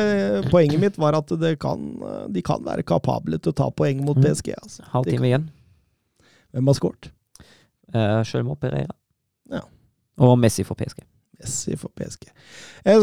[0.53, 1.89] poenget mitt var at kan,
[2.31, 4.23] de kan være kapable til å ta poeng mot mm.
[4.23, 4.53] PSG.
[4.55, 4.87] Altså.
[4.93, 5.49] Halvtime igjen.
[6.53, 7.11] Hvem har skåret?
[7.93, 8.95] Uh, Sjølmål Pereira.
[9.51, 9.65] Ja.
[10.23, 11.03] Og Messi for PSG.
[11.43, 12.29] Messi for PSG.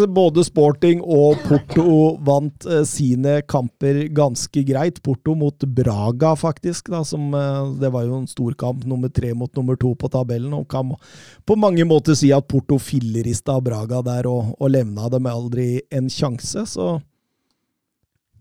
[0.09, 5.03] Både Sporting og Porto vant eh, sine kamper ganske greit.
[5.05, 6.91] Porto mot Braga, faktisk.
[6.93, 10.55] Da, som, eh, det var jo en storkamp, nummer tre mot nummer to på tabellen.
[10.57, 10.95] Og kan
[11.47, 16.11] på mange måter si at Porto fillerista Braga der og, og levna dem aldri en
[16.11, 16.67] sjanse.
[16.67, 16.97] Så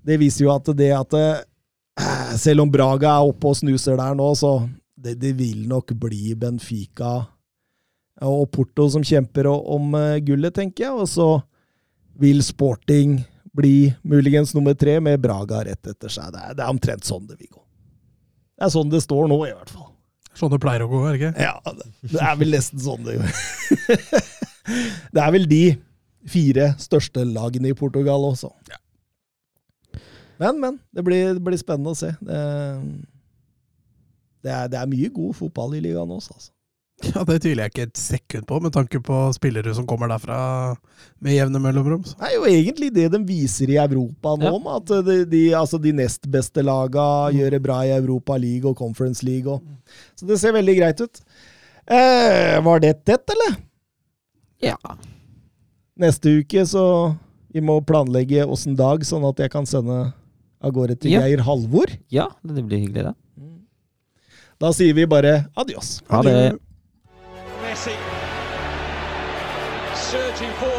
[0.06, 1.46] det viser jo at det at eh,
[2.40, 4.62] Selv om Braga er oppe og snuser der nå, så
[4.96, 7.26] det, det vil nok bli Benfica
[8.26, 10.96] og Porto som kjemper om eh, gullet, tenker jeg.
[10.96, 11.30] Og så
[12.20, 13.20] vil Sporting
[13.56, 16.34] bli muligens nummer tre, med Braga rett etter seg.
[16.36, 17.64] Det er, det er omtrent sånn det vil gå.
[18.60, 19.88] Det er sånn det står nå, i hvert fall.
[20.38, 21.48] Sånn det pleier å gå, er det ikke?
[21.48, 23.40] Ja, det, det er vel nesten sånn det går.
[25.16, 25.64] det er vel de
[26.30, 28.52] fire største lagene i Portugal også.
[28.70, 28.80] Ja.
[30.40, 30.78] Men, men.
[30.96, 32.14] Det blir, det blir, spennende å se.
[32.24, 32.40] Det,
[34.46, 36.54] det, er, det er mye god fotball i ligaen også, altså.
[37.14, 40.40] Ja, Det tviler jeg ikke et sekund på, med tanke på spillere som kommer derfra
[41.24, 42.04] med jevne mellomrom.
[42.04, 44.76] Det er jo egentlig det de viser i Europa nå, ja.
[44.76, 47.40] at de, de, altså de nest beste laga mm.
[47.40, 49.48] gjør det bra i Europa League og Conference League.
[49.48, 49.64] Og.
[50.20, 51.24] Så det ser veldig greit ut.
[51.90, 53.58] Eh, var det tett, eller?
[54.64, 54.78] Ja.
[56.00, 56.86] Neste uke så
[57.50, 60.12] vi må planlegge åssen dag, sånn at jeg kan sende
[60.60, 61.24] av gårde til ja.
[61.26, 61.92] Geir Halvor.
[62.14, 63.16] Ja, det blir hyggelig, det.
[64.60, 66.02] Da sier vi bare adios.
[66.12, 66.40] Ha det.
[67.70, 67.96] Messi.
[69.96, 70.78] Surging forward